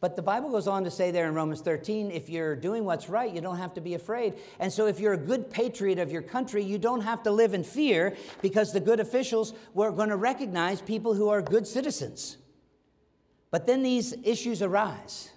But 0.00 0.16
the 0.16 0.22
Bible 0.22 0.50
goes 0.50 0.66
on 0.66 0.82
to 0.82 0.90
say 0.90 1.12
there 1.12 1.28
in 1.28 1.34
Romans 1.34 1.60
13 1.60 2.10
if 2.10 2.28
you're 2.28 2.56
doing 2.56 2.84
what's 2.84 3.08
right, 3.08 3.32
you 3.32 3.40
don't 3.40 3.58
have 3.58 3.72
to 3.74 3.80
be 3.80 3.94
afraid. 3.94 4.34
And 4.58 4.72
so, 4.72 4.88
if 4.88 4.98
you're 4.98 5.12
a 5.12 5.16
good 5.16 5.48
patriot 5.48 6.00
of 6.00 6.10
your 6.10 6.22
country, 6.22 6.64
you 6.64 6.76
don't 6.76 7.02
have 7.02 7.22
to 7.22 7.30
live 7.30 7.54
in 7.54 7.62
fear 7.62 8.16
because 8.42 8.72
the 8.72 8.80
good 8.80 8.98
officials 8.98 9.54
were 9.74 9.92
going 9.92 10.08
to 10.08 10.16
recognize 10.16 10.80
people 10.80 11.14
who 11.14 11.28
are 11.28 11.40
good 11.40 11.68
citizens. 11.68 12.36
But 13.52 13.68
then 13.68 13.84
these 13.84 14.12
issues 14.24 14.60
arise. 14.60 15.30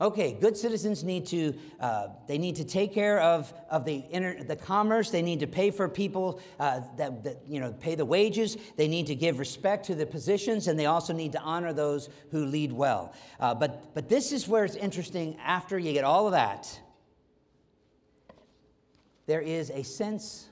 Okay, 0.00 0.32
good 0.40 0.56
citizens 0.56 1.02
need 1.02 1.26
to, 1.26 1.54
uh, 1.80 2.08
they 2.28 2.38
need 2.38 2.54
to 2.56 2.64
take 2.64 2.94
care 2.94 3.18
of, 3.20 3.52
of 3.68 3.84
the, 3.84 4.04
the 4.46 4.54
commerce. 4.54 5.10
They 5.10 5.22
need 5.22 5.40
to 5.40 5.48
pay 5.48 5.72
for 5.72 5.88
people 5.88 6.40
uh, 6.60 6.82
that, 6.98 7.24
that, 7.24 7.42
you 7.48 7.58
know, 7.58 7.72
pay 7.72 7.96
the 7.96 8.04
wages. 8.04 8.56
They 8.76 8.86
need 8.86 9.08
to 9.08 9.16
give 9.16 9.40
respect 9.40 9.86
to 9.86 9.96
the 9.96 10.06
positions, 10.06 10.68
and 10.68 10.78
they 10.78 10.86
also 10.86 11.12
need 11.12 11.32
to 11.32 11.40
honor 11.40 11.72
those 11.72 12.10
who 12.30 12.44
lead 12.46 12.70
well. 12.70 13.12
Uh, 13.40 13.56
but, 13.56 13.92
but 13.92 14.08
this 14.08 14.30
is 14.30 14.46
where 14.46 14.64
it's 14.64 14.76
interesting 14.76 15.36
after 15.44 15.76
you 15.76 15.92
get 15.92 16.04
all 16.04 16.26
of 16.26 16.32
that. 16.32 16.80
There 19.26 19.40
is 19.40 19.70
a 19.70 19.82
sense 19.82 20.46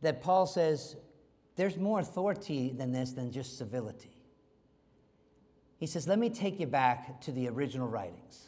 that 0.00 0.22
Paul 0.22 0.46
says 0.46 0.96
there's 1.56 1.76
more 1.76 2.00
authority 2.00 2.72
than 2.74 2.92
this 2.92 3.12
than 3.12 3.30
just 3.30 3.58
civility. 3.58 4.19
He 5.80 5.86
says, 5.86 6.06
Let 6.06 6.18
me 6.18 6.28
take 6.28 6.60
you 6.60 6.66
back 6.66 7.22
to 7.22 7.32
the 7.32 7.48
original 7.48 7.88
writings. 7.88 8.46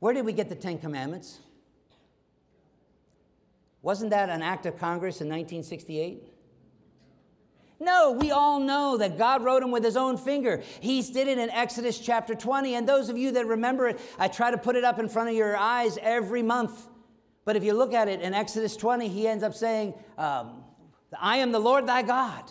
Where 0.00 0.14
did 0.14 0.24
we 0.24 0.32
get 0.32 0.48
the 0.48 0.54
Ten 0.54 0.78
Commandments? 0.78 1.38
Wasn't 3.82 4.10
that 4.10 4.30
an 4.30 4.42
act 4.42 4.66
of 4.66 4.78
Congress 4.78 5.20
in 5.20 5.28
1968? 5.28 6.24
No, 7.80 8.10
we 8.10 8.32
all 8.32 8.58
know 8.58 8.96
that 8.96 9.18
God 9.18 9.44
wrote 9.44 9.60
them 9.60 9.70
with 9.70 9.84
his 9.84 9.96
own 9.96 10.16
finger. 10.16 10.62
He 10.80 11.00
did 11.00 11.28
it 11.28 11.38
in 11.38 11.48
Exodus 11.50 11.98
chapter 12.00 12.34
20. 12.34 12.74
And 12.74 12.88
those 12.88 13.08
of 13.08 13.16
you 13.16 13.30
that 13.32 13.46
remember 13.46 13.86
it, 13.88 14.00
I 14.18 14.26
try 14.26 14.50
to 14.50 14.58
put 14.58 14.74
it 14.74 14.82
up 14.82 14.98
in 14.98 15.08
front 15.08 15.28
of 15.28 15.36
your 15.36 15.56
eyes 15.56 15.96
every 16.02 16.42
month. 16.42 16.88
But 17.44 17.54
if 17.54 17.62
you 17.62 17.74
look 17.74 17.94
at 17.94 18.08
it 18.08 18.20
in 18.20 18.34
Exodus 18.34 18.76
20, 18.76 19.08
he 19.08 19.28
ends 19.28 19.44
up 19.44 19.54
saying, 19.54 19.94
um, 20.16 20.64
I 21.20 21.36
am 21.36 21.52
the 21.52 21.60
Lord 21.60 21.86
thy 21.86 22.02
God. 22.02 22.50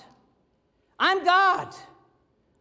I'm 0.97 1.25
God. 1.25 1.75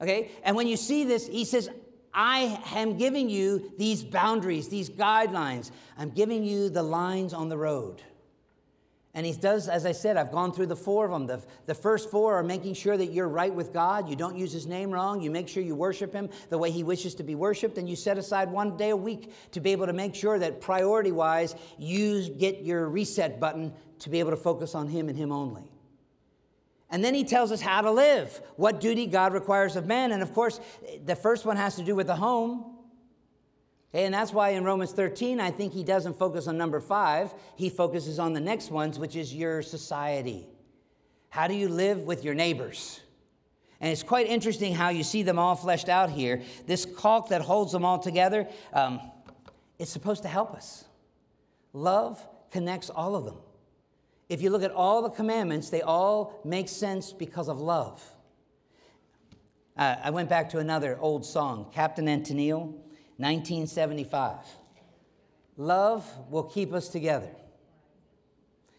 Okay? 0.01 0.31
And 0.43 0.57
when 0.57 0.67
you 0.67 0.77
see 0.77 1.05
this, 1.05 1.27
he 1.27 1.45
says, 1.45 1.71
I 2.13 2.61
am 2.75 2.97
giving 2.97 3.29
you 3.29 3.73
these 3.77 4.03
boundaries, 4.03 4.69
these 4.69 4.89
guidelines. 4.89 5.71
I'm 5.99 6.11
giving 6.11 6.45
you 6.45 6.71
the 6.71 6.83
lines 6.83 7.35
on 7.35 7.49
the 7.49 7.59
road. 7.59 8.03
And 9.17 9.25
he 9.25 9.33
does, 9.33 9.67
as 9.69 9.87
I 9.87 9.93
said, 9.93 10.19
I've 10.19 10.31
gone 10.31 10.53
through 10.53 10.67
the 10.67 10.77
four 10.77 11.07
of 11.07 11.11
them. 11.11 11.27
The, 11.27 11.43
the 11.65 11.75
first 11.75 12.11
four 12.11 12.35
are 12.35 12.43
making 12.43 12.75
sure 12.75 12.99
that 12.99 13.07
you're 13.07 13.29
right 13.29 13.53
with 13.53 13.73
God. 13.73 14.11
You 14.11 14.17
don't 14.17 14.37
use 14.37 14.53
his 14.53 14.67
name 14.67 14.91
wrong. 14.91 15.23
You 15.23 15.31
make 15.31 15.49
sure 15.49 15.63
you 15.63 15.75
worship 15.75 16.13
him 16.13 16.29
the 16.51 16.59
way 16.59 16.71
he 16.71 16.85
wishes 16.85 17.15
to 17.15 17.23
be 17.23 17.35
worshiped. 17.35 17.79
And 17.79 17.89
you 17.89 17.97
set 17.97 18.19
aside 18.19 18.51
one 18.51 18.77
day 18.77 18.91
a 18.91 18.97
week 18.97 19.33
to 19.53 19.61
be 19.61 19.73
able 19.73 19.87
to 19.87 19.95
make 19.95 20.15
sure 20.15 20.39
that 20.39 20.61
priority 20.61 21.13
wise, 21.13 21.55
you 21.79 22.29
get 22.29 22.63
your 22.63 22.91
reset 22.91 23.41
button 23.41 23.73
to 24.01 24.11
be 24.11 24.21
able 24.21 24.33
to 24.33 24.37
focus 24.37 24.75
on 24.75 24.87
him 24.87 25.09
and 25.09 25.17
him 25.17 25.33
only. 25.33 25.65
And 26.91 27.05
then 27.05 27.15
he 27.15 27.25
tells 27.25 27.51
us 27.51 27.61
how 27.61 27.81
to 27.81 27.91
live, 27.91 28.41
what 28.57 28.81
duty 28.81 29.07
God 29.07 29.33
requires 29.33 29.75
of 29.77 29.87
man. 29.87 30.13
And 30.13 30.23
of 30.23 30.33
course, 30.33 30.61
the 31.05 31.17
first 31.17 31.45
one 31.45 31.57
has 31.57 31.77
to 31.77 31.83
do 31.83 31.95
with 31.95 32.07
the 32.07 32.17
home. 32.17 32.77
And 33.93 34.15
that's 34.15 34.33
why 34.33 34.51
in 34.51 34.63
Romans 34.63 34.93
13, 34.93 35.41
I 35.41 35.51
think 35.51 35.73
he 35.73 35.83
doesn't 35.83 36.19
focus 36.19 36.47
on 36.47 36.57
number 36.57 36.81
five. 36.81 37.35
He 37.57 37.71
focuses 37.71 38.19
on 38.19 38.35
the 38.35 38.41
next 38.41 38.71
ones, 38.71 38.99
which 38.99 39.17
is 39.17 39.35
your 39.35 39.63
society. 39.63 40.47
How 41.31 41.49
do 41.49 41.55
you 41.55 41.69
live 41.69 42.01
with 42.01 42.25
your 42.25 42.35
neighbors? 42.35 43.01
And 43.81 43.91
it's 43.91 44.03
quite 44.03 44.27
interesting 44.27 44.75
how 44.75 44.91
you 44.91 45.03
see 45.03 45.23
them 45.23 45.39
all 45.39 45.57
fleshed 45.57 45.89
out 45.89 46.11
here. 46.11 46.43
This 46.67 46.85
caulk 46.85 47.29
that 47.29 47.43
holds 47.43 47.73
them 47.73 47.85
all 47.85 47.99
together, 47.99 48.49
um, 48.73 49.01
it's 49.79 49.91
supposed 49.91 50.23
to 50.23 50.29
help 50.29 50.55
us. 50.55 50.85
Love 51.73 52.27
connects 52.51 52.91
all 52.91 53.17
of 53.17 53.25
them. 53.25 53.37
If 54.29 54.43
you 54.43 54.51
look 54.51 54.63
at 54.63 54.73
all 54.73 55.03
the 55.03 55.11
commandments, 55.11 55.71
they 55.71 55.83
all 55.83 56.41
make 56.45 56.69
sense 56.69 57.13
because 57.13 57.49
of 57.49 57.61
love. 57.61 58.03
Uh, 59.77 59.97
I 60.03 60.11
went 60.11 60.29
back 60.29 60.51
to 60.51 60.59
another 60.59 60.99
old 61.01 61.25
song, 61.25 61.71
Captain 61.73 62.09
and 62.09 62.25
Tennille. 62.25 62.75
1975. 63.19 64.37
Love 65.57 66.05
will 66.31 66.43
keep 66.43 66.75
us 66.75 66.89
together. 66.89 67.31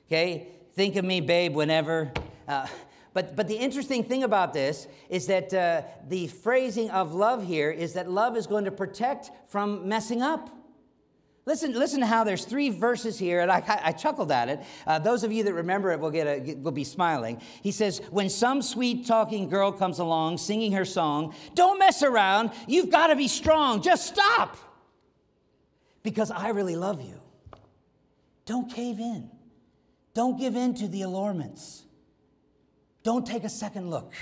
Okay? 0.07 0.47
Think 0.75 0.95
of 0.95 1.05
me, 1.05 1.21
babe, 1.21 1.55
whenever. 1.55 2.11
Uh, 2.47 2.67
but, 3.13 3.35
but 3.35 3.47
the 3.47 3.55
interesting 3.55 4.03
thing 4.03 4.23
about 4.23 4.53
this 4.53 4.87
is 5.09 5.25
that 5.25 5.51
uh, 5.53 5.81
the 6.07 6.27
phrasing 6.27 6.91
of 6.91 7.15
love 7.15 7.45
here 7.45 7.71
is 7.71 7.93
that 7.93 8.11
love 8.11 8.37
is 8.37 8.45
going 8.45 8.65
to 8.65 8.71
protect 8.71 9.31
from 9.47 9.89
messing 9.89 10.21
up. 10.21 10.51
Listen, 11.47 11.71
listen 11.71 12.01
to 12.01 12.05
how 12.05 12.25
there's 12.25 12.43
three 12.43 12.69
verses 12.69 13.17
here, 13.17 13.39
and 13.39 13.49
I, 13.49 13.63
I 13.81 13.93
chuckled 13.93 14.33
at 14.33 14.49
it. 14.49 14.59
Uh, 14.85 14.99
those 14.99 15.23
of 15.23 15.31
you 15.31 15.45
that 15.45 15.53
remember 15.53 15.93
it 15.93 15.99
will, 16.01 16.11
get 16.11 16.27
a, 16.27 16.55
will 16.55 16.73
be 16.73 16.83
smiling. 16.83 17.41
He 17.63 17.71
says, 17.71 18.01
When 18.11 18.29
some 18.29 18.61
sweet 18.61 19.07
talking 19.07 19.47
girl 19.47 19.71
comes 19.71 19.99
along 19.99 20.39
singing 20.39 20.73
her 20.73 20.83
song, 20.83 21.33
don't 21.55 21.79
mess 21.79 22.03
around. 22.03 22.51
You've 22.67 22.89
got 22.89 23.07
to 23.07 23.15
be 23.15 23.29
strong. 23.29 23.81
Just 23.81 24.07
stop. 24.07 24.57
Because 26.03 26.31
I 26.31 26.49
really 26.49 26.75
love 26.75 27.01
you. 27.01 27.21
Don't 28.45 28.69
cave 28.69 28.99
in. 28.99 29.31
Don't 30.13 30.37
give 30.37 30.57
in 30.57 30.73
to 30.75 30.89
the 30.89 31.03
allurements. 31.03 31.85
Don't 33.03 33.25
take 33.25 33.45
a 33.45 33.49
second 33.49 33.89
look. 33.89 34.13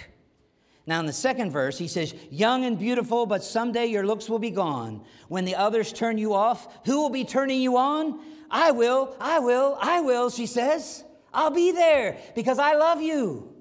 Now, 0.87 0.99
in 0.99 1.07
the 1.07 1.13
second 1.13 1.51
verse, 1.51 1.77
he 1.77 1.87
says, 1.87 2.13
Young 2.29 2.63
and 2.63 2.77
beautiful, 2.77 3.25
but 3.25 3.43
someday 3.43 3.87
your 3.87 4.05
looks 4.05 4.29
will 4.29 4.39
be 4.39 4.51
gone. 4.51 5.03
When 5.27 5.45
the 5.45 5.55
others 5.55 5.91
turn 5.91 6.17
you 6.17 6.33
off, 6.33 6.85
who 6.85 7.01
will 7.01 7.09
be 7.09 7.25
turning 7.25 7.59
you 7.59 7.77
on? 7.77 8.19
I 8.51 8.71
will, 8.71 9.15
I 9.19 9.39
will, 9.39 9.77
I 9.81 10.01
will, 10.01 10.29
she 10.29 10.45
says. 10.45 11.03
I'll 11.33 11.49
be 11.49 11.71
there 11.71 12.17
because 12.35 12.59
I 12.59 12.75
love 12.75 13.01
you. 13.01 13.51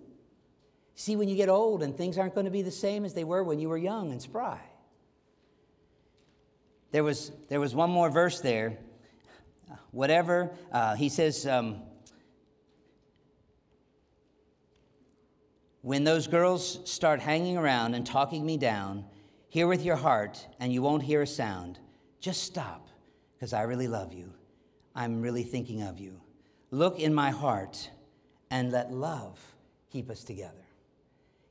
See, 0.94 1.16
when 1.16 1.28
you 1.28 1.34
get 1.34 1.48
old 1.48 1.82
and 1.82 1.96
things 1.96 2.18
aren't 2.18 2.34
going 2.34 2.44
to 2.44 2.52
be 2.52 2.62
the 2.62 2.70
same 2.70 3.04
as 3.04 3.14
they 3.14 3.24
were 3.24 3.42
when 3.42 3.58
you 3.58 3.68
were 3.68 3.78
young 3.78 4.12
and 4.12 4.22
spry. 4.22 4.60
There 6.92 7.02
was, 7.02 7.32
there 7.48 7.58
was 7.58 7.74
one 7.74 7.90
more 7.90 8.10
verse 8.10 8.40
there. 8.40 8.78
Whatever, 9.90 10.52
uh, 10.70 10.94
he 10.94 11.08
says, 11.08 11.46
um, 11.46 11.82
When 15.84 16.02
those 16.02 16.28
girls 16.28 16.80
start 16.84 17.20
hanging 17.20 17.58
around 17.58 17.92
and 17.92 18.06
talking 18.06 18.46
me 18.46 18.56
down, 18.56 19.04
hear 19.50 19.66
with 19.66 19.84
your 19.84 19.96
heart 19.96 20.48
and 20.58 20.72
you 20.72 20.80
won't 20.80 21.02
hear 21.02 21.20
a 21.20 21.26
sound. 21.26 21.78
Just 22.20 22.42
stop, 22.44 22.88
because 23.34 23.52
I 23.52 23.64
really 23.64 23.86
love 23.86 24.14
you. 24.14 24.32
I'm 24.94 25.20
really 25.20 25.42
thinking 25.42 25.82
of 25.82 25.98
you. 25.98 26.18
Look 26.70 27.00
in 27.00 27.12
my 27.12 27.28
heart 27.28 27.90
and 28.50 28.72
let 28.72 28.92
love 28.94 29.38
keep 29.92 30.08
us 30.08 30.24
together. 30.24 30.64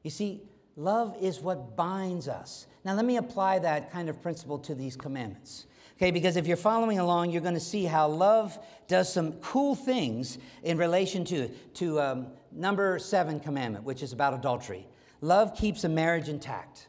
You 0.02 0.10
see, 0.10 0.42
love 0.76 1.16
is 1.22 1.40
what 1.40 1.76
binds 1.76 2.28
us. 2.28 2.66
Now, 2.84 2.96
let 2.96 3.06
me 3.06 3.18
apply 3.18 3.60
that 3.60 3.92
kind 3.92 4.10
of 4.10 4.20
principle 4.20 4.58
to 4.58 4.74
these 4.74 4.96
commandments. 4.96 5.68
Okay, 5.98 6.10
because 6.10 6.38
if 6.38 6.48
you're 6.48 6.58
following 6.58 6.98
along, 6.98 7.30
you're 7.30 7.42
going 7.44 7.54
to 7.54 7.60
see 7.60 7.86
how 7.86 8.08
love 8.08 8.58
does 8.88 9.14
some 9.14 9.34
cool 9.34 9.76
things 9.76 10.40
in 10.64 10.80
relation 10.80 11.24
to, 11.26 11.50
to 11.76 12.02
um, 12.02 12.28
number 12.56 13.00
seven 13.00 13.40
commandment, 13.40 13.84
which 13.84 14.04
is 14.04 14.14
about 14.14 14.34
adultery. 14.34 14.88
Love 15.22 15.56
keeps 15.56 15.84
a 15.84 15.90
marriage 15.90 16.30
intact. 16.30 16.88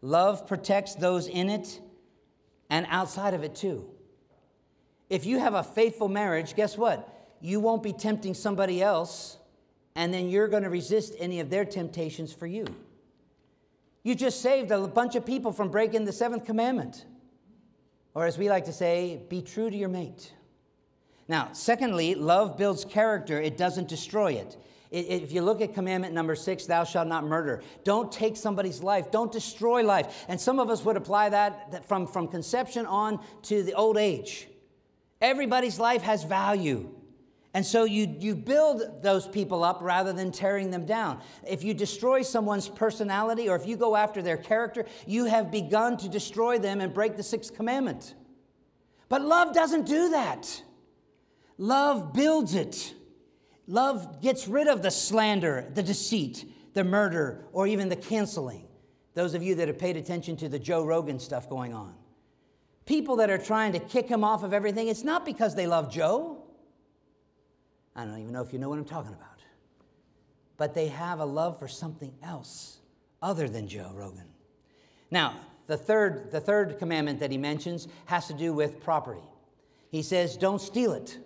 Love 0.00 0.46
protects 0.46 0.94
those 0.94 1.28
in 1.28 1.48
it 1.48 1.80
and 2.70 2.86
outside 2.90 3.34
of 3.34 3.44
it 3.44 3.54
too. 3.54 3.88
If 5.08 5.26
you 5.26 5.38
have 5.38 5.54
a 5.54 5.62
faithful 5.62 6.08
marriage, 6.08 6.54
guess 6.56 6.76
what? 6.76 7.08
You 7.40 7.60
won't 7.60 7.82
be 7.82 7.92
tempting 7.92 8.34
somebody 8.34 8.82
else, 8.82 9.36
and 9.94 10.12
then 10.12 10.28
you're 10.28 10.48
going 10.48 10.62
to 10.62 10.70
resist 10.70 11.14
any 11.18 11.40
of 11.40 11.50
their 11.50 11.64
temptations 11.64 12.32
for 12.32 12.46
you. 12.46 12.64
You 14.02 14.14
just 14.14 14.40
saved 14.40 14.70
a 14.70 14.88
bunch 14.88 15.14
of 15.16 15.26
people 15.26 15.52
from 15.52 15.68
breaking 15.68 16.06
the 16.06 16.12
seventh 16.12 16.44
commandment. 16.44 17.04
Or, 18.14 18.26
as 18.26 18.38
we 18.38 18.48
like 18.48 18.64
to 18.64 18.72
say, 18.72 19.22
be 19.28 19.42
true 19.42 19.70
to 19.70 19.76
your 19.76 19.88
mate. 19.88 20.32
Now, 21.28 21.50
secondly, 21.52 22.14
love 22.14 22.56
builds 22.56 22.84
character, 22.84 23.40
it 23.40 23.56
doesn't 23.56 23.88
destroy 23.88 24.32
it. 24.32 24.56
If 24.90 25.32
you 25.32 25.40
look 25.40 25.62
at 25.62 25.72
commandment 25.72 26.12
number 26.12 26.34
six, 26.34 26.66
thou 26.66 26.84
shalt 26.84 27.08
not 27.08 27.24
murder, 27.24 27.62
don't 27.82 28.12
take 28.12 28.36
somebody's 28.36 28.82
life, 28.82 29.10
don't 29.10 29.32
destroy 29.32 29.82
life. 29.82 30.26
And 30.28 30.38
some 30.38 30.58
of 30.58 30.68
us 30.68 30.84
would 30.84 30.96
apply 30.96 31.30
that 31.30 31.88
from, 31.88 32.06
from 32.06 32.28
conception 32.28 32.84
on 32.84 33.20
to 33.44 33.62
the 33.62 33.72
old 33.72 33.96
age. 33.96 34.48
Everybody's 35.22 35.78
life 35.78 36.02
has 36.02 36.24
value. 36.24 36.90
And 37.54 37.64
so 37.64 37.84
you, 37.84 38.16
you 38.18 38.34
build 38.34 39.02
those 39.02 39.28
people 39.28 39.62
up 39.62 39.78
rather 39.82 40.12
than 40.12 40.32
tearing 40.32 40.70
them 40.70 40.86
down. 40.86 41.20
If 41.46 41.62
you 41.62 41.74
destroy 41.74 42.22
someone's 42.22 42.68
personality 42.68 43.48
or 43.48 43.56
if 43.56 43.66
you 43.66 43.76
go 43.76 43.94
after 43.94 44.22
their 44.22 44.38
character, 44.38 44.86
you 45.06 45.26
have 45.26 45.50
begun 45.50 45.96
to 45.98 46.08
destroy 46.08 46.58
them 46.58 46.80
and 46.80 46.92
break 46.94 47.16
the 47.16 47.22
sixth 47.22 47.54
commandment. 47.54 48.14
But 49.08 49.22
love 49.22 49.54
doesn't 49.54 49.86
do 49.86 50.10
that. 50.10 50.62
Love 51.62 52.12
builds 52.12 52.56
it. 52.56 52.92
Love 53.68 54.20
gets 54.20 54.48
rid 54.48 54.66
of 54.66 54.82
the 54.82 54.90
slander, 54.90 55.70
the 55.74 55.82
deceit, 55.82 56.44
the 56.74 56.82
murder, 56.82 57.44
or 57.52 57.68
even 57.68 57.88
the 57.88 57.94
canceling. 57.94 58.66
Those 59.14 59.34
of 59.34 59.44
you 59.44 59.54
that 59.54 59.68
have 59.68 59.78
paid 59.78 59.96
attention 59.96 60.36
to 60.38 60.48
the 60.48 60.58
Joe 60.58 60.84
Rogan 60.84 61.20
stuff 61.20 61.48
going 61.48 61.72
on. 61.72 61.94
People 62.84 63.14
that 63.14 63.30
are 63.30 63.38
trying 63.38 63.74
to 63.74 63.78
kick 63.78 64.08
him 64.08 64.24
off 64.24 64.42
of 64.42 64.52
everything, 64.52 64.88
it's 64.88 65.04
not 65.04 65.24
because 65.24 65.54
they 65.54 65.68
love 65.68 65.88
Joe. 65.88 66.42
I 67.94 68.06
don't 68.06 68.18
even 68.18 68.32
know 68.32 68.42
if 68.42 68.52
you 68.52 68.58
know 68.58 68.68
what 68.68 68.80
I'm 68.80 68.84
talking 68.84 69.12
about. 69.12 69.28
But 70.56 70.74
they 70.74 70.88
have 70.88 71.20
a 71.20 71.24
love 71.24 71.60
for 71.60 71.68
something 71.68 72.12
else 72.24 72.78
other 73.22 73.48
than 73.48 73.68
Joe 73.68 73.92
Rogan. 73.94 74.26
Now, 75.12 75.38
the 75.68 75.76
third, 75.76 76.32
the 76.32 76.40
third 76.40 76.80
commandment 76.80 77.20
that 77.20 77.30
he 77.30 77.38
mentions 77.38 77.86
has 78.06 78.26
to 78.26 78.34
do 78.34 78.52
with 78.52 78.82
property. 78.82 79.22
He 79.92 80.02
says, 80.02 80.36
Don't 80.36 80.60
steal 80.60 80.92
it, 80.94 81.18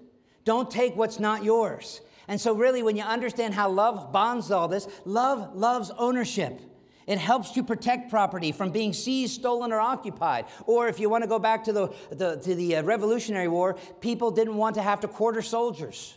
don't 0.46 0.70
take 0.70 0.96
what's 0.96 1.20
not 1.20 1.44
yours. 1.44 2.00
And 2.28 2.40
so, 2.40 2.54
really, 2.54 2.82
when 2.82 2.96
you 2.96 3.02
understand 3.02 3.52
how 3.52 3.68
love 3.68 4.10
bonds 4.12 4.50
all 4.50 4.68
this, 4.68 4.88
love 5.04 5.54
loves 5.54 5.90
ownership. 5.98 6.60
It 7.06 7.18
helps 7.18 7.50
to 7.52 7.62
protect 7.62 8.10
property 8.10 8.50
from 8.50 8.70
being 8.70 8.92
seized, 8.92 9.34
stolen, 9.34 9.72
or 9.72 9.78
occupied. 9.78 10.46
Or 10.64 10.88
if 10.88 10.98
you 10.98 11.08
want 11.08 11.22
to 11.22 11.28
go 11.28 11.38
back 11.38 11.64
to 11.64 11.72
the, 11.72 11.94
the 12.10 12.36
to 12.36 12.54
the 12.54 12.76
uh, 12.76 12.82
Revolutionary 12.82 13.48
War, 13.48 13.76
people 14.00 14.30
didn't 14.30 14.56
want 14.56 14.76
to 14.76 14.82
have 14.82 15.00
to 15.00 15.08
quarter 15.08 15.42
soldiers. 15.42 16.16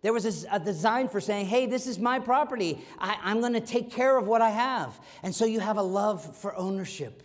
There 0.00 0.12
was 0.12 0.46
a, 0.48 0.60
design 0.60 1.08
for 1.08 1.20
saying, 1.20 1.46
hey, 1.46 1.66
this 1.66 1.88
is 1.88 1.98
my 1.98 2.20
property. 2.20 2.84
I, 3.00 3.18
I'm 3.22 3.40
going 3.40 3.54
to 3.54 3.60
take 3.60 3.90
care 3.90 4.16
of 4.16 4.28
what 4.28 4.40
I 4.40 4.50
have. 4.50 4.98
And 5.24 5.34
so 5.34 5.44
you 5.44 5.58
have 5.58 5.76
a 5.76 5.82
love 5.82 6.36
for 6.36 6.54
ownership. 6.54 7.24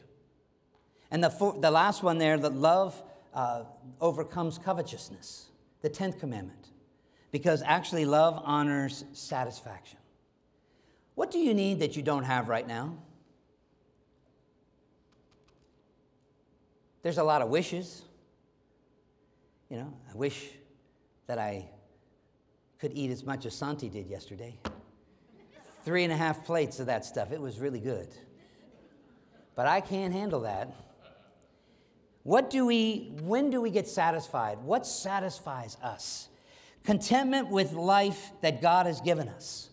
And 1.11 1.23
the, 1.23 1.29
the 1.59 1.69
last 1.69 2.01
one 2.01 2.17
there, 2.17 2.35
that 2.35 2.55
love 2.55 2.99
uh, 3.35 3.65
overcomes 4.01 4.57
covetousness, 4.57 5.49
the 5.83 5.89
10th 5.89 6.19
commandment. 6.19 6.69
Because 7.31 7.61
actually, 7.61 8.05
love 8.05 8.41
honors 8.43 9.05
satisfaction. 9.13 9.99
What 11.15 11.29
do 11.29 11.37
you 11.37 11.53
need 11.53 11.79
that 11.79 11.95
you 11.95 12.01
don't 12.01 12.23
have 12.23 12.49
right 12.49 12.67
now? 12.67 12.97
There's 17.03 17.17
a 17.17 17.23
lot 17.23 17.41
of 17.41 17.49
wishes. 17.49 18.01
You 19.69 19.77
know, 19.77 19.93
I 20.11 20.15
wish 20.15 20.49
that 21.27 21.37
I 21.37 21.69
could 22.79 22.93
eat 22.93 23.11
as 23.11 23.23
much 23.23 23.45
as 23.45 23.55
Santi 23.55 23.89
did 23.89 24.07
yesterday. 24.07 24.57
Three 25.83 26.03
and 26.03 26.13
a 26.13 26.17
half 26.17 26.45
plates 26.45 26.79
of 26.79 26.85
that 26.85 27.03
stuff. 27.03 27.31
It 27.31 27.41
was 27.41 27.59
really 27.59 27.79
good. 27.79 28.07
But 29.55 29.67
I 29.67 29.81
can't 29.81 30.13
handle 30.13 30.41
that. 30.41 30.73
What 32.23 32.49
do 32.49 32.65
we, 32.65 33.11
when 33.21 33.49
do 33.49 33.61
we 33.61 33.69
get 33.69 33.87
satisfied? 33.87 34.59
What 34.63 34.87
satisfies 34.87 35.77
us? 35.83 36.29
Contentment 36.83 37.49
with 37.49 37.73
life 37.73 38.31
that 38.41 38.61
God 38.61 38.85
has 38.85 39.01
given 39.01 39.27
us. 39.27 39.69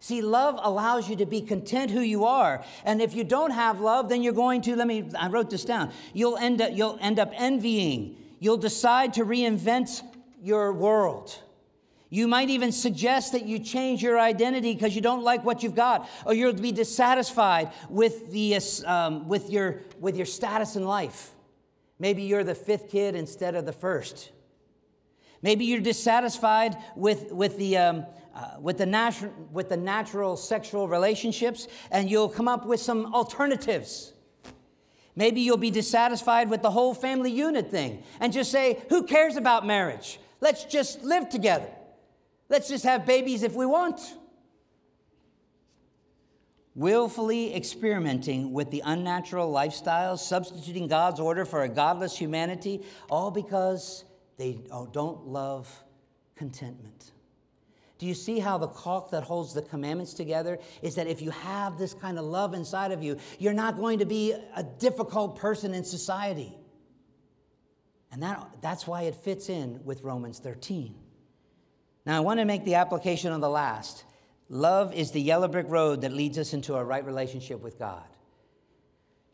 See, 0.00 0.20
love 0.20 0.58
allows 0.62 1.08
you 1.08 1.16
to 1.16 1.26
be 1.26 1.40
content 1.40 1.90
who 1.90 2.00
you 2.00 2.26
are. 2.26 2.62
And 2.84 3.00
if 3.00 3.14
you 3.14 3.24
don't 3.24 3.52
have 3.52 3.80
love, 3.80 4.10
then 4.10 4.22
you're 4.22 4.34
going 4.34 4.60
to, 4.62 4.76
let 4.76 4.86
me, 4.86 5.08
I 5.18 5.28
wrote 5.28 5.48
this 5.48 5.64
down. 5.64 5.92
You'll 6.12 6.36
end 6.36 6.60
up, 6.60 6.72
you'll 6.74 6.98
end 7.00 7.18
up 7.18 7.32
envying. 7.34 8.16
You'll 8.38 8.58
decide 8.58 9.14
to 9.14 9.24
reinvent 9.24 10.02
your 10.42 10.74
world. 10.74 11.38
You 12.10 12.28
might 12.28 12.50
even 12.50 12.70
suggest 12.70 13.32
that 13.32 13.46
you 13.46 13.58
change 13.58 14.02
your 14.02 14.20
identity 14.20 14.74
because 14.74 14.94
you 14.94 15.00
don't 15.00 15.24
like 15.24 15.44
what 15.44 15.62
you've 15.62 15.74
got, 15.74 16.08
or 16.26 16.34
you'll 16.34 16.52
be 16.52 16.70
dissatisfied 16.70 17.72
with, 17.88 18.30
the, 18.30 18.56
um, 18.86 19.26
with, 19.26 19.50
your, 19.50 19.80
with 20.00 20.16
your 20.16 20.26
status 20.26 20.76
in 20.76 20.84
life. 20.84 21.33
Maybe 21.98 22.22
you're 22.22 22.44
the 22.44 22.54
fifth 22.54 22.90
kid 22.90 23.14
instead 23.14 23.54
of 23.54 23.66
the 23.66 23.72
first. 23.72 24.32
Maybe 25.42 25.66
you're 25.66 25.80
dissatisfied 25.80 26.76
with, 26.96 27.30
with, 27.30 27.58
the, 27.58 27.76
um, 27.76 28.06
uh, 28.34 28.56
with, 28.60 28.78
the 28.78 28.86
natu- 28.86 29.32
with 29.50 29.68
the 29.68 29.76
natural 29.76 30.36
sexual 30.36 30.88
relationships, 30.88 31.68
and 31.90 32.10
you'll 32.10 32.30
come 32.30 32.48
up 32.48 32.66
with 32.66 32.80
some 32.80 33.14
alternatives. 33.14 34.14
Maybe 35.16 35.42
you'll 35.42 35.56
be 35.56 35.70
dissatisfied 35.70 36.50
with 36.50 36.62
the 36.62 36.70
whole 36.70 36.94
family 36.94 37.30
unit 37.30 37.70
thing 37.70 38.02
and 38.20 38.32
just 38.32 38.50
say, 38.50 38.82
Who 38.88 39.04
cares 39.04 39.36
about 39.36 39.66
marriage? 39.66 40.18
Let's 40.40 40.64
just 40.64 41.02
live 41.04 41.28
together. 41.28 41.68
Let's 42.48 42.68
just 42.68 42.84
have 42.84 43.06
babies 43.06 43.42
if 43.42 43.54
we 43.54 43.66
want. 43.66 44.00
Willfully 46.74 47.54
experimenting 47.54 48.52
with 48.52 48.70
the 48.70 48.82
unnatural 48.84 49.52
lifestyles, 49.52 50.18
substituting 50.18 50.88
God's 50.88 51.20
order 51.20 51.44
for 51.44 51.62
a 51.62 51.68
godless 51.68 52.16
humanity, 52.16 52.84
all 53.08 53.30
because 53.30 54.04
they 54.36 54.60
oh, 54.70 54.86
don't 54.86 55.26
love 55.26 55.68
contentment. 56.34 57.12
Do 57.98 58.06
you 58.06 58.14
see 58.14 58.40
how 58.40 58.58
the 58.58 58.66
caulk 58.66 59.10
that 59.12 59.22
holds 59.22 59.54
the 59.54 59.62
commandments 59.62 60.14
together 60.14 60.58
is 60.82 60.96
that 60.96 61.06
if 61.06 61.22
you 61.22 61.30
have 61.30 61.78
this 61.78 61.94
kind 61.94 62.18
of 62.18 62.24
love 62.24 62.52
inside 62.52 62.90
of 62.90 63.02
you, 63.02 63.16
you're 63.38 63.52
not 63.52 63.76
going 63.76 64.00
to 64.00 64.04
be 64.04 64.32
a 64.56 64.62
difficult 64.62 65.36
person 65.36 65.74
in 65.74 65.84
society. 65.84 66.52
And 68.10 68.22
that, 68.22 68.46
that's 68.60 68.86
why 68.86 69.02
it 69.02 69.14
fits 69.14 69.48
in 69.48 69.80
with 69.84 70.02
Romans 70.02 70.40
13. 70.40 70.94
Now, 72.04 72.16
I 72.16 72.20
want 72.20 72.40
to 72.40 72.44
make 72.44 72.64
the 72.64 72.74
application 72.74 73.32
on 73.32 73.40
the 73.40 73.48
last. 73.48 74.04
Love 74.48 74.92
is 74.94 75.10
the 75.10 75.20
yellow 75.20 75.48
brick 75.48 75.66
road 75.68 76.02
that 76.02 76.12
leads 76.12 76.38
us 76.38 76.52
into 76.52 76.74
a 76.74 76.84
right 76.84 77.04
relationship 77.04 77.62
with 77.62 77.78
God. 77.78 78.04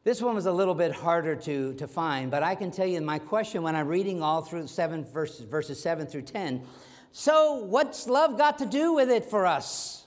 This 0.03 0.23
one 0.23 0.35
was 0.35 0.47
a 0.47 0.53
little 0.53 0.75
bit 0.75 0.93
harder 0.93 1.37
to, 1.37 1.75
to 1.75 1.87
find, 1.87 2.31
but 2.31 2.43
I 2.43 2.55
can 2.55 2.71
tell 2.71 2.87
you 2.87 3.01
my 3.01 3.19
question 3.19 3.63
when 3.63 3.77
I'm 3.77 3.87
reading 3.87 4.23
all 4.23 4.41
through 4.41 4.67
seven 4.67 5.05
verses, 5.05 5.45
verses 5.45 5.81
7 5.83 6.07
through 6.07 6.23
10 6.23 6.65
so, 7.13 7.55
what's 7.55 8.07
love 8.07 8.39
got 8.39 8.59
to 8.59 8.67
do 8.67 8.93
with 8.93 9.11
it 9.11 9.25
for 9.25 9.45
us? 9.45 10.07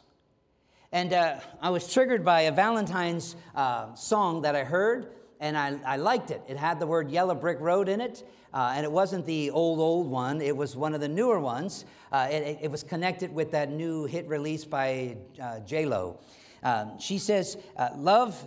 And 0.93 1.11
uh, 1.11 1.39
I 1.61 1.69
was 1.69 1.91
triggered 1.91 2.23
by 2.23 2.41
a 2.41 2.51
Valentine's 2.51 3.35
uh, 3.55 3.93
song 3.95 4.43
that 4.43 4.55
I 4.55 4.63
heard, 4.63 5.11
and 5.43 5.57
I, 5.57 5.77
I, 5.85 5.97
liked 5.97 6.31
it. 6.31 6.41
It 6.47 6.55
had 6.55 6.79
the 6.79 6.87
word 6.87 7.11
Yellow 7.11 7.35
Brick 7.35 7.59
Road 7.59 7.89
in 7.89 7.99
it, 7.99 8.25
uh, 8.53 8.71
and 8.75 8.85
it 8.85 8.91
wasn't 8.91 9.25
the 9.25 9.51
old, 9.51 9.79
old 9.79 10.09
one, 10.09 10.39
it 10.39 10.55
was 10.55 10.77
one 10.77 10.95
of 10.95 11.01
the 11.01 11.07
newer 11.09 11.37
ones. 11.37 11.83
Uh, 12.13 12.29
it, 12.31 12.59
it, 12.61 12.71
was 12.71 12.81
connected 12.81 13.33
with 13.33 13.51
that 13.51 13.69
new 13.69 14.05
hit 14.05 14.25
release 14.29 14.63
by 14.63 15.17
uh, 15.41 15.59
J-Lo. 15.59 16.21
Um, 16.63 16.97
she 16.97 17.17
says, 17.17 17.57
uh, 17.75 17.89
Love. 17.97 18.41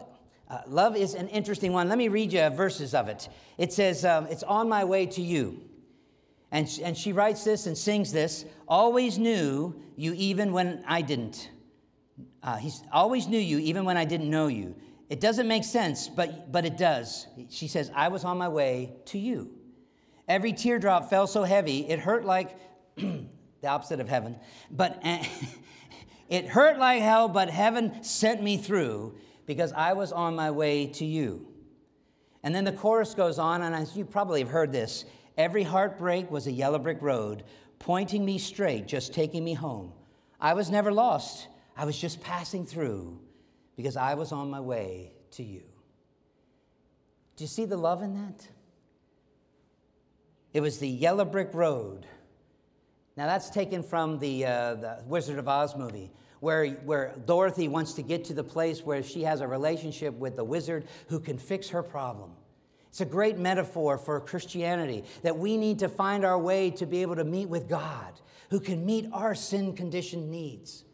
love 0.66 0.96
is 0.96 1.12
an 1.14 1.28
interesting 1.28 1.74
one. 1.74 1.90
Let 1.90 1.98
me 1.98 2.08
read 2.08 2.32
you 2.32 2.48
verses 2.48 2.94
of 2.94 3.08
it. 3.08 3.28
It 3.58 3.74
says, 3.74 4.02
um, 4.06 4.26
It's 4.28 4.42
on 4.44 4.66
my 4.66 4.84
way 4.84 5.04
to 5.04 5.20
you. 5.20 5.60
And, 6.50 6.66
she, 6.66 6.82
and 6.82 6.96
she 6.96 7.12
writes 7.12 7.44
this 7.44 7.66
and 7.66 7.76
sings 7.76 8.10
this 8.10 8.46
always 8.66 9.18
knew 9.18 9.74
you 9.96 10.14
even 10.14 10.52
when 10.52 10.82
I 10.88 11.02
didn't. 11.02 11.50
Uh, 12.42 12.56
he 12.56 12.72
always 12.90 13.28
knew 13.28 13.38
you 13.38 13.58
even 13.58 13.84
when 13.84 13.98
I 13.98 14.06
didn't 14.06 14.30
know 14.30 14.46
you. 14.46 14.76
It 15.08 15.20
doesn't 15.20 15.46
make 15.46 15.64
sense, 15.64 16.08
but, 16.08 16.50
but 16.50 16.64
it 16.64 16.76
does. 16.76 17.26
She 17.48 17.68
says, 17.68 17.90
I 17.94 18.08
was 18.08 18.24
on 18.24 18.38
my 18.38 18.48
way 18.48 18.94
to 19.06 19.18
you. 19.18 19.50
Every 20.28 20.52
teardrop 20.52 21.08
fell 21.08 21.28
so 21.28 21.44
heavy, 21.44 21.88
it 21.88 22.00
hurt 22.00 22.24
like 22.24 22.56
the 22.96 23.28
opposite 23.64 24.00
of 24.00 24.08
heaven, 24.08 24.36
but 24.70 25.00
it 26.28 26.48
hurt 26.48 26.78
like 26.78 27.00
hell, 27.02 27.28
but 27.28 27.48
heaven 27.48 28.02
sent 28.02 28.42
me 28.42 28.56
through 28.56 29.16
because 29.46 29.72
I 29.72 29.92
was 29.92 30.10
on 30.10 30.34
my 30.34 30.50
way 30.50 30.88
to 30.94 31.04
you. 31.04 31.46
And 32.42 32.52
then 32.52 32.64
the 32.64 32.72
chorus 32.72 33.14
goes 33.14 33.38
on, 33.38 33.62
and 33.62 33.96
you 33.96 34.04
probably 34.04 34.40
have 34.40 34.50
heard 34.50 34.72
this. 34.72 35.04
Every 35.38 35.62
heartbreak 35.62 36.30
was 36.30 36.48
a 36.48 36.52
yellow 36.52 36.78
brick 36.80 36.98
road, 37.00 37.44
pointing 37.78 38.24
me 38.24 38.38
straight, 38.38 38.88
just 38.88 39.14
taking 39.14 39.44
me 39.44 39.54
home. 39.54 39.92
I 40.40 40.54
was 40.54 40.70
never 40.70 40.90
lost. 40.90 41.46
I 41.76 41.84
was 41.84 41.96
just 41.96 42.20
passing 42.20 42.66
through 42.66 43.20
because 43.76 43.96
I 43.96 44.14
was 44.14 44.32
on 44.32 44.50
my 44.50 44.60
way 44.60 45.12
to 45.32 45.42
you. 45.42 45.62
Do 47.36 47.44
you 47.44 47.48
see 47.48 47.66
the 47.66 47.76
love 47.76 48.02
in 48.02 48.14
that? 48.14 48.48
It 50.52 50.60
was 50.60 50.78
the 50.78 50.88
yellow 50.88 51.24
brick 51.24 51.50
road. 51.52 52.06
Now, 53.16 53.26
that's 53.26 53.50
taken 53.50 53.82
from 53.82 54.18
the, 54.18 54.46
uh, 54.46 54.74
the 54.74 55.02
Wizard 55.06 55.38
of 55.38 55.48
Oz 55.48 55.76
movie, 55.76 56.10
where, 56.40 56.66
where 56.66 57.14
Dorothy 57.26 57.68
wants 57.68 57.94
to 57.94 58.02
get 58.02 58.24
to 58.26 58.34
the 58.34 58.44
place 58.44 58.82
where 58.82 59.02
she 59.02 59.22
has 59.22 59.40
a 59.40 59.48
relationship 59.48 60.14
with 60.14 60.36
the 60.36 60.44
wizard 60.44 60.86
who 61.08 61.20
can 61.20 61.38
fix 61.38 61.68
her 61.70 61.82
problem. 61.82 62.30
It's 62.88 63.00
a 63.02 63.06
great 63.06 63.38
metaphor 63.38 63.98
for 63.98 64.18
Christianity 64.20 65.04
that 65.22 65.36
we 65.36 65.58
need 65.58 65.80
to 65.80 65.88
find 65.88 66.24
our 66.24 66.38
way 66.38 66.70
to 66.72 66.86
be 66.86 67.02
able 67.02 67.16
to 67.16 67.24
meet 67.24 67.48
with 67.48 67.68
God 67.68 68.14
who 68.50 68.60
can 68.60 68.86
meet 68.86 69.06
our 69.12 69.34
sin 69.34 69.74
conditioned 69.74 70.30
needs. 70.30 70.84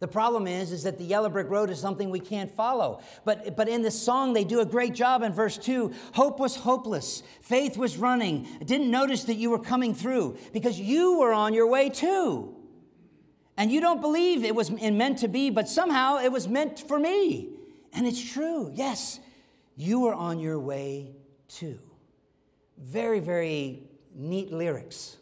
The 0.00 0.08
problem 0.08 0.46
is, 0.46 0.70
is 0.70 0.84
that 0.84 0.96
the 0.96 1.04
yellow 1.04 1.28
brick 1.28 1.50
road 1.50 1.70
is 1.70 1.80
something 1.80 2.10
we 2.10 2.20
can't 2.20 2.50
follow. 2.50 3.00
But, 3.24 3.56
but 3.56 3.68
in 3.68 3.82
this 3.82 4.00
song, 4.00 4.32
they 4.32 4.44
do 4.44 4.60
a 4.60 4.64
great 4.64 4.94
job 4.94 5.22
in 5.22 5.32
verse 5.32 5.58
2. 5.58 5.92
Hope 6.12 6.38
was 6.38 6.54
hopeless. 6.54 7.24
Faith 7.42 7.76
was 7.76 7.96
running. 7.96 8.46
I 8.60 8.64
didn't 8.64 8.90
notice 8.90 9.24
that 9.24 9.34
you 9.34 9.50
were 9.50 9.58
coming 9.58 9.94
through 9.94 10.38
because 10.52 10.78
you 10.78 11.18
were 11.18 11.32
on 11.32 11.52
your 11.52 11.66
way 11.66 11.90
too. 11.90 12.54
And 13.56 13.72
you 13.72 13.80
don't 13.80 14.00
believe 14.00 14.44
it 14.44 14.54
was 14.54 14.70
meant 14.70 15.18
to 15.18 15.28
be, 15.28 15.50
but 15.50 15.68
somehow 15.68 16.18
it 16.18 16.30
was 16.30 16.46
meant 16.46 16.78
for 16.78 16.98
me. 16.98 17.48
And 17.92 18.06
it's 18.06 18.22
true. 18.32 18.70
Yes, 18.72 19.18
you 19.76 20.00
were 20.00 20.14
on 20.14 20.38
your 20.38 20.60
way 20.60 21.16
too. 21.48 21.80
Very, 22.78 23.18
very 23.18 23.82
neat 24.14 24.52
lyrics 24.52 25.16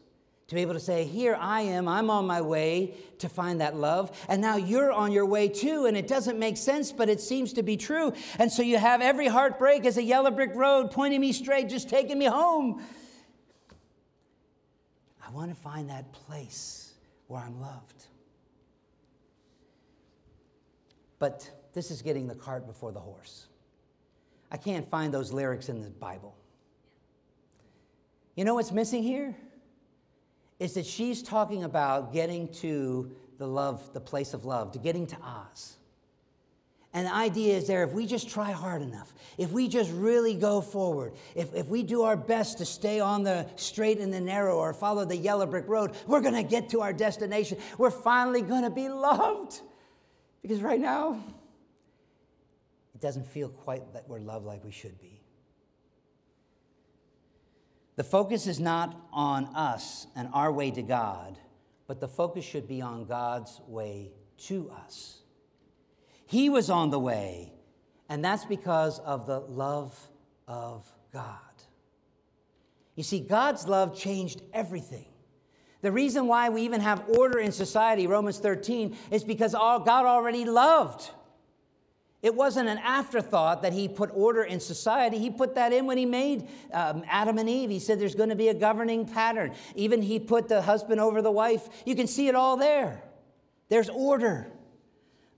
to 0.49 0.55
be 0.55 0.63
able 0.63 0.75
to 0.75 0.81
say, 0.81 1.05
Here 1.05 1.37
I 1.41 1.63
am, 1.63 1.89
I'm 1.89 2.09
on 2.11 2.27
my 2.27 2.41
way 2.41 2.95
to 3.19 3.29
find 3.29 3.61
that 3.61 3.75
love, 3.77 4.17
and 4.29 4.41
now 4.41 4.57
you're 4.57 4.93
on 4.93 5.11
your 5.11 5.27
way 5.27 5.49
too, 5.49 5.87
and 5.87 5.97
it 5.97 6.07
doesn't 6.07 6.39
make 6.39 6.57
sense, 6.57 6.93
but 6.93 7.09
it 7.09 7.21
seems 7.21 7.53
to 7.55 7.63
be 7.63 7.77
true. 7.77 8.13
And 8.39 8.51
so 8.51 8.63
you 8.63 8.79
have 8.79 9.03
every 9.03 9.27
heartbreak 9.27 9.85
as 9.85 9.97
a 9.97 10.03
yellow 10.03 10.31
brick 10.31 10.55
road 10.55 10.91
pointing 10.91 11.21
me 11.21 11.33
straight, 11.33 11.69
just 11.69 11.89
taking 11.89 12.19
me 12.19 12.27
home. 12.27 12.83
I 15.27 15.31
want 15.31 15.51
to 15.51 15.61
find 15.61 15.91
that 15.91 16.13
place 16.13 16.93
where 17.27 17.41
I'm 17.41 17.61
loved. 17.61 18.05
But 21.19 21.51
this 21.73 21.91
is 21.91 22.03
getting 22.03 22.29
the 22.29 22.35
cart 22.35 22.67
before 22.67 22.93
the 22.93 23.01
horse. 23.01 23.47
I 24.53 24.57
can't 24.57 24.89
find 24.89 25.13
those 25.13 25.33
lyrics 25.33 25.69
in 25.69 25.83
the 25.83 25.91
Bible. 25.91 26.37
You 28.37 28.45
know 28.45 28.55
what's 28.55 28.71
missing 28.71 29.03
here? 29.03 29.35
Is 30.59 30.75
that 30.75 30.87
she's 30.87 31.23
talking 31.23 31.65
about 31.65 32.13
getting 32.13 32.49
to 32.55 33.11
the 33.39 33.47
love, 33.47 33.93
the 33.93 34.01
place 34.01 34.35
of 34.35 34.45
love, 34.45 34.73
to 34.73 34.79
getting 34.79 35.07
to 35.09 35.17
Oz. 35.23 35.77
And 36.97 37.07
the 37.07 37.15
idea 37.15 37.55
is 37.55 37.67
there 37.67 37.85
if 37.85 37.93
we 37.93 38.07
just 38.07 38.31
try 38.31 38.53
hard 38.53 38.81
enough, 38.81 39.13
if 39.37 39.53
we 39.53 39.69
just 39.69 39.93
really 39.93 40.35
go 40.35 40.63
forward, 40.63 41.13
if, 41.35 41.55
if 41.55 41.69
we 41.69 41.83
do 41.83 42.05
our 42.05 42.17
best 42.17 42.57
to 42.59 42.65
stay 42.65 43.01
on 43.01 43.23
the 43.23 43.47
straight 43.57 43.99
and 43.99 44.11
the 44.11 44.21
narrow 44.21 44.57
or 44.57 44.73
follow 44.73 45.05
the 45.05 45.17
yellow 45.17 45.45
brick 45.45 45.69
road, 45.69 45.95
we're 46.07 46.23
going 46.23 46.35
to 46.35 46.43
get 46.43 46.71
to 46.71 46.81
our 46.81 46.95
destination. 46.95 47.59
We're 47.77 47.91
finally 47.91 48.41
going 48.41 48.63
to 48.63 48.71
be 48.71 48.89
loved. 48.89 49.61
Because 50.41 50.63
right 50.63 50.81
now, 50.81 51.23
it 52.95 53.03
doesn't 53.03 53.27
feel 53.27 53.51
quite 53.51 53.93
that 53.93 54.09
we're 54.09 54.21
loved 54.21 54.47
like 54.47 54.65
we 54.65 54.73
should 54.73 54.99
be. 54.99 55.16
The 57.97 58.05
focus 58.05 58.47
is 58.47 58.61
not 58.61 58.95
on 59.13 59.47
us 59.55 60.07
and 60.15 60.29
our 60.33 60.53
way 60.53 60.71
to 60.71 60.83
God, 60.83 61.39
but 61.87 61.99
the 61.99 62.09
focus 62.09 62.45
should 62.45 62.69
be 62.69 62.83
on 62.83 63.07
God's 63.07 63.61
way 63.67 64.13
to 64.45 64.71
us. 64.71 65.23
He 66.27 66.51
was 66.51 66.69
on 66.69 66.91
the 66.91 66.99
way, 66.99 67.53
and 68.09 68.25
that's 68.25 68.45
because 68.45 68.99
of 68.99 69.27
the 69.27 69.41
love 69.41 69.99
of 70.47 70.91
God. 71.13 71.39
You 72.97 73.03
see, 73.03 73.21
God's 73.21 73.67
love 73.67 73.97
changed 73.97 74.43
everything. 74.53 75.07
The 75.83 75.93
reason 75.93 76.27
why 76.27 76.49
we 76.49 76.63
even 76.63 76.81
have 76.81 77.05
order 77.09 77.39
in 77.39 77.53
society, 77.53 78.07
Romans 78.07 78.39
13, 78.39 78.97
is 79.11 79.23
because 79.25 79.53
God 79.53 79.89
already 79.89 80.45
loved. 80.45 81.11
It 82.27 82.35
wasn't 82.35 82.69
an 82.69 82.79
afterthought 82.79 83.63
that 83.63 83.73
he 83.73 83.87
put 83.87 84.11
order 84.13 84.43
in 84.43 84.59
society. 84.59 85.17
He 85.17 85.31
put 85.31 85.55
that 85.55 85.73
in 85.73 85.87
when 85.87 85.97
he 85.97 86.07
made 86.07 86.49
um, 86.73 87.05
Adam 87.07 87.39
and 87.39 87.49
Eve. 87.49 87.71
He 87.71 87.79
said 87.79 88.01
there's 88.01 88.17
going 88.17 88.31
to 88.31 88.35
be 88.35 88.49
a 88.49 88.55
governing 88.55 89.07
pattern. 89.07 89.53
Even 89.77 90.03
he 90.03 90.19
put 90.19 90.49
the 90.49 90.61
husband 90.61 91.01
over 91.01 91.23
the 91.23 91.31
wife. 91.31 91.69
You 91.85 91.95
can 91.95 92.09
see 92.09 92.27
it 92.27 92.35
all 92.35 92.57
there. 92.57 93.01
There's 93.69 93.89
order. 93.89 94.49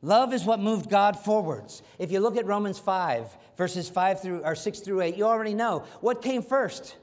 Love 0.00 0.32
is 0.32 0.46
what 0.46 0.60
moved 0.60 0.88
God 0.88 1.18
forwards. 1.18 1.82
If 1.98 2.10
you 2.10 2.20
look 2.20 2.38
at 2.38 2.46
Romans 2.46 2.78
5, 2.78 3.36
verses 3.58 3.90
5 3.90 4.22
through 4.22 4.40
or 4.42 4.54
6 4.54 4.80
through 4.80 5.02
8, 5.02 5.14
you 5.14 5.24
already 5.24 5.52
know 5.52 5.84
what 6.00 6.22
came 6.22 6.40
first. 6.40 6.96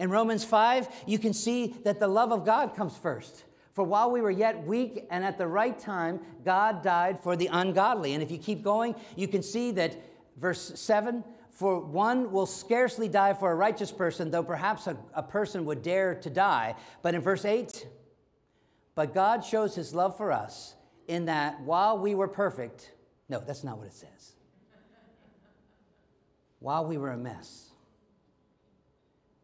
In 0.00 0.10
Romans 0.10 0.44
5, 0.44 0.88
you 1.06 1.20
can 1.20 1.32
see 1.32 1.76
that 1.84 2.00
the 2.00 2.08
love 2.08 2.32
of 2.32 2.44
God 2.44 2.74
comes 2.74 2.96
first. 2.96 3.44
For 3.76 3.84
while 3.84 4.10
we 4.10 4.22
were 4.22 4.30
yet 4.30 4.66
weak 4.66 5.06
and 5.10 5.22
at 5.22 5.36
the 5.36 5.46
right 5.46 5.78
time, 5.78 6.20
God 6.46 6.82
died 6.82 7.22
for 7.22 7.36
the 7.36 7.48
ungodly. 7.52 8.14
And 8.14 8.22
if 8.22 8.30
you 8.30 8.38
keep 8.38 8.62
going, 8.62 8.94
you 9.16 9.28
can 9.28 9.42
see 9.42 9.70
that 9.72 9.94
verse 10.38 10.72
7 10.80 11.22
For 11.50 11.80
one 11.80 12.32
will 12.32 12.46
scarcely 12.46 13.06
die 13.06 13.34
for 13.34 13.52
a 13.52 13.54
righteous 13.54 13.92
person, 13.92 14.30
though 14.30 14.42
perhaps 14.42 14.86
a, 14.86 14.96
a 15.12 15.22
person 15.22 15.66
would 15.66 15.82
dare 15.82 16.14
to 16.14 16.30
die. 16.30 16.74
But 17.02 17.14
in 17.14 17.20
verse 17.20 17.44
8, 17.44 17.86
but 18.94 19.12
God 19.12 19.44
shows 19.44 19.74
his 19.74 19.94
love 19.94 20.16
for 20.16 20.32
us 20.32 20.74
in 21.06 21.26
that 21.26 21.60
while 21.60 21.98
we 21.98 22.14
were 22.14 22.28
perfect, 22.28 22.92
no, 23.28 23.42
that's 23.46 23.62
not 23.62 23.76
what 23.76 23.88
it 23.88 23.92
says. 23.92 24.36
while 26.60 26.86
we 26.86 26.96
were 26.96 27.10
a 27.10 27.18
mess, 27.18 27.72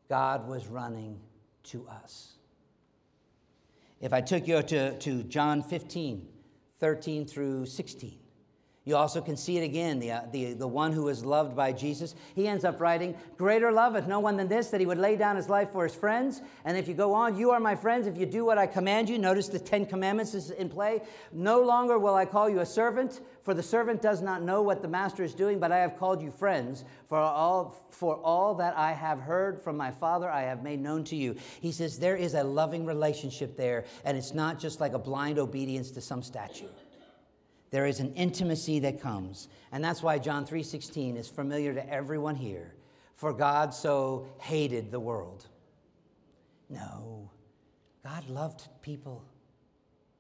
God 0.09 0.49
was 0.49 0.69
running 0.69 1.21
to 1.65 1.87
us. 1.87 2.39
If 4.03 4.13
I 4.13 4.21
took 4.21 4.49
you 4.49 4.61
to, 4.63 4.99
to 4.99 5.23
John 5.23 5.63
15, 5.63 6.27
13 6.81 7.25
through 7.25 7.67
16, 7.67 8.19
You 8.85 8.97
also 8.97 9.21
can 9.21 9.37
see 9.37 9.59
it 9.59 9.63
again, 9.63 10.01
the, 10.01 10.11
uh, 10.11 10.23
the, 10.33 10.55
the 10.55 10.67
one 10.67 10.93
who 10.93 11.07
is 11.07 11.25
loved 11.25 11.55
by 11.55 11.71
Jesus. 11.71 12.17
He 12.35 12.49
ends 12.49 12.65
up 12.65 12.81
writing, 12.81 13.15
Greater 13.37 13.71
love 13.71 13.95
hath 13.95 14.09
no 14.09 14.19
one 14.19 14.37
than 14.37 14.49
this, 14.49 14.71
that 14.71 14.81
he 14.81 14.87
would 14.87 14.99
lay 14.99 15.15
down 15.15 15.37
his 15.37 15.49
life 15.49 15.71
for 15.71 15.85
his 15.85 15.95
friends. 15.95 16.43
And 16.65 16.77
if 16.77 16.89
you 16.89 16.95
go 16.95 17.15
on, 17.15 17.37
you 17.37 17.53
are 17.53 17.61
my 17.61 17.77
friends 17.77 18.09
if 18.09 18.19
you 18.19 18.27
do 18.27 18.45
what 18.45 18.59
I 18.59 18.67
command 18.67 19.09
you. 19.09 19.19
Notice 19.19 19.47
the 19.47 19.61
Ten 19.61 19.87
Commandments 19.87 20.35
is 20.35 20.51
in 20.51 20.69
play. 20.69 21.01
No 21.31 21.63
longer 21.63 21.97
will 21.97 22.17
I 22.17 22.25
call 22.25 22.51
you 22.51 22.59
a 22.59 22.67
servant, 22.67 23.21
for 23.45 23.55
the 23.55 23.63
servant 23.63 24.03
does 24.03 24.21
not 24.21 24.43
know 24.43 24.63
what 24.63 24.83
the 24.83 24.89
master 24.89 25.23
is 25.23 25.33
doing, 25.33 25.61
but 25.61 25.71
I 25.71 25.79
have 25.79 25.97
called 25.97 26.21
you 26.21 26.33
friends. 26.33 26.85
For 27.07 27.19
all, 27.19 27.87
for 27.91 28.17
all 28.17 28.57
that 28.57 28.77
I 28.77 28.95
have 28.95 29.21
heard 29.21 29.63
from 29.63 29.77
my 29.77 29.93
Father, 29.93 30.29
I 30.29 30.43
have 30.43 30.65
made 30.65 30.81
known 30.81 31.05
to 31.05 31.15
you. 31.15 31.37
He 31.61 31.71
says 31.71 32.01
there 32.01 32.17
is 32.17 32.35
a 32.35 32.43
loving 32.43 32.85
relationship 32.85 33.57
there, 33.57 33.85
and 34.05 34.19
it's 34.19 34.35
not 34.35 34.59
just 34.59 34.81
like 34.81 34.93
a 34.93 34.99
blind 34.99 35.39
obedience 35.39 35.93
to 35.93 36.01
some 36.01 36.21
statue. 36.21 36.67
There 37.73 37.87
is 37.87 38.01
an 38.01 38.15
intimacy 38.15 38.79
that 38.81 39.01
comes. 39.01 39.49
And 39.73 39.83
that's 39.83 40.03
why 40.03 40.19
John 40.19 40.47
3:16 40.47 41.17
is 41.17 41.29
familiar 41.29 41.75
to 41.75 41.91
everyone 41.91 42.37
here. 42.37 42.75
For 43.17 43.33
God 43.33 43.75
so 43.75 44.27
hated 44.39 44.91
the 44.91 45.01
world. 45.01 45.47
No. 46.69 47.31
God 48.05 48.29
loved 48.29 48.69
people. 48.83 49.25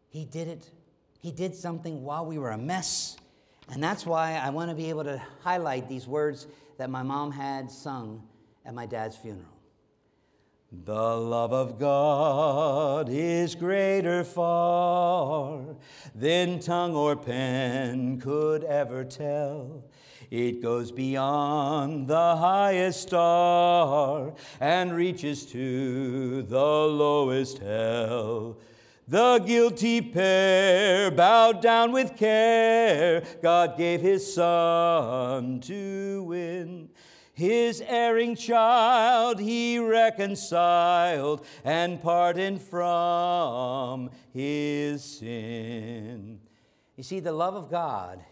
He 0.08 0.24
did 0.24 0.48
it. 0.48 0.70
He 1.20 1.30
did 1.30 1.54
something 1.54 2.02
while 2.02 2.24
we 2.26 2.38
were 2.38 2.50
a 2.50 2.58
mess. 2.58 3.16
And 3.70 3.82
that's 3.82 4.06
why 4.06 4.34
I 4.34 4.50
want 4.50 4.70
to 4.70 4.74
be 4.74 4.88
able 4.88 5.04
to 5.04 5.22
highlight 5.40 5.88
these 5.88 6.06
words 6.06 6.46
that 6.78 6.90
my 6.90 7.02
mom 7.02 7.30
had 7.32 7.70
sung 7.70 8.26
at 8.64 8.74
my 8.74 8.86
dad's 8.86 9.16
funeral. 9.16 9.51
The 10.74 11.16
love 11.16 11.52
of 11.52 11.78
God 11.78 13.10
is 13.10 13.54
greater 13.54 14.24
far 14.24 15.76
than 16.14 16.60
tongue 16.60 16.94
or 16.96 17.14
pen 17.14 18.18
could 18.18 18.64
ever 18.64 19.04
tell. 19.04 19.84
It 20.30 20.62
goes 20.62 20.90
beyond 20.90 22.08
the 22.08 22.36
highest 22.36 23.02
star 23.02 24.32
and 24.60 24.94
reaches 24.94 25.44
to 25.52 26.40
the 26.40 26.58
lowest 26.58 27.58
hell. 27.58 28.56
The 29.06 29.40
guilty 29.40 30.00
pair 30.00 31.10
bowed 31.10 31.60
down 31.60 31.92
with 31.92 32.16
care. 32.16 33.22
God 33.42 33.76
gave 33.76 34.00
his 34.00 34.34
son 34.34 35.60
to 35.60 36.22
win. 36.22 36.88
His 37.34 37.82
erring 37.86 38.36
child 38.36 39.40
he 39.40 39.78
reconciled 39.78 41.46
and 41.64 42.00
pardoned 42.02 42.60
from 42.60 44.10
his 44.32 45.02
sin. 45.02 46.40
You 46.96 47.02
see, 47.02 47.20
the 47.20 47.32
love 47.32 47.54
of 47.54 47.70
God 47.70 48.22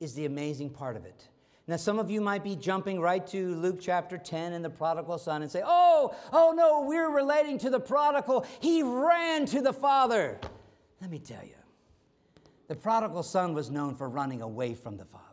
is 0.00 0.14
the 0.14 0.26
amazing 0.26 0.70
part 0.70 0.96
of 0.96 1.06
it. 1.06 1.28
Now, 1.66 1.76
some 1.76 1.98
of 1.98 2.10
you 2.10 2.20
might 2.20 2.44
be 2.44 2.56
jumping 2.56 3.00
right 3.00 3.26
to 3.28 3.54
Luke 3.54 3.78
chapter 3.80 4.18
10 4.18 4.52
and 4.52 4.64
the 4.64 4.70
prodigal 4.70 5.16
son 5.16 5.42
and 5.42 5.50
say, 5.50 5.62
Oh, 5.64 6.14
oh 6.32 6.52
no, 6.54 6.82
we're 6.82 7.08
relating 7.08 7.56
to 7.58 7.70
the 7.70 7.80
prodigal. 7.80 8.44
He 8.60 8.82
ran 8.82 9.46
to 9.46 9.62
the 9.62 9.72
father. 9.72 10.38
Let 11.00 11.10
me 11.10 11.18
tell 11.18 11.42
you, 11.42 11.54
the 12.68 12.74
prodigal 12.74 13.22
son 13.22 13.54
was 13.54 13.70
known 13.70 13.94
for 13.94 14.08
running 14.08 14.42
away 14.42 14.74
from 14.74 14.96
the 14.96 15.04
father. 15.04 15.31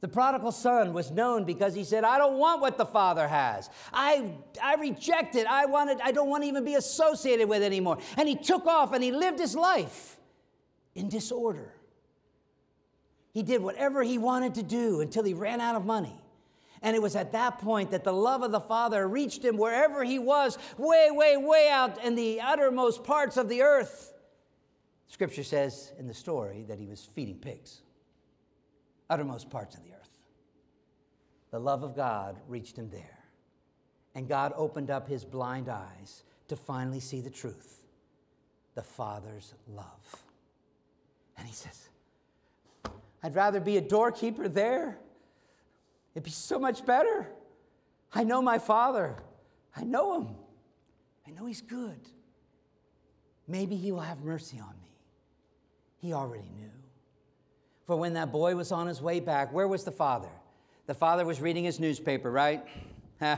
The 0.00 0.08
prodigal 0.08 0.52
son 0.52 0.92
was 0.92 1.10
known 1.10 1.44
because 1.44 1.74
he 1.74 1.82
said, 1.82 2.04
I 2.04 2.18
don't 2.18 2.38
want 2.38 2.60
what 2.60 2.76
the 2.76 2.84
father 2.84 3.26
has. 3.26 3.70
I, 3.92 4.34
I 4.62 4.74
reject 4.74 5.36
it. 5.36 5.46
I, 5.46 5.66
wanted, 5.66 6.00
I 6.02 6.12
don't 6.12 6.28
want 6.28 6.42
to 6.42 6.48
even 6.48 6.64
be 6.64 6.74
associated 6.74 7.48
with 7.48 7.62
it 7.62 7.66
anymore. 7.66 7.98
And 8.18 8.28
he 8.28 8.36
took 8.36 8.66
off 8.66 8.92
and 8.92 9.02
he 9.02 9.10
lived 9.10 9.38
his 9.38 9.54
life 9.54 10.18
in 10.94 11.08
disorder. 11.08 11.72
He 13.32 13.42
did 13.42 13.62
whatever 13.62 14.02
he 14.02 14.18
wanted 14.18 14.54
to 14.56 14.62
do 14.62 15.00
until 15.00 15.24
he 15.24 15.34
ran 15.34 15.60
out 15.60 15.76
of 15.76 15.86
money. 15.86 16.20
And 16.82 16.94
it 16.94 17.00
was 17.00 17.16
at 17.16 17.32
that 17.32 17.58
point 17.58 17.90
that 17.90 18.04
the 18.04 18.12
love 18.12 18.42
of 18.42 18.52
the 18.52 18.60
Father 18.60 19.08
reached 19.08 19.42
him 19.42 19.56
wherever 19.56 20.04
he 20.04 20.18
was, 20.18 20.58
way, 20.76 21.08
way, 21.10 21.38
way 21.38 21.68
out 21.70 22.04
in 22.04 22.14
the 22.14 22.40
uttermost 22.42 23.02
parts 23.02 23.38
of 23.38 23.48
the 23.48 23.62
earth. 23.62 24.12
Scripture 25.08 25.42
says 25.42 25.92
in 25.98 26.06
the 26.06 26.14
story 26.14 26.64
that 26.68 26.78
he 26.78 26.86
was 26.86 27.08
feeding 27.14 27.38
pigs 27.38 27.80
uttermost 29.08 29.50
parts 29.50 29.74
of 29.74 29.82
the 29.82 29.90
earth. 29.90 30.18
The 31.50 31.58
love 31.58 31.82
of 31.82 31.94
God 31.96 32.38
reached 32.48 32.76
him 32.76 32.90
there. 32.90 33.18
And 34.14 34.28
God 34.28 34.52
opened 34.56 34.90
up 34.90 35.08
his 35.08 35.24
blind 35.24 35.68
eyes 35.68 36.22
to 36.48 36.56
finally 36.56 37.00
see 37.00 37.20
the 37.20 37.30
truth 37.30 37.82
the 38.74 38.82
Father's 38.82 39.54
love. 39.68 40.22
And 41.38 41.46
he 41.46 41.54
says, 41.54 41.88
I'd 43.22 43.34
rather 43.34 43.58
be 43.58 43.78
a 43.78 43.80
doorkeeper 43.80 44.48
there. 44.48 44.98
It'd 46.14 46.24
be 46.24 46.30
so 46.30 46.58
much 46.58 46.84
better. 46.84 47.26
I 48.12 48.22
know 48.22 48.40
my 48.40 48.58
Father, 48.58 49.16
I 49.74 49.82
know 49.82 50.20
him, 50.20 50.28
I 51.26 51.30
know 51.30 51.46
he's 51.46 51.62
good. 51.62 52.00
Maybe 53.48 53.76
he 53.76 53.92
will 53.92 54.00
have 54.00 54.20
mercy 54.20 54.60
on 54.60 54.74
me. 54.82 54.90
He 55.98 56.12
already 56.12 56.50
knew. 56.56 56.75
For 57.86 57.96
when 57.96 58.14
that 58.14 58.32
boy 58.32 58.56
was 58.56 58.72
on 58.72 58.88
his 58.88 59.00
way 59.00 59.20
back, 59.20 59.52
where 59.52 59.68
was 59.68 59.84
the 59.84 59.92
father? 59.92 60.28
The 60.86 60.94
father 60.94 61.24
was 61.24 61.40
reading 61.40 61.64
his 61.64 61.78
newspaper, 61.78 62.30
right? 62.30 62.64
no, 63.20 63.36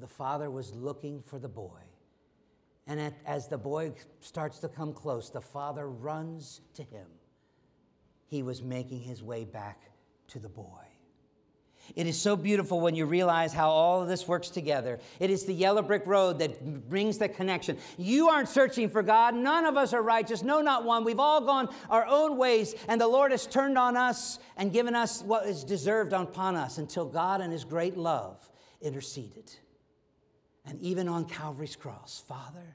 the 0.00 0.06
father 0.06 0.50
was 0.50 0.74
looking 0.74 1.22
for 1.22 1.38
the 1.38 1.48
boy. 1.48 1.80
And 2.86 3.00
at, 3.00 3.14
as 3.26 3.48
the 3.48 3.58
boy 3.58 3.92
starts 4.20 4.58
to 4.60 4.68
come 4.68 4.92
close, 4.92 5.30
the 5.30 5.40
father 5.40 5.88
runs 5.88 6.60
to 6.74 6.82
him. 6.82 7.06
He 8.28 8.42
was 8.42 8.62
making 8.62 9.00
his 9.00 9.22
way 9.22 9.44
back 9.44 9.82
to 10.28 10.38
the 10.38 10.48
boy. 10.48 10.85
It 11.94 12.06
is 12.06 12.20
so 12.20 12.36
beautiful 12.36 12.80
when 12.80 12.94
you 12.94 13.06
realize 13.06 13.52
how 13.52 13.70
all 13.70 14.02
of 14.02 14.08
this 14.08 14.26
works 14.26 14.48
together. 14.48 14.98
It 15.20 15.30
is 15.30 15.44
the 15.44 15.54
yellow 15.54 15.82
brick 15.82 16.06
road 16.06 16.38
that 16.40 16.88
brings 16.88 17.18
the 17.18 17.28
connection. 17.28 17.78
You 17.96 18.28
aren't 18.28 18.48
searching 18.48 18.88
for 18.88 19.02
God. 19.02 19.34
None 19.34 19.64
of 19.64 19.76
us 19.76 19.92
are 19.92 20.02
righteous. 20.02 20.42
No, 20.42 20.60
not 20.60 20.84
one. 20.84 21.04
We've 21.04 21.20
all 21.20 21.40
gone 21.40 21.68
our 21.88 22.06
own 22.06 22.36
ways, 22.36 22.74
and 22.88 23.00
the 23.00 23.08
Lord 23.08 23.30
has 23.30 23.46
turned 23.46 23.78
on 23.78 23.96
us 23.96 24.38
and 24.56 24.72
given 24.72 24.94
us 24.94 25.22
what 25.22 25.46
is 25.46 25.64
deserved 25.64 26.12
upon 26.12 26.56
us 26.56 26.78
until 26.78 27.06
God, 27.06 27.40
in 27.40 27.50
His 27.50 27.64
great 27.64 27.96
love, 27.96 28.50
interceded. 28.80 29.52
And 30.64 30.80
even 30.80 31.08
on 31.08 31.26
Calvary's 31.26 31.76
cross, 31.76 32.22
Father, 32.26 32.74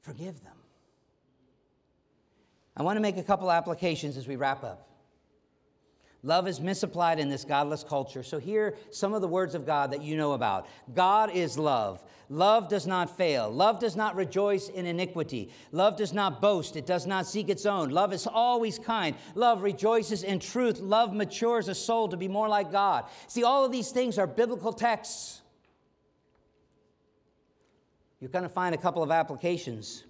forgive 0.00 0.42
them. 0.42 0.56
I 2.76 2.82
want 2.82 2.96
to 2.96 3.00
make 3.00 3.16
a 3.16 3.22
couple 3.22 3.50
applications 3.50 4.16
as 4.16 4.26
we 4.28 4.36
wrap 4.36 4.64
up. 4.64 4.88
Love 6.22 6.48
is 6.48 6.60
misapplied 6.60 7.18
in 7.18 7.28
this 7.28 7.44
godless 7.44 7.84
culture. 7.84 8.22
So, 8.22 8.38
here 8.38 8.76
some 8.90 9.14
of 9.14 9.20
the 9.20 9.28
words 9.28 9.54
of 9.54 9.66
God 9.66 9.92
that 9.92 10.02
you 10.02 10.16
know 10.16 10.32
about 10.32 10.66
God 10.94 11.30
is 11.30 11.58
love. 11.58 12.02
Love 12.28 12.68
does 12.68 12.86
not 12.86 13.16
fail. 13.16 13.48
Love 13.48 13.78
does 13.78 13.94
not 13.94 14.16
rejoice 14.16 14.68
in 14.68 14.86
iniquity. 14.86 15.50
Love 15.70 15.96
does 15.96 16.12
not 16.12 16.40
boast. 16.40 16.74
It 16.74 16.84
does 16.84 17.06
not 17.06 17.26
seek 17.26 17.48
its 17.48 17.64
own. 17.66 17.90
Love 17.90 18.12
is 18.12 18.26
always 18.26 18.78
kind. 18.78 19.14
Love 19.36 19.62
rejoices 19.62 20.24
in 20.24 20.40
truth. 20.40 20.80
Love 20.80 21.14
matures 21.14 21.68
a 21.68 21.74
soul 21.74 22.08
to 22.08 22.16
be 22.16 22.26
more 22.26 22.48
like 22.48 22.72
God. 22.72 23.04
See, 23.28 23.44
all 23.44 23.64
of 23.64 23.70
these 23.70 23.92
things 23.92 24.18
are 24.18 24.26
biblical 24.26 24.72
texts. 24.72 25.42
You're 28.18 28.30
going 28.30 28.42
to 28.42 28.48
find 28.48 28.74
a 28.74 28.78
couple 28.78 29.04
of 29.04 29.12
applications 29.12 30.04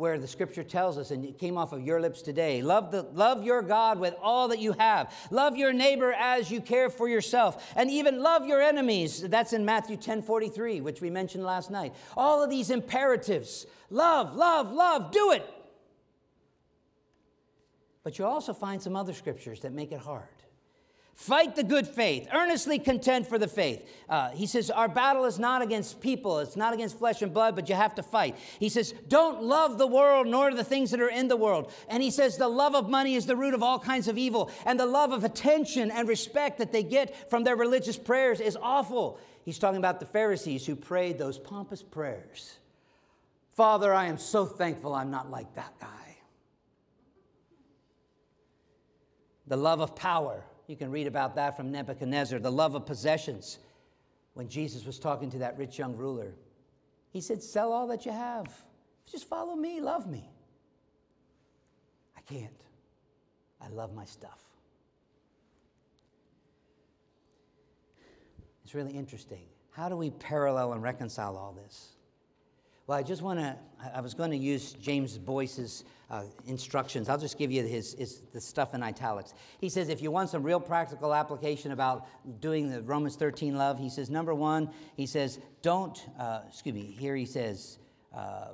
where 0.00 0.18
the 0.18 0.26
scripture 0.26 0.64
tells 0.64 0.96
us, 0.96 1.10
and 1.10 1.26
it 1.26 1.38
came 1.38 1.58
off 1.58 1.74
of 1.74 1.82
your 1.82 2.00
lips 2.00 2.22
today 2.22 2.62
love, 2.62 2.90
the, 2.90 3.02
love 3.12 3.44
your 3.44 3.60
God 3.60 4.00
with 4.00 4.14
all 4.22 4.48
that 4.48 4.58
you 4.58 4.72
have. 4.72 5.14
Love 5.30 5.58
your 5.58 5.74
neighbor 5.74 6.14
as 6.14 6.50
you 6.50 6.62
care 6.62 6.88
for 6.88 7.06
yourself. 7.06 7.72
And 7.76 7.90
even 7.90 8.22
love 8.22 8.46
your 8.46 8.62
enemies. 8.62 9.20
That's 9.20 9.52
in 9.52 9.66
Matthew 9.66 9.98
10 9.98 10.22
43, 10.22 10.80
which 10.80 11.02
we 11.02 11.10
mentioned 11.10 11.44
last 11.44 11.70
night. 11.70 11.94
All 12.16 12.42
of 12.42 12.48
these 12.48 12.70
imperatives 12.70 13.66
love, 13.90 14.34
love, 14.34 14.72
love, 14.72 15.12
do 15.12 15.32
it. 15.32 15.46
But 18.02 18.18
you 18.18 18.24
also 18.24 18.54
find 18.54 18.80
some 18.80 18.96
other 18.96 19.12
scriptures 19.12 19.60
that 19.60 19.72
make 19.72 19.92
it 19.92 20.00
hard. 20.00 20.24
Fight 21.14 21.54
the 21.54 21.62
good 21.62 21.86
faith, 21.86 22.28
earnestly 22.32 22.78
contend 22.78 23.26
for 23.26 23.36
the 23.36 23.46
faith. 23.46 23.86
Uh, 24.08 24.30
he 24.30 24.46
says, 24.46 24.70
Our 24.70 24.88
battle 24.88 25.26
is 25.26 25.38
not 25.38 25.60
against 25.60 26.00
people, 26.00 26.38
it's 26.38 26.56
not 26.56 26.72
against 26.72 26.98
flesh 26.98 27.20
and 27.20 27.34
blood, 27.34 27.54
but 27.54 27.68
you 27.68 27.74
have 27.74 27.94
to 27.96 28.02
fight. 28.02 28.38
He 28.58 28.70
says, 28.70 28.94
Don't 29.06 29.42
love 29.42 29.76
the 29.76 29.86
world 29.86 30.26
nor 30.26 30.54
the 30.54 30.64
things 30.64 30.90
that 30.92 31.00
are 31.00 31.10
in 31.10 31.28
the 31.28 31.36
world. 31.36 31.72
And 31.88 32.02
he 32.02 32.10
says, 32.10 32.38
The 32.38 32.48
love 32.48 32.74
of 32.74 32.88
money 32.88 33.16
is 33.16 33.26
the 33.26 33.36
root 33.36 33.52
of 33.52 33.62
all 33.62 33.78
kinds 33.78 34.08
of 34.08 34.16
evil, 34.16 34.50
and 34.64 34.80
the 34.80 34.86
love 34.86 35.12
of 35.12 35.22
attention 35.22 35.90
and 35.90 36.08
respect 36.08 36.56
that 36.56 36.72
they 36.72 36.82
get 36.82 37.28
from 37.28 37.44
their 37.44 37.56
religious 37.56 37.98
prayers 37.98 38.40
is 38.40 38.56
awful. 38.60 39.20
He's 39.44 39.58
talking 39.58 39.78
about 39.78 40.00
the 40.00 40.06
Pharisees 40.06 40.64
who 40.64 40.74
prayed 40.74 41.18
those 41.18 41.38
pompous 41.38 41.82
prayers 41.82 42.56
Father, 43.52 43.92
I 43.92 44.06
am 44.06 44.16
so 44.16 44.46
thankful 44.46 44.94
I'm 44.94 45.10
not 45.10 45.30
like 45.30 45.54
that 45.56 45.78
guy. 45.78 46.16
The 49.46 49.58
love 49.58 49.80
of 49.80 49.94
power 49.94 50.44
you 50.70 50.76
can 50.76 50.92
read 50.92 51.08
about 51.08 51.34
that 51.34 51.56
from 51.56 51.72
Nebuchadnezzar, 51.72 52.38
the 52.38 52.52
love 52.52 52.76
of 52.76 52.86
possessions. 52.86 53.58
When 54.34 54.48
Jesus 54.48 54.86
was 54.86 55.00
talking 55.00 55.28
to 55.32 55.38
that 55.38 55.58
rich 55.58 55.76
young 55.76 55.96
ruler, 55.96 56.36
he 57.10 57.20
said, 57.20 57.42
Sell 57.42 57.72
all 57.72 57.88
that 57.88 58.06
you 58.06 58.12
have. 58.12 58.46
Just 59.10 59.28
follow 59.28 59.56
me, 59.56 59.80
love 59.80 60.08
me. 60.08 60.30
I 62.16 62.20
can't. 62.20 62.52
I 63.60 63.68
love 63.68 63.92
my 63.92 64.04
stuff. 64.04 64.38
It's 68.62 68.72
really 68.72 68.92
interesting. 68.92 69.42
How 69.72 69.88
do 69.88 69.96
we 69.96 70.10
parallel 70.10 70.72
and 70.72 70.82
reconcile 70.82 71.36
all 71.36 71.52
this? 71.52 71.96
Well, 72.86 72.96
I 72.96 73.02
just 73.02 73.22
want 73.22 73.40
to, 73.40 73.56
I 73.92 74.00
was 74.00 74.14
going 74.14 74.30
to 74.30 74.36
use 74.36 74.72
James 74.74 75.18
Boice's 75.18 75.82
uh, 76.10 76.24
instructions. 76.46 77.08
I'll 77.08 77.18
just 77.18 77.38
give 77.38 77.52
you 77.52 77.62
his, 77.62 77.94
his, 77.94 78.22
the 78.32 78.40
stuff 78.40 78.74
in 78.74 78.82
italics. 78.82 79.32
He 79.60 79.68
says, 79.68 79.88
if 79.88 80.02
you 80.02 80.10
want 80.10 80.30
some 80.30 80.42
real 80.42 80.60
practical 80.60 81.14
application 81.14 81.72
about 81.72 82.06
doing 82.40 82.68
the 82.68 82.82
Romans 82.82 83.16
13 83.16 83.56
love, 83.56 83.78
he 83.78 83.88
says, 83.88 84.10
number 84.10 84.34
one, 84.34 84.70
he 84.96 85.06
says, 85.06 85.38
don't, 85.62 86.04
uh, 86.18 86.40
excuse 86.48 86.74
me, 86.74 86.96
here 86.98 87.14
he 87.14 87.26
says, 87.26 87.78
uh, 88.14 88.48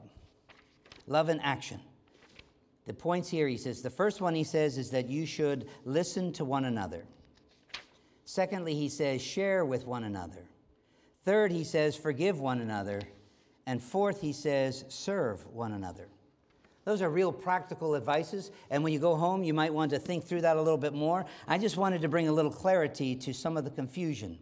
love 1.07 1.31
in 1.31 1.41
action. 1.41 1.81
The 2.85 2.95
points 2.95 3.29
here, 3.29 3.49
he 3.49 3.57
says, 3.57 3.83
the 3.83 3.91
first 3.91 4.21
one 4.21 4.35
he 4.35 4.45
says 4.45 4.79
is 4.79 4.91
that 4.91 5.09
you 5.09 5.27
should 5.27 5.69
listen 5.85 6.33
to 6.35 6.45
one 6.45 6.67
another. 6.67 7.05
Secondly, 8.27 8.75
he 8.75 8.89
says, 8.89 9.23
share 9.23 9.65
with 9.65 9.87
one 9.87 10.05
another. 10.05 10.45
Third, 11.25 11.51
he 11.51 11.65
says, 11.65 11.97
forgive 11.97 12.39
one 12.39 12.61
another. 12.61 13.01
And 13.67 13.83
fourth, 13.83 14.21
he 14.21 14.33
says, 14.33 14.85
serve 14.89 15.45
one 15.47 15.73
another. 15.73 16.09
Those 16.87 17.03
are 17.03 17.11
real 17.11 17.33
practical 17.33 17.97
advices. 17.97 18.53
And 18.71 18.83
when 18.85 18.93
you 18.93 19.01
go 19.01 19.17
home, 19.17 19.43
you 19.43 19.53
might 19.53 19.75
want 19.75 19.91
to 19.91 19.99
think 19.99 20.25
through 20.25 20.43
that 20.43 20.57
a 20.57 20.63
little 20.63 20.79
bit 20.79 20.95
more. 20.95 21.27
I 21.49 21.59
just 21.59 21.77
wanted 21.77 22.01
to 22.03 22.09
bring 22.09 22.29
a 22.29 22.33
little 22.33 22.51
clarity 22.51 23.17
to 23.17 23.35
some 23.35 23.57
of 23.57 23.65
the 23.65 23.71
confusion. 23.71 24.39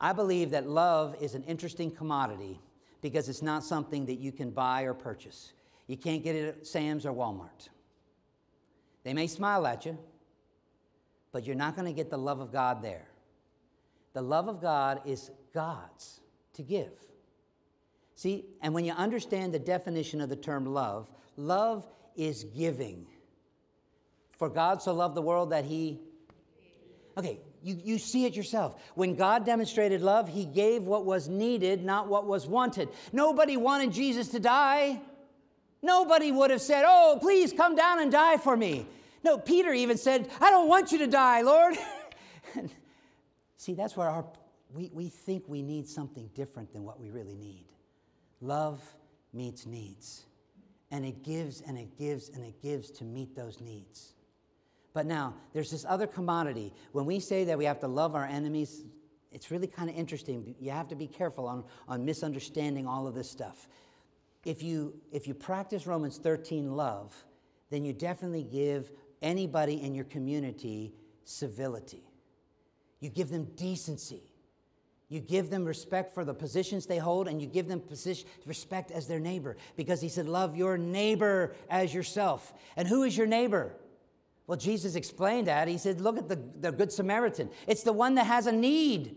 I 0.00 0.12
believe 0.12 0.50
that 0.50 0.68
love 0.68 1.16
is 1.20 1.34
an 1.34 1.42
interesting 1.42 1.90
commodity 1.90 2.60
because 3.02 3.28
it's 3.28 3.42
not 3.42 3.64
something 3.64 4.06
that 4.06 4.20
you 4.20 4.30
can 4.30 4.50
buy 4.50 4.82
or 4.82 4.94
purchase. 4.94 5.52
You 5.88 5.96
can't 5.96 6.22
get 6.22 6.36
it 6.36 6.46
at 6.46 6.66
Sam's 6.66 7.04
or 7.04 7.12
Walmart. 7.12 7.68
They 9.02 9.12
may 9.12 9.26
smile 9.26 9.66
at 9.66 9.84
you, 9.84 9.98
but 11.32 11.44
you're 11.44 11.56
not 11.56 11.74
going 11.74 11.86
to 11.86 11.92
get 11.92 12.08
the 12.08 12.18
love 12.18 12.38
of 12.38 12.52
God 12.52 12.82
there. 12.82 13.08
The 14.12 14.22
love 14.22 14.46
of 14.46 14.62
God 14.62 15.00
is 15.04 15.32
God's 15.52 16.20
to 16.54 16.62
give. 16.62 16.92
See, 18.14 18.44
and 18.62 18.74
when 18.74 18.84
you 18.84 18.92
understand 18.92 19.52
the 19.52 19.58
definition 19.58 20.20
of 20.20 20.28
the 20.28 20.36
term 20.36 20.64
love, 20.64 21.08
love 21.38 21.86
is 22.16 22.44
giving. 22.44 23.06
For 24.32 24.48
God 24.48 24.82
so 24.82 24.92
loved 24.92 25.14
the 25.14 25.22
world 25.22 25.50
that 25.50 25.64
he. 25.64 26.00
Okay, 27.16 27.40
you, 27.62 27.80
you 27.82 27.98
see 27.98 28.24
it 28.24 28.36
yourself. 28.36 28.80
When 28.94 29.14
God 29.14 29.44
demonstrated 29.46 30.02
love, 30.02 30.28
he 30.28 30.44
gave 30.44 30.82
what 30.82 31.04
was 31.04 31.28
needed, 31.28 31.84
not 31.84 32.08
what 32.08 32.26
was 32.26 32.46
wanted. 32.46 32.88
Nobody 33.12 33.56
wanted 33.56 33.92
Jesus 33.92 34.28
to 34.28 34.40
die. 34.40 35.00
Nobody 35.82 36.32
would 36.32 36.50
have 36.50 36.60
said, 36.60 36.84
Oh, 36.86 37.18
please 37.20 37.52
come 37.52 37.74
down 37.74 38.00
and 38.00 38.12
die 38.12 38.36
for 38.36 38.56
me. 38.56 38.86
No, 39.24 39.38
Peter 39.38 39.72
even 39.72 39.96
said, 39.96 40.28
I 40.40 40.50
don't 40.50 40.68
want 40.68 40.92
you 40.92 40.98
to 40.98 41.06
die, 41.06 41.42
Lord. 41.42 41.76
See, 43.56 43.74
that's 43.74 43.96
where 43.96 44.08
our, 44.08 44.24
we, 44.72 44.90
we 44.92 45.08
think 45.08 45.44
we 45.48 45.62
need 45.62 45.88
something 45.88 46.30
different 46.34 46.72
than 46.72 46.84
what 46.84 47.00
we 47.00 47.10
really 47.10 47.34
need. 47.34 47.66
Love 48.40 48.80
meets 49.32 49.66
needs. 49.66 50.24
And 50.90 51.04
it 51.04 51.22
gives 51.22 51.60
and 51.60 51.78
it 51.78 51.98
gives 51.98 52.30
and 52.30 52.44
it 52.44 52.60
gives 52.62 52.90
to 52.92 53.04
meet 53.04 53.34
those 53.34 53.60
needs. 53.60 54.14
But 54.94 55.06
now, 55.06 55.34
there's 55.52 55.70
this 55.70 55.84
other 55.88 56.06
commodity. 56.06 56.72
When 56.92 57.04
we 57.04 57.20
say 57.20 57.44
that 57.44 57.58
we 57.58 57.66
have 57.66 57.78
to 57.80 57.88
love 57.88 58.14
our 58.14 58.24
enemies, 58.24 58.84
it's 59.30 59.50
really 59.50 59.66
kind 59.66 59.90
of 59.90 59.96
interesting. 59.96 60.54
You 60.58 60.70
have 60.70 60.88
to 60.88 60.96
be 60.96 61.06
careful 61.06 61.46
on, 61.46 61.64
on 61.86 62.04
misunderstanding 62.04 62.86
all 62.86 63.06
of 63.06 63.14
this 63.14 63.30
stuff. 63.30 63.68
If 64.44 64.62
you, 64.62 64.94
if 65.12 65.28
you 65.28 65.34
practice 65.34 65.86
Romans 65.86 66.18
13 66.18 66.74
love, 66.74 67.14
then 67.70 67.84
you 67.84 67.92
definitely 67.92 68.44
give 68.44 68.90
anybody 69.20 69.82
in 69.82 69.94
your 69.94 70.06
community 70.06 70.94
civility. 71.24 72.02
You 73.00 73.10
give 73.10 73.28
them 73.28 73.44
decency. 73.54 74.27
You 75.08 75.20
give 75.20 75.48
them 75.48 75.64
respect 75.64 76.12
for 76.12 76.24
the 76.24 76.34
positions 76.34 76.84
they 76.84 76.98
hold, 76.98 77.28
and 77.28 77.40
you 77.40 77.46
give 77.46 77.66
them 77.66 77.80
position, 77.80 78.28
respect 78.44 78.90
as 78.90 79.06
their 79.06 79.20
neighbor. 79.20 79.56
Because 79.74 80.02
he 80.02 80.08
said, 80.08 80.28
Love 80.28 80.54
your 80.54 80.76
neighbor 80.76 81.54
as 81.70 81.94
yourself. 81.94 82.52
And 82.76 82.86
who 82.86 83.04
is 83.04 83.16
your 83.16 83.26
neighbor? 83.26 83.74
Well, 84.46 84.58
Jesus 84.58 84.94
explained 84.96 85.46
that. 85.46 85.66
He 85.66 85.78
said, 85.78 86.00
Look 86.00 86.18
at 86.18 86.28
the, 86.28 86.38
the 86.60 86.72
Good 86.72 86.92
Samaritan. 86.92 87.48
It's 87.66 87.82
the 87.82 87.92
one 87.92 88.16
that 88.16 88.26
has 88.26 88.46
a 88.46 88.52
need, 88.52 89.16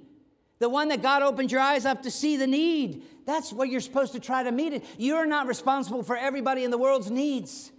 the 0.59 0.69
one 0.69 0.87
that 0.89 1.01
God 1.01 1.23
opened 1.23 1.51
your 1.51 1.61
eyes 1.61 1.85
up 1.85 2.03
to 2.03 2.11
see 2.11 2.37
the 2.37 2.47
need. 2.47 3.03
That's 3.25 3.51
what 3.51 3.69
you're 3.69 3.81
supposed 3.81 4.13
to 4.13 4.19
try 4.21 4.43
to 4.43 4.51
meet 4.51 4.71
it. 4.71 4.85
You're 4.97 5.25
not 5.25 5.45
responsible 5.45 6.03
for 6.03 6.15
everybody 6.15 6.63
in 6.63 6.71
the 6.71 6.77
world's 6.77 7.11
needs. 7.11 7.71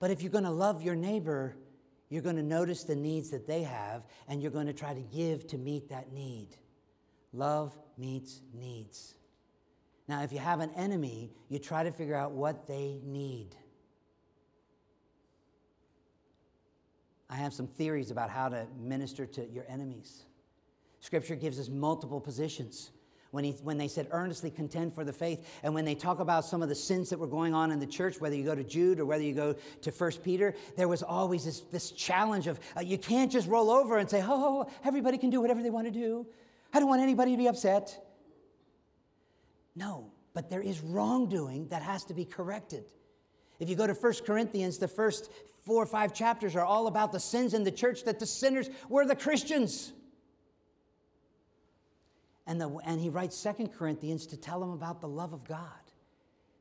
But 0.00 0.10
if 0.10 0.20
you're 0.20 0.32
going 0.32 0.44
to 0.44 0.50
love 0.50 0.82
your 0.82 0.96
neighbor, 0.96 1.56
you're 2.10 2.22
going 2.22 2.36
to 2.36 2.42
notice 2.42 2.84
the 2.84 2.96
needs 2.96 3.30
that 3.30 3.46
they 3.46 3.62
have, 3.62 4.02
and 4.28 4.42
you're 4.42 4.50
going 4.50 4.66
to 4.66 4.74
try 4.74 4.92
to 4.92 5.00
give 5.00 5.46
to 5.46 5.56
meet 5.56 5.88
that 5.88 6.12
need. 6.12 6.48
Love 7.32 7.76
meets 7.96 8.40
needs. 8.54 9.14
Now, 10.08 10.22
if 10.22 10.32
you 10.32 10.38
have 10.38 10.60
an 10.60 10.70
enemy, 10.76 11.30
you 11.48 11.58
try 11.58 11.84
to 11.84 11.92
figure 11.92 12.14
out 12.14 12.32
what 12.32 12.66
they 12.66 13.00
need. 13.04 13.54
I 17.30 17.36
have 17.36 17.54
some 17.54 17.66
theories 17.66 18.10
about 18.10 18.28
how 18.28 18.50
to 18.50 18.66
minister 18.78 19.24
to 19.24 19.48
your 19.48 19.64
enemies. 19.68 20.24
Scripture 21.00 21.34
gives 21.34 21.58
us 21.58 21.68
multiple 21.68 22.20
positions. 22.20 22.90
When, 23.30 23.44
he, 23.44 23.52
when 23.62 23.78
they 23.78 23.88
said 23.88 24.08
earnestly 24.10 24.50
contend 24.50 24.94
for 24.94 25.04
the 25.04 25.12
faith, 25.12 25.48
and 25.62 25.72
when 25.72 25.86
they 25.86 25.94
talk 25.94 26.20
about 26.20 26.44
some 26.44 26.62
of 26.62 26.68
the 26.68 26.74
sins 26.74 27.08
that 27.08 27.18
were 27.18 27.26
going 27.26 27.54
on 27.54 27.70
in 27.70 27.80
the 27.80 27.86
church, 27.86 28.20
whether 28.20 28.36
you 28.36 28.44
go 28.44 28.54
to 28.54 28.62
Jude 28.62 29.00
or 29.00 29.06
whether 29.06 29.22
you 29.22 29.32
go 29.32 29.54
to 29.80 29.90
First 29.90 30.22
Peter, 30.22 30.54
there 30.76 30.88
was 30.88 31.02
always 31.02 31.46
this, 31.46 31.60
this 31.60 31.92
challenge 31.92 32.46
of 32.46 32.60
uh, 32.76 32.80
you 32.80 32.98
can't 32.98 33.32
just 33.32 33.48
roll 33.48 33.70
over 33.70 33.96
and 33.96 34.10
say, 34.10 34.22
oh, 34.22 34.68
everybody 34.84 35.16
can 35.16 35.30
do 35.30 35.40
whatever 35.40 35.62
they 35.62 35.70
want 35.70 35.86
to 35.86 35.90
do. 35.90 36.26
I 36.72 36.80
don't 36.80 36.88
want 36.88 37.02
anybody 37.02 37.32
to 37.32 37.36
be 37.36 37.48
upset. 37.48 38.04
No, 39.74 40.12
but 40.34 40.50
there 40.50 40.62
is 40.62 40.80
wrongdoing 40.80 41.68
that 41.68 41.82
has 41.82 42.04
to 42.06 42.14
be 42.14 42.24
corrected. 42.24 42.84
If 43.58 43.68
you 43.68 43.76
go 43.76 43.86
to 43.86 43.94
1 43.94 44.12
Corinthians, 44.26 44.78
the 44.78 44.88
first 44.88 45.30
four 45.62 45.82
or 45.82 45.86
five 45.86 46.12
chapters 46.12 46.56
are 46.56 46.64
all 46.64 46.86
about 46.86 47.12
the 47.12 47.20
sins 47.20 47.54
in 47.54 47.62
the 47.64 47.70
church, 47.70 48.04
that 48.04 48.18
the 48.18 48.26
sinners 48.26 48.68
were 48.88 49.06
the 49.06 49.16
Christians. 49.16 49.92
And, 52.46 52.60
the, 52.60 52.68
and 52.84 53.00
he 53.00 53.08
writes 53.08 53.40
2 53.42 53.68
Corinthians 53.68 54.26
to 54.26 54.36
tell 54.36 54.60
them 54.60 54.70
about 54.70 55.00
the 55.00 55.08
love 55.08 55.32
of 55.32 55.44
God. 55.44 55.81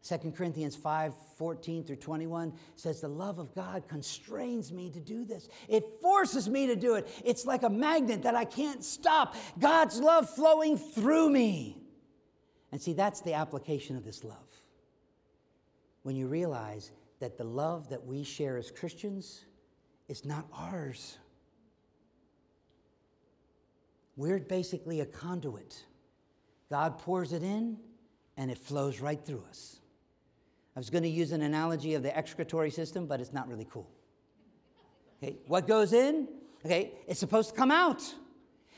2 0.04 0.32
Corinthians 0.32 0.76
5 0.76 1.14
14 1.38 1.84
through 1.84 1.96
21 1.96 2.54
says, 2.76 3.02
The 3.02 3.08
love 3.08 3.38
of 3.38 3.54
God 3.54 3.88
constrains 3.88 4.72
me 4.72 4.90
to 4.90 5.00
do 5.00 5.26
this. 5.26 5.48
It 5.68 5.86
forces 6.02 6.50
me 6.50 6.68
to 6.68 6.76
do 6.76 6.96
it. 6.96 7.08
It's 7.24 7.46
like 7.46 7.64
a 7.64 7.70
magnet 7.70 8.24
that 8.24 8.36
I 8.36 8.46
can't 8.46 8.84
stop. 8.84 9.36
God's 9.60 10.00
love 10.00 10.30
flowing 10.30 10.78
through 10.78 11.30
me. 11.30 11.84
And 12.72 12.82
see, 12.82 12.94
that's 12.94 13.22
the 13.22 13.34
application 13.34 13.96
of 13.96 14.04
this 14.04 14.24
love. 14.24 14.38
When 16.04 16.16
you 16.16 16.28
realize 16.28 16.92
that 17.20 17.38
the 17.38 17.44
love 17.44 17.90
that 17.90 18.04
we 18.04 18.24
share 18.24 18.58
as 18.58 18.72
Christians 18.72 19.46
is 20.08 20.26
not 20.26 20.48
ours, 20.52 21.18
we're 24.16 24.40
basically 24.40 25.02
a 25.02 25.06
conduit. 25.06 25.84
God 26.72 26.98
pours 26.98 27.34
it 27.34 27.44
in, 27.44 27.78
and 28.38 28.50
it 28.50 28.58
flows 28.58 29.00
right 29.00 29.24
through 29.24 29.44
us. 29.50 29.81
I 30.76 30.80
was 30.80 30.90
going 30.90 31.04
to 31.04 31.10
use 31.10 31.32
an 31.32 31.42
analogy 31.42 31.96
of 31.96 32.04
the 32.04 32.16
excretory 32.16 32.72
system, 32.72 33.06
but 33.06 33.20
it's 33.20 33.34
not 33.34 33.48
really 33.48 33.68
cool. 33.70 33.90
Okay, 35.22 35.38
what 35.48 35.68
goes 35.68 35.94
in? 35.94 36.28
Okay, 36.66 36.94
it's 37.08 37.20
supposed 37.20 37.50
to 37.50 37.56
come 37.56 37.72
out. 37.72 38.02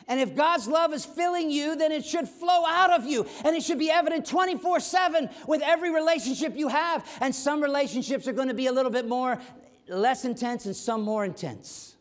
And 0.07 0.19
if 0.19 0.35
God's 0.35 0.67
love 0.67 0.93
is 0.93 1.05
filling 1.05 1.49
you, 1.49 1.75
then 1.75 1.91
it 1.91 2.03
should 2.03 2.27
flow 2.27 2.65
out 2.65 2.91
of 2.91 3.05
you. 3.05 3.25
And 3.45 3.55
it 3.55 3.63
should 3.63 3.79
be 3.79 3.89
evident 3.89 4.25
24 4.25 4.79
7 4.79 5.29
with 5.47 5.61
every 5.61 5.93
relationship 5.93 6.57
you 6.57 6.67
have. 6.67 7.07
And 7.21 7.33
some 7.33 7.61
relationships 7.61 8.27
are 8.27 8.33
going 8.33 8.49
to 8.49 8.53
be 8.53 8.67
a 8.67 8.71
little 8.71 8.91
bit 8.91 9.07
more, 9.07 9.39
less 9.87 10.25
intense, 10.25 10.65
and 10.65 10.75
some 10.75 11.03
more 11.03 11.23
intense. 11.23 11.95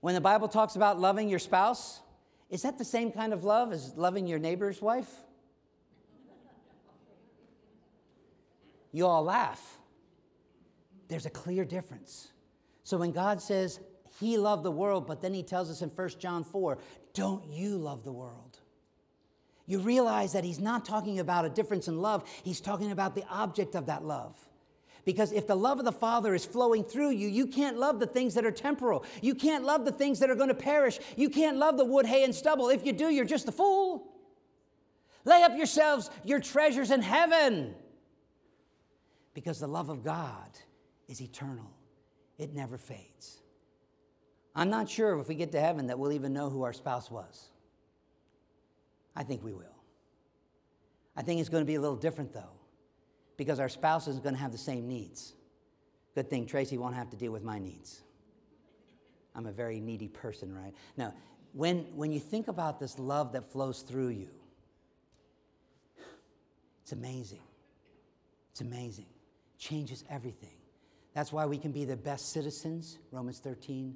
When 0.00 0.14
the 0.14 0.20
Bible 0.20 0.48
talks 0.48 0.76
about 0.76 1.00
loving 1.00 1.28
your 1.28 1.38
spouse, 1.38 2.00
is 2.50 2.62
that 2.62 2.78
the 2.78 2.84
same 2.84 3.10
kind 3.10 3.32
of 3.32 3.44
love 3.44 3.72
as 3.72 3.94
loving 3.96 4.26
your 4.26 4.38
neighbor's 4.38 4.80
wife? 4.80 5.10
You 8.94 9.06
all 9.06 9.24
laugh. 9.24 9.60
There's 11.08 11.26
a 11.26 11.30
clear 11.30 11.64
difference. 11.64 12.28
So 12.84 12.96
when 12.96 13.10
God 13.10 13.42
says 13.42 13.80
he 14.20 14.38
loved 14.38 14.62
the 14.62 14.70
world, 14.70 15.08
but 15.08 15.20
then 15.20 15.34
he 15.34 15.42
tells 15.42 15.68
us 15.68 15.82
in 15.82 15.88
1 15.88 16.08
John 16.20 16.44
4, 16.44 16.78
don't 17.12 17.44
you 17.48 17.76
love 17.76 18.04
the 18.04 18.12
world? 18.12 18.60
You 19.66 19.80
realize 19.80 20.32
that 20.34 20.44
he's 20.44 20.60
not 20.60 20.84
talking 20.84 21.18
about 21.18 21.44
a 21.44 21.48
difference 21.48 21.88
in 21.88 22.00
love, 22.00 22.22
he's 22.44 22.60
talking 22.60 22.92
about 22.92 23.16
the 23.16 23.24
object 23.28 23.74
of 23.74 23.86
that 23.86 24.04
love. 24.04 24.38
Because 25.04 25.32
if 25.32 25.48
the 25.48 25.56
love 25.56 25.80
of 25.80 25.84
the 25.84 25.92
Father 25.92 26.32
is 26.32 26.44
flowing 26.44 26.84
through 26.84 27.10
you, 27.10 27.26
you 27.26 27.48
can't 27.48 27.76
love 27.76 27.98
the 27.98 28.06
things 28.06 28.34
that 28.34 28.46
are 28.46 28.52
temporal. 28.52 29.04
You 29.20 29.34
can't 29.34 29.64
love 29.64 29.84
the 29.84 29.92
things 29.92 30.20
that 30.20 30.30
are 30.30 30.36
going 30.36 30.48
to 30.48 30.54
perish. 30.54 31.00
You 31.16 31.30
can't 31.30 31.56
love 31.56 31.76
the 31.76 31.84
wood, 31.84 32.06
hay, 32.06 32.22
and 32.22 32.34
stubble. 32.34 32.68
If 32.68 32.86
you 32.86 32.92
do, 32.92 33.10
you're 33.10 33.24
just 33.24 33.48
a 33.48 33.52
fool. 33.52 34.06
Lay 35.24 35.42
up 35.42 35.56
yourselves 35.56 36.10
your 36.22 36.38
treasures 36.38 36.92
in 36.92 37.02
heaven 37.02 37.74
because 39.34 39.60
the 39.60 39.66
love 39.66 39.88
of 39.88 40.02
God 40.04 40.48
is 41.08 41.20
eternal, 41.20 41.70
it 42.38 42.54
never 42.54 42.78
fades. 42.78 43.40
I'm 44.54 44.70
not 44.70 44.88
sure 44.88 45.18
if 45.18 45.28
we 45.28 45.34
get 45.34 45.52
to 45.52 45.60
heaven 45.60 45.88
that 45.88 45.98
we'll 45.98 46.12
even 46.12 46.32
know 46.32 46.48
who 46.48 46.62
our 46.62 46.72
spouse 46.72 47.10
was. 47.10 47.50
I 49.16 49.24
think 49.24 49.42
we 49.42 49.52
will. 49.52 49.64
I 51.16 51.22
think 51.22 51.40
it's 51.40 51.48
going 51.48 51.62
to 51.62 51.66
be 51.66 51.74
a 51.74 51.80
little 51.80 51.96
different, 51.96 52.32
though, 52.32 52.52
because 53.36 53.60
our 53.60 53.68
spouse 53.68 54.08
is 54.08 54.18
going 54.20 54.34
to 54.34 54.40
have 54.40 54.52
the 54.52 54.58
same 54.58 54.88
needs. 54.88 55.34
Good 56.14 56.30
thing 56.30 56.46
Tracy 56.46 56.78
won't 56.78 56.94
have 56.94 57.10
to 57.10 57.16
deal 57.16 57.32
with 57.32 57.42
my 57.42 57.58
needs. 57.58 58.02
I'm 59.34 59.46
a 59.46 59.52
very 59.52 59.80
needy 59.80 60.08
person, 60.08 60.54
right? 60.54 60.72
Now, 60.96 61.12
when, 61.52 61.78
when 61.96 62.12
you 62.12 62.20
think 62.20 62.48
about 62.48 62.78
this 62.78 62.98
love 62.98 63.32
that 63.32 63.50
flows 63.50 63.82
through 63.82 64.08
you, 64.08 64.28
it's 66.82 66.92
amazing. 66.92 67.42
It's 68.52 68.60
amazing. 68.60 69.06
Changes 69.58 70.04
everything. 70.10 70.56
That's 71.14 71.32
why 71.32 71.46
we 71.46 71.58
can 71.58 71.72
be 71.72 71.84
the 71.84 71.96
best 71.96 72.32
citizens, 72.32 72.98
Romans 73.12 73.38
13. 73.38 73.94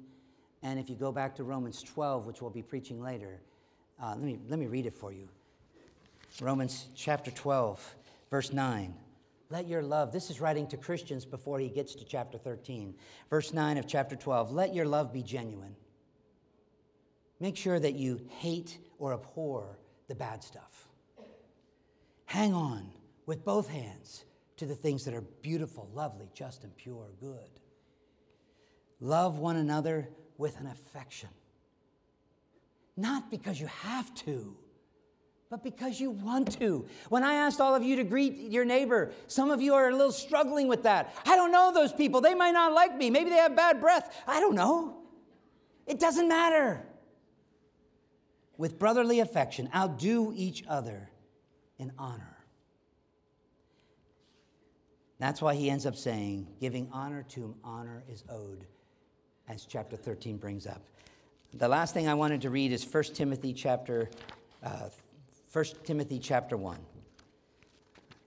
And 0.63 0.79
if 0.79 0.89
you 0.89 0.95
go 0.95 1.11
back 1.11 1.35
to 1.35 1.43
Romans 1.43 1.83
12, 1.83 2.25
which 2.25 2.41
we'll 2.41 2.49
be 2.49 2.61
preaching 2.61 3.01
later, 3.01 3.39
uh, 4.01 4.09
let, 4.11 4.21
me, 4.21 4.39
let 4.47 4.59
me 4.59 4.67
read 4.67 4.85
it 4.85 4.95
for 4.95 5.11
you. 5.11 5.27
Romans 6.41 6.87
chapter 6.95 7.31
12, 7.31 7.95
verse 8.29 8.53
9. 8.53 8.93
Let 9.49 9.67
your 9.67 9.81
love, 9.81 10.11
this 10.11 10.29
is 10.29 10.39
writing 10.39 10.67
to 10.67 10.77
Christians 10.77 11.25
before 11.25 11.59
he 11.59 11.69
gets 11.69 11.95
to 11.95 12.05
chapter 12.05 12.37
13. 12.37 12.93
Verse 13.29 13.51
9 13.51 13.77
of 13.77 13.87
chapter 13.87 14.15
12. 14.15 14.51
Let 14.51 14.73
your 14.73 14.85
love 14.85 15.11
be 15.11 15.23
genuine. 15.23 15.75
Make 17.39 17.57
sure 17.57 17.79
that 17.79 17.93
you 17.93 18.21
hate 18.37 18.77
or 18.99 19.13
abhor 19.13 19.77
the 20.07 20.15
bad 20.15 20.43
stuff. 20.43 20.87
Hang 22.25 22.53
on 22.53 22.91
with 23.25 23.43
both 23.43 23.69
hands 23.69 24.23
to 24.59 24.65
the 24.65 24.75
things 24.75 25.05
that 25.05 25.13
are 25.13 25.21
beautiful, 25.41 25.89
lovely, 25.93 26.29
just, 26.33 26.63
and 26.63 26.75
pure, 26.75 27.07
good. 27.19 27.59
Love 28.99 29.39
one 29.39 29.55
another 29.55 30.09
with 30.37 30.59
an 30.59 30.67
affection. 30.67 31.29
Not 32.97 33.31
because 33.31 33.59
you 33.59 33.67
have 33.67 34.13
to, 34.15 34.55
but 35.49 35.63
because 35.63 35.99
you 35.99 36.11
want 36.11 36.59
to. 36.59 36.85
When 37.07 37.23
I 37.23 37.35
asked 37.35 37.61
all 37.61 37.73
of 37.73 37.83
you 37.83 37.95
to 37.95 38.03
greet 38.03 38.51
your 38.51 38.65
neighbor, 38.65 39.13
some 39.27 39.49
of 39.49 39.61
you 39.61 39.73
are 39.73 39.89
a 39.89 39.95
little 39.95 40.11
struggling 40.11 40.67
with 40.67 40.83
that. 40.83 41.15
I 41.25 41.37
don't 41.37 41.51
know 41.51 41.71
those 41.73 41.93
people. 41.93 42.19
They 42.19 42.35
might 42.35 42.51
not 42.51 42.73
like 42.73 42.95
me. 42.97 43.09
Maybe 43.09 43.29
they 43.29 43.37
have 43.37 43.55
bad 43.55 43.79
breath. 43.79 44.23
I 44.27 44.41
don't 44.41 44.55
know. 44.55 44.97
It 45.87 45.99
doesn't 45.99 46.27
matter. 46.27 46.85
With 48.57 48.77
brotherly 48.77 49.21
affection, 49.21 49.69
outdo 49.73 50.33
each 50.35 50.65
other 50.67 51.09
in 51.77 51.93
honor. 51.97 52.28
That's 55.19 55.41
why 55.41 55.53
he 55.53 55.69
ends 55.69 55.85
up 55.85 55.97
saying, 55.97 56.47
giving 56.61 56.87
honor 56.93 57.25
to 57.29 57.41
whom 57.41 57.55
honor 57.63 58.03
is 58.09 58.23
owed, 58.29 58.65
as 59.49 59.65
chapter 59.65 59.97
13 59.97 60.37
brings 60.37 60.65
up. 60.65 60.81
The 61.53 61.67
last 61.67 61.93
thing 61.93 62.07
I 62.07 62.13
wanted 62.13 62.41
to 62.41 62.49
read 62.49 62.71
is 62.71 62.85
1 62.85 63.03
Timothy 63.15 63.53
chapter, 63.53 64.09
uh, 64.63 64.89
1 65.51 65.65
Timothy 65.83 66.19
chapter 66.19 66.55
1. 66.55 66.77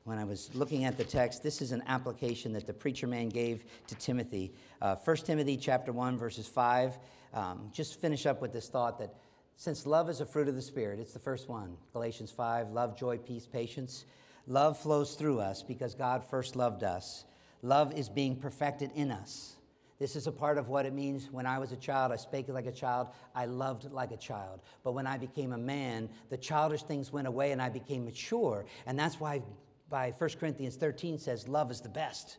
When 0.04 0.18
I 0.18 0.24
was 0.24 0.50
looking 0.54 0.84
at 0.84 0.98
the 0.98 1.04
text, 1.04 1.42
this 1.42 1.62
is 1.62 1.72
an 1.72 1.82
application 1.86 2.52
that 2.54 2.66
the 2.66 2.72
preacher 2.74 3.06
man 3.06 3.28
gave 3.28 3.64
to 3.86 3.94
Timothy. 3.94 4.52
Uh, 4.82 4.96
1 4.96 5.16
Timothy 5.18 5.56
chapter 5.56 5.92
1, 5.92 6.18
verses 6.18 6.46
5. 6.46 6.98
Um, 7.32 7.70
just 7.72 8.00
finish 8.00 8.26
up 8.26 8.42
with 8.42 8.52
this 8.52 8.68
thought 8.68 8.98
that 8.98 9.14
since 9.56 9.86
love 9.86 10.10
is 10.10 10.20
a 10.20 10.26
fruit 10.26 10.48
of 10.48 10.56
the 10.56 10.62
Spirit, 10.62 10.98
it's 10.98 11.12
the 11.12 11.20
first 11.20 11.48
one. 11.48 11.76
Galatians 11.92 12.32
5, 12.32 12.70
love, 12.70 12.98
joy, 12.98 13.16
peace, 13.16 13.46
patience. 13.46 14.04
Love 14.46 14.78
flows 14.78 15.14
through 15.14 15.40
us 15.40 15.62
because 15.62 15.94
God 15.94 16.24
first 16.24 16.56
loved 16.56 16.82
us. 16.82 17.24
Love 17.62 17.96
is 17.96 18.08
being 18.08 18.36
perfected 18.36 18.90
in 18.94 19.10
us. 19.10 19.56
This 19.98 20.16
is 20.16 20.26
a 20.26 20.32
part 20.32 20.58
of 20.58 20.68
what 20.68 20.84
it 20.84 20.92
means 20.92 21.28
when 21.30 21.46
I 21.46 21.60
was 21.60 21.70
a 21.70 21.76
child, 21.76 22.10
I 22.10 22.16
spake 22.16 22.48
like 22.48 22.66
a 22.66 22.72
child, 22.72 23.06
I 23.36 23.44
loved 23.44 23.92
like 23.92 24.10
a 24.10 24.16
child. 24.16 24.60
But 24.82 24.94
when 24.94 25.06
I 25.06 25.16
became 25.16 25.52
a 25.52 25.58
man, 25.58 26.08
the 26.28 26.36
childish 26.36 26.82
things 26.82 27.12
went 27.12 27.28
away 27.28 27.52
and 27.52 27.62
I 27.62 27.68
became 27.68 28.04
mature. 28.04 28.66
And 28.86 28.98
that's 28.98 29.20
why 29.20 29.42
by 29.88 30.10
1 30.18 30.30
Corinthians 30.40 30.74
13 30.74 31.18
says 31.18 31.46
love 31.46 31.70
is 31.70 31.80
the 31.80 31.88
best. 31.88 32.38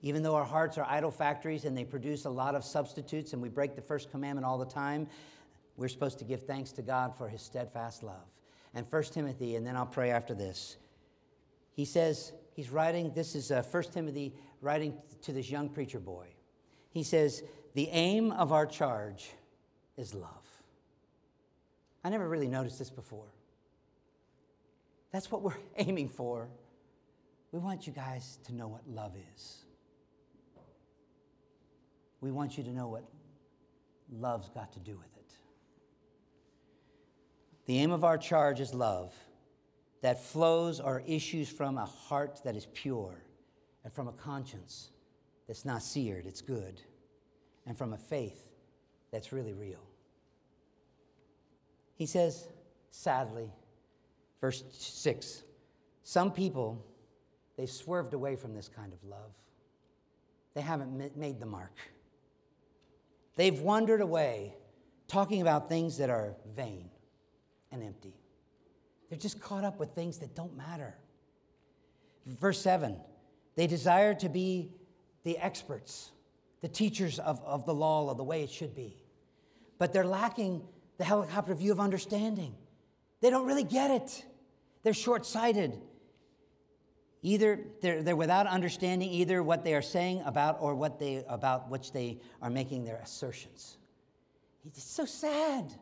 Even 0.00 0.22
though 0.22 0.34
our 0.34 0.44
hearts 0.44 0.78
are 0.78 0.86
idol 0.88 1.10
factories 1.10 1.66
and 1.66 1.76
they 1.76 1.84
produce 1.84 2.24
a 2.24 2.30
lot 2.30 2.54
of 2.54 2.64
substitutes 2.64 3.34
and 3.34 3.42
we 3.42 3.50
break 3.50 3.76
the 3.76 3.82
first 3.82 4.10
commandment 4.10 4.46
all 4.46 4.56
the 4.56 4.64
time, 4.64 5.06
we're 5.76 5.88
supposed 5.88 6.18
to 6.20 6.24
give 6.24 6.46
thanks 6.46 6.72
to 6.72 6.80
God 6.80 7.14
for 7.18 7.28
his 7.28 7.42
steadfast 7.42 8.02
love. 8.02 8.24
And 8.74 8.86
1 8.88 9.02
Timothy, 9.04 9.56
and 9.56 9.66
then 9.66 9.76
I'll 9.76 9.86
pray 9.86 10.10
after 10.10 10.34
this. 10.34 10.76
He 11.72 11.84
says, 11.84 12.32
he's 12.54 12.70
writing, 12.70 13.12
this 13.14 13.34
is 13.34 13.50
uh, 13.50 13.62
1 13.68 13.82
Timothy 13.84 14.34
writing 14.60 14.94
to 15.22 15.32
this 15.32 15.50
young 15.50 15.68
preacher 15.68 15.98
boy. 15.98 16.26
He 16.90 17.02
says, 17.02 17.42
The 17.74 17.88
aim 17.88 18.32
of 18.32 18.52
our 18.52 18.66
charge 18.66 19.30
is 19.96 20.14
love. 20.14 20.30
I 22.02 22.08
never 22.08 22.28
really 22.28 22.48
noticed 22.48 22.78
this 22.78 22.90
before. 22.90 23.32
That's 25.12 25.30
what 25.30 25.42
we're 25.42 25.56
aiming 25.76 26.08
for. 26.08 26.48
We 27.52 27.58
want 27.58 27.86
you 27.86 27.92
guys 27.92 28.38
to 28.46 28.54
know 28.54 28.68
what 28.68 28.88
love 28.88 29.14
is. 29.34 29.58
We 32.20 32.30
want 32.30 32.58
you 32.58 32.64
to 32.64 32.70
know 32.70 32.86
what 32.86 33.04
love's 34.12 34.50
got 34.50 34.72
to 34.74 34.78
do 34.80 34.92
with 34.92 35.16
it. 35.16 35.19
The 37.66 37.78
aim 37.78 37.92
of 37.92 38.04
our 38.04 38.18
charge 38.18 38.60
is 38.60 38.74
love 38.74 39.14
that 40.02 40.22
flows 40.22 40.80
or 40.80 41.02
issues 41.06 41.48
from 41.48 41.78
a 41.78 41.84
heart 41.84 42.40
that 42.44 42.56
is 42.56 42.66
pure 42.72 43.22
and 43.84 43.92
from 43.92 44.08
a 44.08 44.12
conscience 44.12 44.90
that's 45.46 45.64
not 45.64 45.82
seared, 45.82 46.26
it's 46.26 46.40
good, 46.40 46.80
and 47.66 47.76
from 47.76 47.92
a 47.92 47.98
faith 47.98 48.48
that's 49.12 49.32
really 49.32 49.52
real. 49.52 49.82
He 51.94 52.06
says, 52.06 52.48
sadly, 52.90 53.52
verse 54.40 54.64
6 54.72 55.42
some 56.10 56.32
people, 56.32 56.84
they've 57.56 57.70
swerved 57.70 58.14
away 58.14 58.34
from 58.34 58.52
this 58.52 58.68
kind 58.68 58.92
of 58.92 58.98
love. 59.04 59.32
They 60.54 60.60
haven't 60.60 61.16
made 61.16 61.38
the 61.38 61.46
mark. 61.46 61.76
They've 63.36 63.60
wandered 63.60 64.00
away 64.00 64.56
talking 65.06 65.40
about 65.40 65.68
things 65.68 65.98
that 65.98 66.10
are 66.10 66.34
vain 66.56 66.90
and 67.72 67.82
empty. 67.82 68.14
They're 69.08 69.18
just 69.18 69.40
caught 69.40 69.64
up 69.64 69.78
with 69.78 69.90
things 69.90 70.18
that 70.18 70.34
don't 70.34 70.56
matter. 70.56 70.94
Verse 72.26 72.60
7 72.60 72.96
they 73.56 73.66
desire 73.66 74.14
to 74.14 74.28
be 74.28 74.70
the 75.24 75.36
experts, 75.36 76.12
the 76.60 76.68
teachers 76.68 77.18
of, 77.18 77.42
of 77.44 77.66
the 77.66 77.74
law 77.74 78.08
of 78.08 78.16
the 78.16 78.24
way 78.24 78.42
it 78.42 78.50
should 78.50 78.74
be. 78.74 78.96
But 79.78 79.92
they're 79.92 80.04
lacking 80.04 80.62
the 80.98 81.04
helicopter 81.04 81.54
view 81.54 81.72
of 81.72 81.80
understanding. 81.80 82.54
They 83.20 83.28
don't 83.28 83.46
really 83.46 83.64
get 83.64 83.90
it. 83.90 84.24
They're 84.82 84.94
short 84.94 85.26
sighted. 85.26 85.78
Either 87.22 87.60
they're, 87.82 88.02
they're 88.02 88.16
without 88.16 88.46
understanding 88.46 89.10
either 89.10 89.42
what 89.42 89.62
they 89.64 89.74
are 89.74 89.82
saying 89.82 90.22
about 90.24 90.58
or 90.60 90.74
what 90.74 90.98
they 90.98 91.22
about 91.28 91.68
which 91.68 91.92
they 91.92 92.18
are 92.40 92.48
making 92.48 92.84
their 92.84 92.96
assertions. 92.96 93.76
It's 94.64 94.82
so 94.82 95.04
sad. 95.04 95.74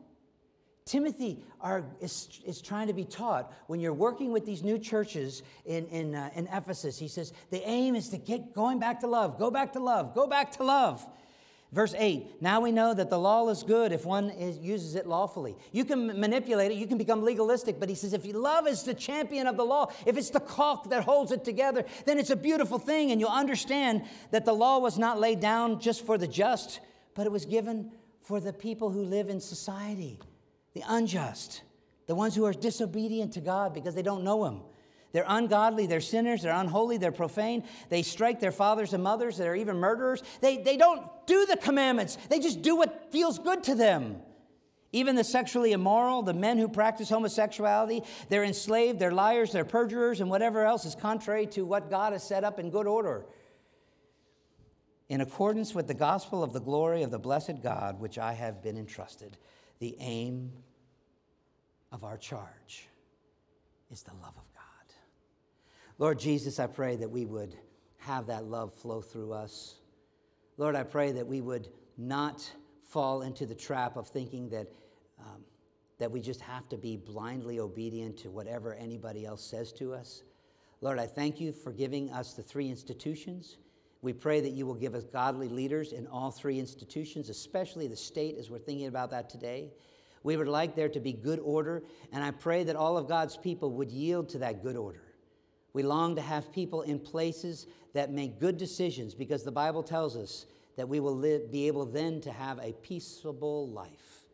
Timothy 0.89 1.45
are, 1.61 1.85
is, 2.01 2.41
is 2.47 2.63
trying 2.63 2.87
to 2.87 2.95
be 2.95 3.05
taught 3.05 3.53
when 3.67 3.79
you're 3.79 3.93
working 3.93 4.33
with 4.33 4.47
these 4.47 4.63
new 4.63 4.79
churches 4.79 5.43
in, 5.67 5.87
in, 5.89 6.15
uh, 6.15 6.31
in 6.35 6.47
Ephesus. 6.47 6.99
He 6.99 7.09
says, 7.09 7.35
the 7.51 7.63
aim 7.69 7.95
is 7.95 8.09
to 8.09 8.17
get 8.17 8.55
going 8.55 8.79
back 8.79 9.01
to 9.01 9.07
love, 9.07 9.39
go 9.39 9.51
back 9.51 9.75
to 9.75 9.81
love, 9.81 10.15
go 10.15 10.27
back 10.27 10.53
to 10.53 10.65
love. 10.65 11.07
Verse 11.73 11.95
8 11.95 12.41
Now 12.41 12.61
we 12.61 12.73
know 12.73 12.95
that 12.95 13.11
the 13.11 13.19
law 13.19 13.47
is 13.51 13.63
good 13.65 13.93
if 13.93 14.07
one 14.07 14.31
is, 14.31 14.57
uses 14.61 14.95
it 14.95 15.07
lawfully. 15.07 15.57
You 15.73 15.85
can 15.85 16.19
manipulate 16.19 16.71
it, 16.73 16.79
you 16.79 16.87
can 16.87 16.97
become 16.97 17.23
legalistic, 17.23 17.79
but 17.79 17.91
he 17.91 17.95
says 17.95 18.15
if 18.15 18.25
love 18.35 18.67
is 18.67 18.85
the 18.85 18.95
champion 18.95 19.47
of 19.47 19.59
the 19.59 19.65
law, 19.65 19.93
if 20.07 20.17
it's 20.17 20.31
the 20.31 20.41
caulk 20.41 20.89
that 20.89 21.05
holds 21.05 21.33
it 21.33 21.45
together, 21.45 21.85
then 22.07 22.19
it's 22.19 22.31
a 22.31 22.37
beautiful 22.37 22.79
thing, 22.79 23.11
and 23.11 23.21
you'll 23.21 23.29
understand 23.29 24.05
that 24.31 24.47
the 24.47 24.55
law 24.55 24.79
was 24.79 24.97
not 24.97 25.21
laid 25.21 25.41
down 25.41 25.81
just 25.81 26.07
for 26.07 26.17
the 26.17 26.27
just, 26.27 26.81
but 27.15 27.27
it 27.27 27.33
was 27.33 27.45
given 27.45 27.93
for 28.23 28.41
the 28.41 28.55
people 28.55 28.89
who 28.89 29.03
live 29.03 29.29
in 29.29 29.39
society 29.39 30.19
the 30.75 30.83
unjust, 30.87 31.63
the 32.07 32.15
ones 32.15 32.35
who 32.35 32.45
are 32.45 32.53
disobedient 32.53 33.35
to 33.35 33.41
God 33.41 33.75
because 33.75 33.95
they 33.95 34.03
don't 34.03 34.25
know 34.25 34.45
Him. 34.45 34.61
They're 35.13 35.25
ungodly, 35.27 35.87
they're 35.87 36.01
sinners, 36.01 36.43
they're 36.43 36.55
unholy, 36.55 36.99
they're 36.99 37.13
profane. 37.13 37.65
They 37.89 38.03
strike 38.03 38.41
their 38.41 38.53
fathers 38.53 38.93
and 38.93 39.03
mothers, 39.03 39.39
they're 39.39 39.57
even 39.57 39.77
murderers. 39.77 40.23
They, 40.41 40.59
they 40.59 40.77
don't 40.77 41.07
do 41.27 41.47
the 41.47 41.57
commandments, 41.57 42.19
they 42.29 42.39
just 42.39 42.63
do 42.63 42.77
what 42.77 43.11
feels 43.11 43.39
good 43.39 43.63
to 43.65 43.75
them. 43.75 44.21
Even 44.93 45.17
the 45.17 45.25
sexually 45.25 45.73
immoral, 45.73 46.23
the 46.23 46.33
men 46.33 46.57
who 46.57 46.67
practice 46.67 47.11
homosexuality, 47.11 48.03
they're 48.31 48.45
enslaved, 48.45 48.99
they're 48.99 49.13
liars, 49.13 49.53
they're 49.53 49.67
perjurers, 49.67 50.23
and 50.23 50.31
whatever 50.31 50.65
else 50.65 50.87
is 50.87 50.95
contrary 50.95 51.47
to 51.49 51.67
what 51.67 51.91
God 51.91 52.15
has 52.15 52.27
set 52.27 52.43
up 52.43 52.59
in 52.59 52.71
good 52.71 52.87
order. 52.87 53.27
In 55.11 55.21
accordance 55.21 55.75
with 55.75 55.89
the 55.89 55.95
gospel 55.95 56.43
of 56.43 56.55
the 56.55 56.61
glory 56.61 57.03
of 57.03 57.11
the 57.11 57.19
blessed 57.19 57.63
God, 57.63 58.01
which 58.01 58.19
I 58.19 58.33
have 58.33 58.63
been 58.63 58.79
entrusted 58.79 59.37
the 59.79 59.97
aim 60.01 60.53
of 61.93 62.05
our 62.05 62.17
charge 62.17 62.89
is 63.91 64.03
the 64.03 64.13
love 64.15 64.37
of 64.37 64.53
God. 64.55 64.95
Lord 65.99 66.19
Jesus, 66.19 66.59
I 66.59 66.67
pray 66.67 66.97
that 66.97 67.11
we 67.11 67.25
would 67.25 67.57
have 67.99 68.27
that 68.27 68.45
love 68.45 68.73
flow 68.75 69.01
through 69.01 69.33
us. 69.33 69.77
Lord, 70.57 70.75
I 70.77 70.83
pray 70.83 71.13
that 71.13 71.27
we 71.27 71.41
would 71.41 71.69
not 71.97 72.51
fall 72.85 73.23
into 73.23 73.47
the 73.47 73.55
trap 73.55 73.97
of 73.97 74.09
thinking 74.09 74.49
that, 74.51 74.67
um, 75.21 75.43
that 75.99 76.11
we 76.11 76.21
just 76.21 76.41
have 76.41 76.69
to 76.69 76.77
be 76.77 76.97
blindly 76.97 77.61
obedient 77.61 78.17
to 78.19 78.31
whatever 78.31 78.75
anybody 78.75 79.27
else 79.27 79.43
says 79.43 79.73
to 79.75 79.95
us. 79.95 80.23
Lord, 80.81 80.99
I 80.99 81.07
thank 81.07 81.41
you 81.41 81.53
for 81.53 81.73
giving 81.73 82.11
us 82.11 82.35
the 82.35 82.43
three 82.43 82.69
institutions. 82.69 83.57
We 84.01 84.13
pray 84.13 84.41
that 84.41 84.51
you 84.51 84.65
will 84.65 84.75
give 84.75 84.95
us 84.95 85.05
godly 85.05 85.49
leaders 85.49 85.93
in 85.93 86.07
all 86.07 86.31
three 86.31 86.59
institutions, 86.59 87.29
especially 87.29 87.89
the 87.89 87.97
state 87.97 88.37
as 88.39 88.49
we're 88.49 88.59
thinking 88.59 88.87
about 88.87 89.11
that 89.11 89.29
today. 89.29 89.71
We 90.23 90.37
would 90.37 90.49
like 90.49 90.75
there 90.77 90.89
to 90.89 91.01
be 91.01 91.13
good 91.13 91.41
order, 91.41 91.83
and 92.13 92.23
I 92.23 92.31
pray 92.31 92.65
that 92.65 92.77
all 92.77 92.97
of 92.97 93.09
God's 93.09 93.37
people 93.37 93.73
would 93.73 93.91
yield 93.91 94.29
to 94.31 94.39
that 94.39 94.63
good 94.63 94.77
order. 94.77 95.03
We 95.73 95.83
long 95.83 96.17
to 96.17 96.23
have 96.23 96.53
people 96.53 96.83
in 96.83 96.99
places 96.99 97.67
that 97.93 98.11
make 98.11 98.41
good 98.41 98.57
decisions 98.57 99.15
because 99.15 99.43
the 99.43 99.53
Bible 99.53 99.83
tells 99.83 100.17
us 100.17 100.47
that 100.77 100.89
we 100.89 101.01
will 101.01 101.17
live, 101.17 101.51
be 101.51 101.67
able 101.67 101.85
then 101.85 102.21
to 102.21 102.33
have 102.33 102.59
a 102.61 102.73
peaceable 102.83 103.69
life. 103.69 104.27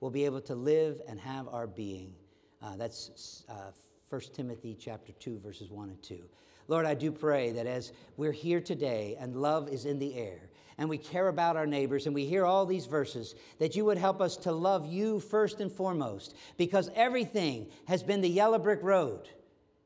We'll 0.00 0.10
be 0.12 0.24
able 0.24 0.40
to 0.42 0.54
live 0.54 1.00
and 1.08 1.18
have 1.18 1.48
our 1.48 1.66
being. 1.66 2.14
Uh, 2.62 2.76
that's 2.76 3.44
uh, 3.48 3.72
1 4.08 4.20
Timothy 4.32 4.76
chapter 4.78 5.12
2, 5.12 5.40
verses 5.40 5.70
1 5.70 5.88
and 5.88 6.02
2. 6.02 6.20
Lord, 6.68 6.84
I 6.84 6.94
do 6.94 7.10
pray 7.10 7.52
that 7.52 7.66
as 7.66 7.92
we're 8.18 8.30
here 8.30 8.60
today 8.60 9.16
and 9.18 9.34
love 9.34 9.68
is 9.70 9.86
in 9.86 9.98
the 9.98 10.14
air, 10.14 10.50
and 10.76 10.88
we 10.88 10.98
care 10.98 11.28
about 11.28 11.56
our 11.56 11.66
neighbors 11.66 12.06
and 12.06 12.14
we 12.14 12.26
hear 12.26 12.44
all 12.44 12.66
these 12.66 12.86
verses, 12.86 13.34
that 13.58 13.74
you 13.74 13.86
would 13.86 13.98
help 13.98 14.20
us 14.20 14.36
to 14.36 14.52
love 14.52 14.86
you 14.86 15.18
first 15.18 15.60
and 15.60 15.72
foremost, 15.72 16.36
because 16.58 16.90
everything 16.94 17.68
has 17.86 18.02
been 18.02 18.20
the 18.20 18.28
yellow 18.28 18.58
brick 18.58 18.80
road. 18.82 19.28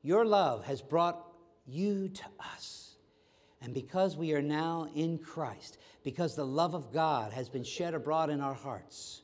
Your 0.02 0.24
love 0.24 0.64
has 0.66 0.82
brought 0.82 1.24
you 1.64 2.08
to 2.08 2.24
us. 2.40 2.96
And 3.62 3.72
because 3.72 4.16
we 4.16 4.34
are 4.34 4.42
now 4.42 4.88
in 4.92 5.18
Christ, 5.18 5.78
because 6.02 6.34
the 6.34 6.44
love 6.44 6.74
of 6.74 6.92
God 6.92 7.32
has 7.32 7.48
been 7.48 7.62
shed 7.62 7.94
abroad 7.94 8.28
in 8.28 8.40
our 8.40 8.54
hearts, 8.54 9.22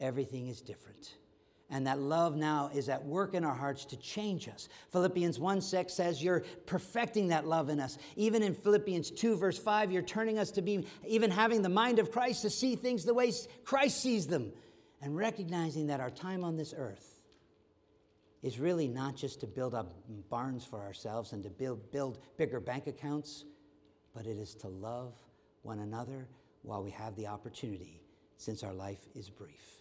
everything 0.00 0.46
is 0.46 0.60
different 0.60 1.16
and 1.70 1.86
that 1.86 1.98
love 1.98 2.36
now 2.36 2.70
is 2.72 2.88
at 2.88 3.04
work 3.04 3.34
in 3.34 3.44
our 3.44 3.54
hearts 3.54 3.84
to 3.86 3.96
change 3.96 4.48
us. 4.48 4.68
Philippians 4.92 5.38
1 5.38 5.60
6 5.60 5.92
says 5.92 6.22
you're 6.22 6.44
perfecting 6.66 7.28
that 7.28 7.46
love 7.46 7.68
in 7.68 7.80
us. 7.80 7.98
Even 8.14 8.42
in 8.42 8.54
Philippians 8.54 9.10
2, 9.10 9.36
verse 9.36 9.58
5, 9.58 9.90
you're 9.90 10.02
turning 10.02 10.38
us 10.38 10.50
to 10.52 10.62
be 10.62 10.86
even 11.06 11.30
having 11.30 11.62
the 11.62 11.68
mind 11.68 11.98
of 11.98 12.12
Christ 12.12 12.42
to 12.42 12.50
see 12.50 12.76
things 12.76 13.04
the 13.04 13.14
way 13.14 13.32
Christ 13.64 14.00
sees 14.00 14.26
them, 14.26 14.52
and 15.02 15.16
recognizing 15.16 15.88
that 15.88 16.00
our 16.00 16.10
time 16.10 16.44
on 16.44 16.56
this 16.56 16.72
earth 16.76 17.20
is 18.42 18.60
really 18.60 18.86
not 18.86 19.16
just 19.16 19.40
to 19.40 19.46
build 19.46 19.74
up 19.74 19.92
barns 20.30 20.64
for 20.64 20.80
ourselves 20.80 21.32
and 21.32 21.42
to 21.42 21.50
build, 21.50 21.90
build 21.90 22.18
bigger 22.36 22.60
bank 22.60 22.86
accounts, 22.86 23.44
but 24.14 24.24
it 24.24 24.38
is 24.38 24.54
to 24.54 24.68
love 24.68 25.14
one 25.62 25.80
another 25.80 26.28
while 26.62 26.82
we 26.82 26.90
have 26.90 27.16
the 27.16 27.26
opportunity, 27.26 28.00
since 28.36 28.62
our 28.62 28.72
life 28.72 29.04
is 29.16 29.28
brief. 29.28 29.75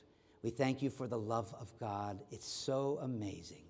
We 0.45 0.51
thank 0.51 0.83
you 0.83 0.91
for 0.91 1.07
the 1.07 1.17
love 1.17 1.55
of 1.59 1.73
God. 1.79 2.19
It's 2.29 2.47
so 2.47 2.99
amazing. 3.01 3.63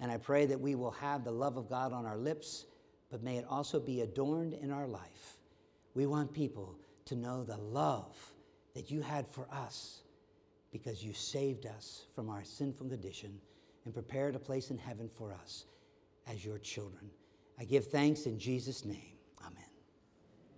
And 0.00 0.10
I 0.10 0.16
pray 0.16 0.44
that 0.46 0.60
we 0.60 0.74
will 0.74 0.90
have 0.90 1.22
the 1.22 1.30
love 1.30 1.56
of 1.56 1.70
God 1.70 1.92
on 1.92 2.04
our 2.04 2.16
lips, 2.16 2.66
but 3.12 3.22
may 3.22 3.36
it 3.36 3.44
also 3.48 3.78
be 3.78 4.00
adorned 4.00 4.52
in 4.52 4.72
our 4.72 4.88
life. 4.88 5.36
We 5.94 6.06
want 6.06 6.34
people 6.34 6.74
to 7.04 7.14
know 7.14 7.44
the 7.44 7.56
love 7.56 8.16
that 8.74 8.90
you 8.90 9.02
had 9.02 9.28
for 9.28 9.46
us 9.52 10.02
because 10.72 11.00
you 11.00 11.12
saved 11.12 11.64
us 11.64 12.06
from 12.16 12.28
our 12.28 12.42
sinful 12.42 12.88
condition 12.88 13.38
and 13.84 13.94
prepared 13.94 14.34
a 14.34 14.40
place 14.40 14.72
in 14.72 14.78
heaven 14.78 15.08
for 15.08 15.32
us 15.32 15.66
as 16.26 16.44
your 16.44 16.58
children. 16.58 17.08
I 17.56 17.62
give 17.66 17.86
thanks 17.86 18.26
in 18.26 18.36
Jesus' 18.36 18.84
name. 18.84 19.15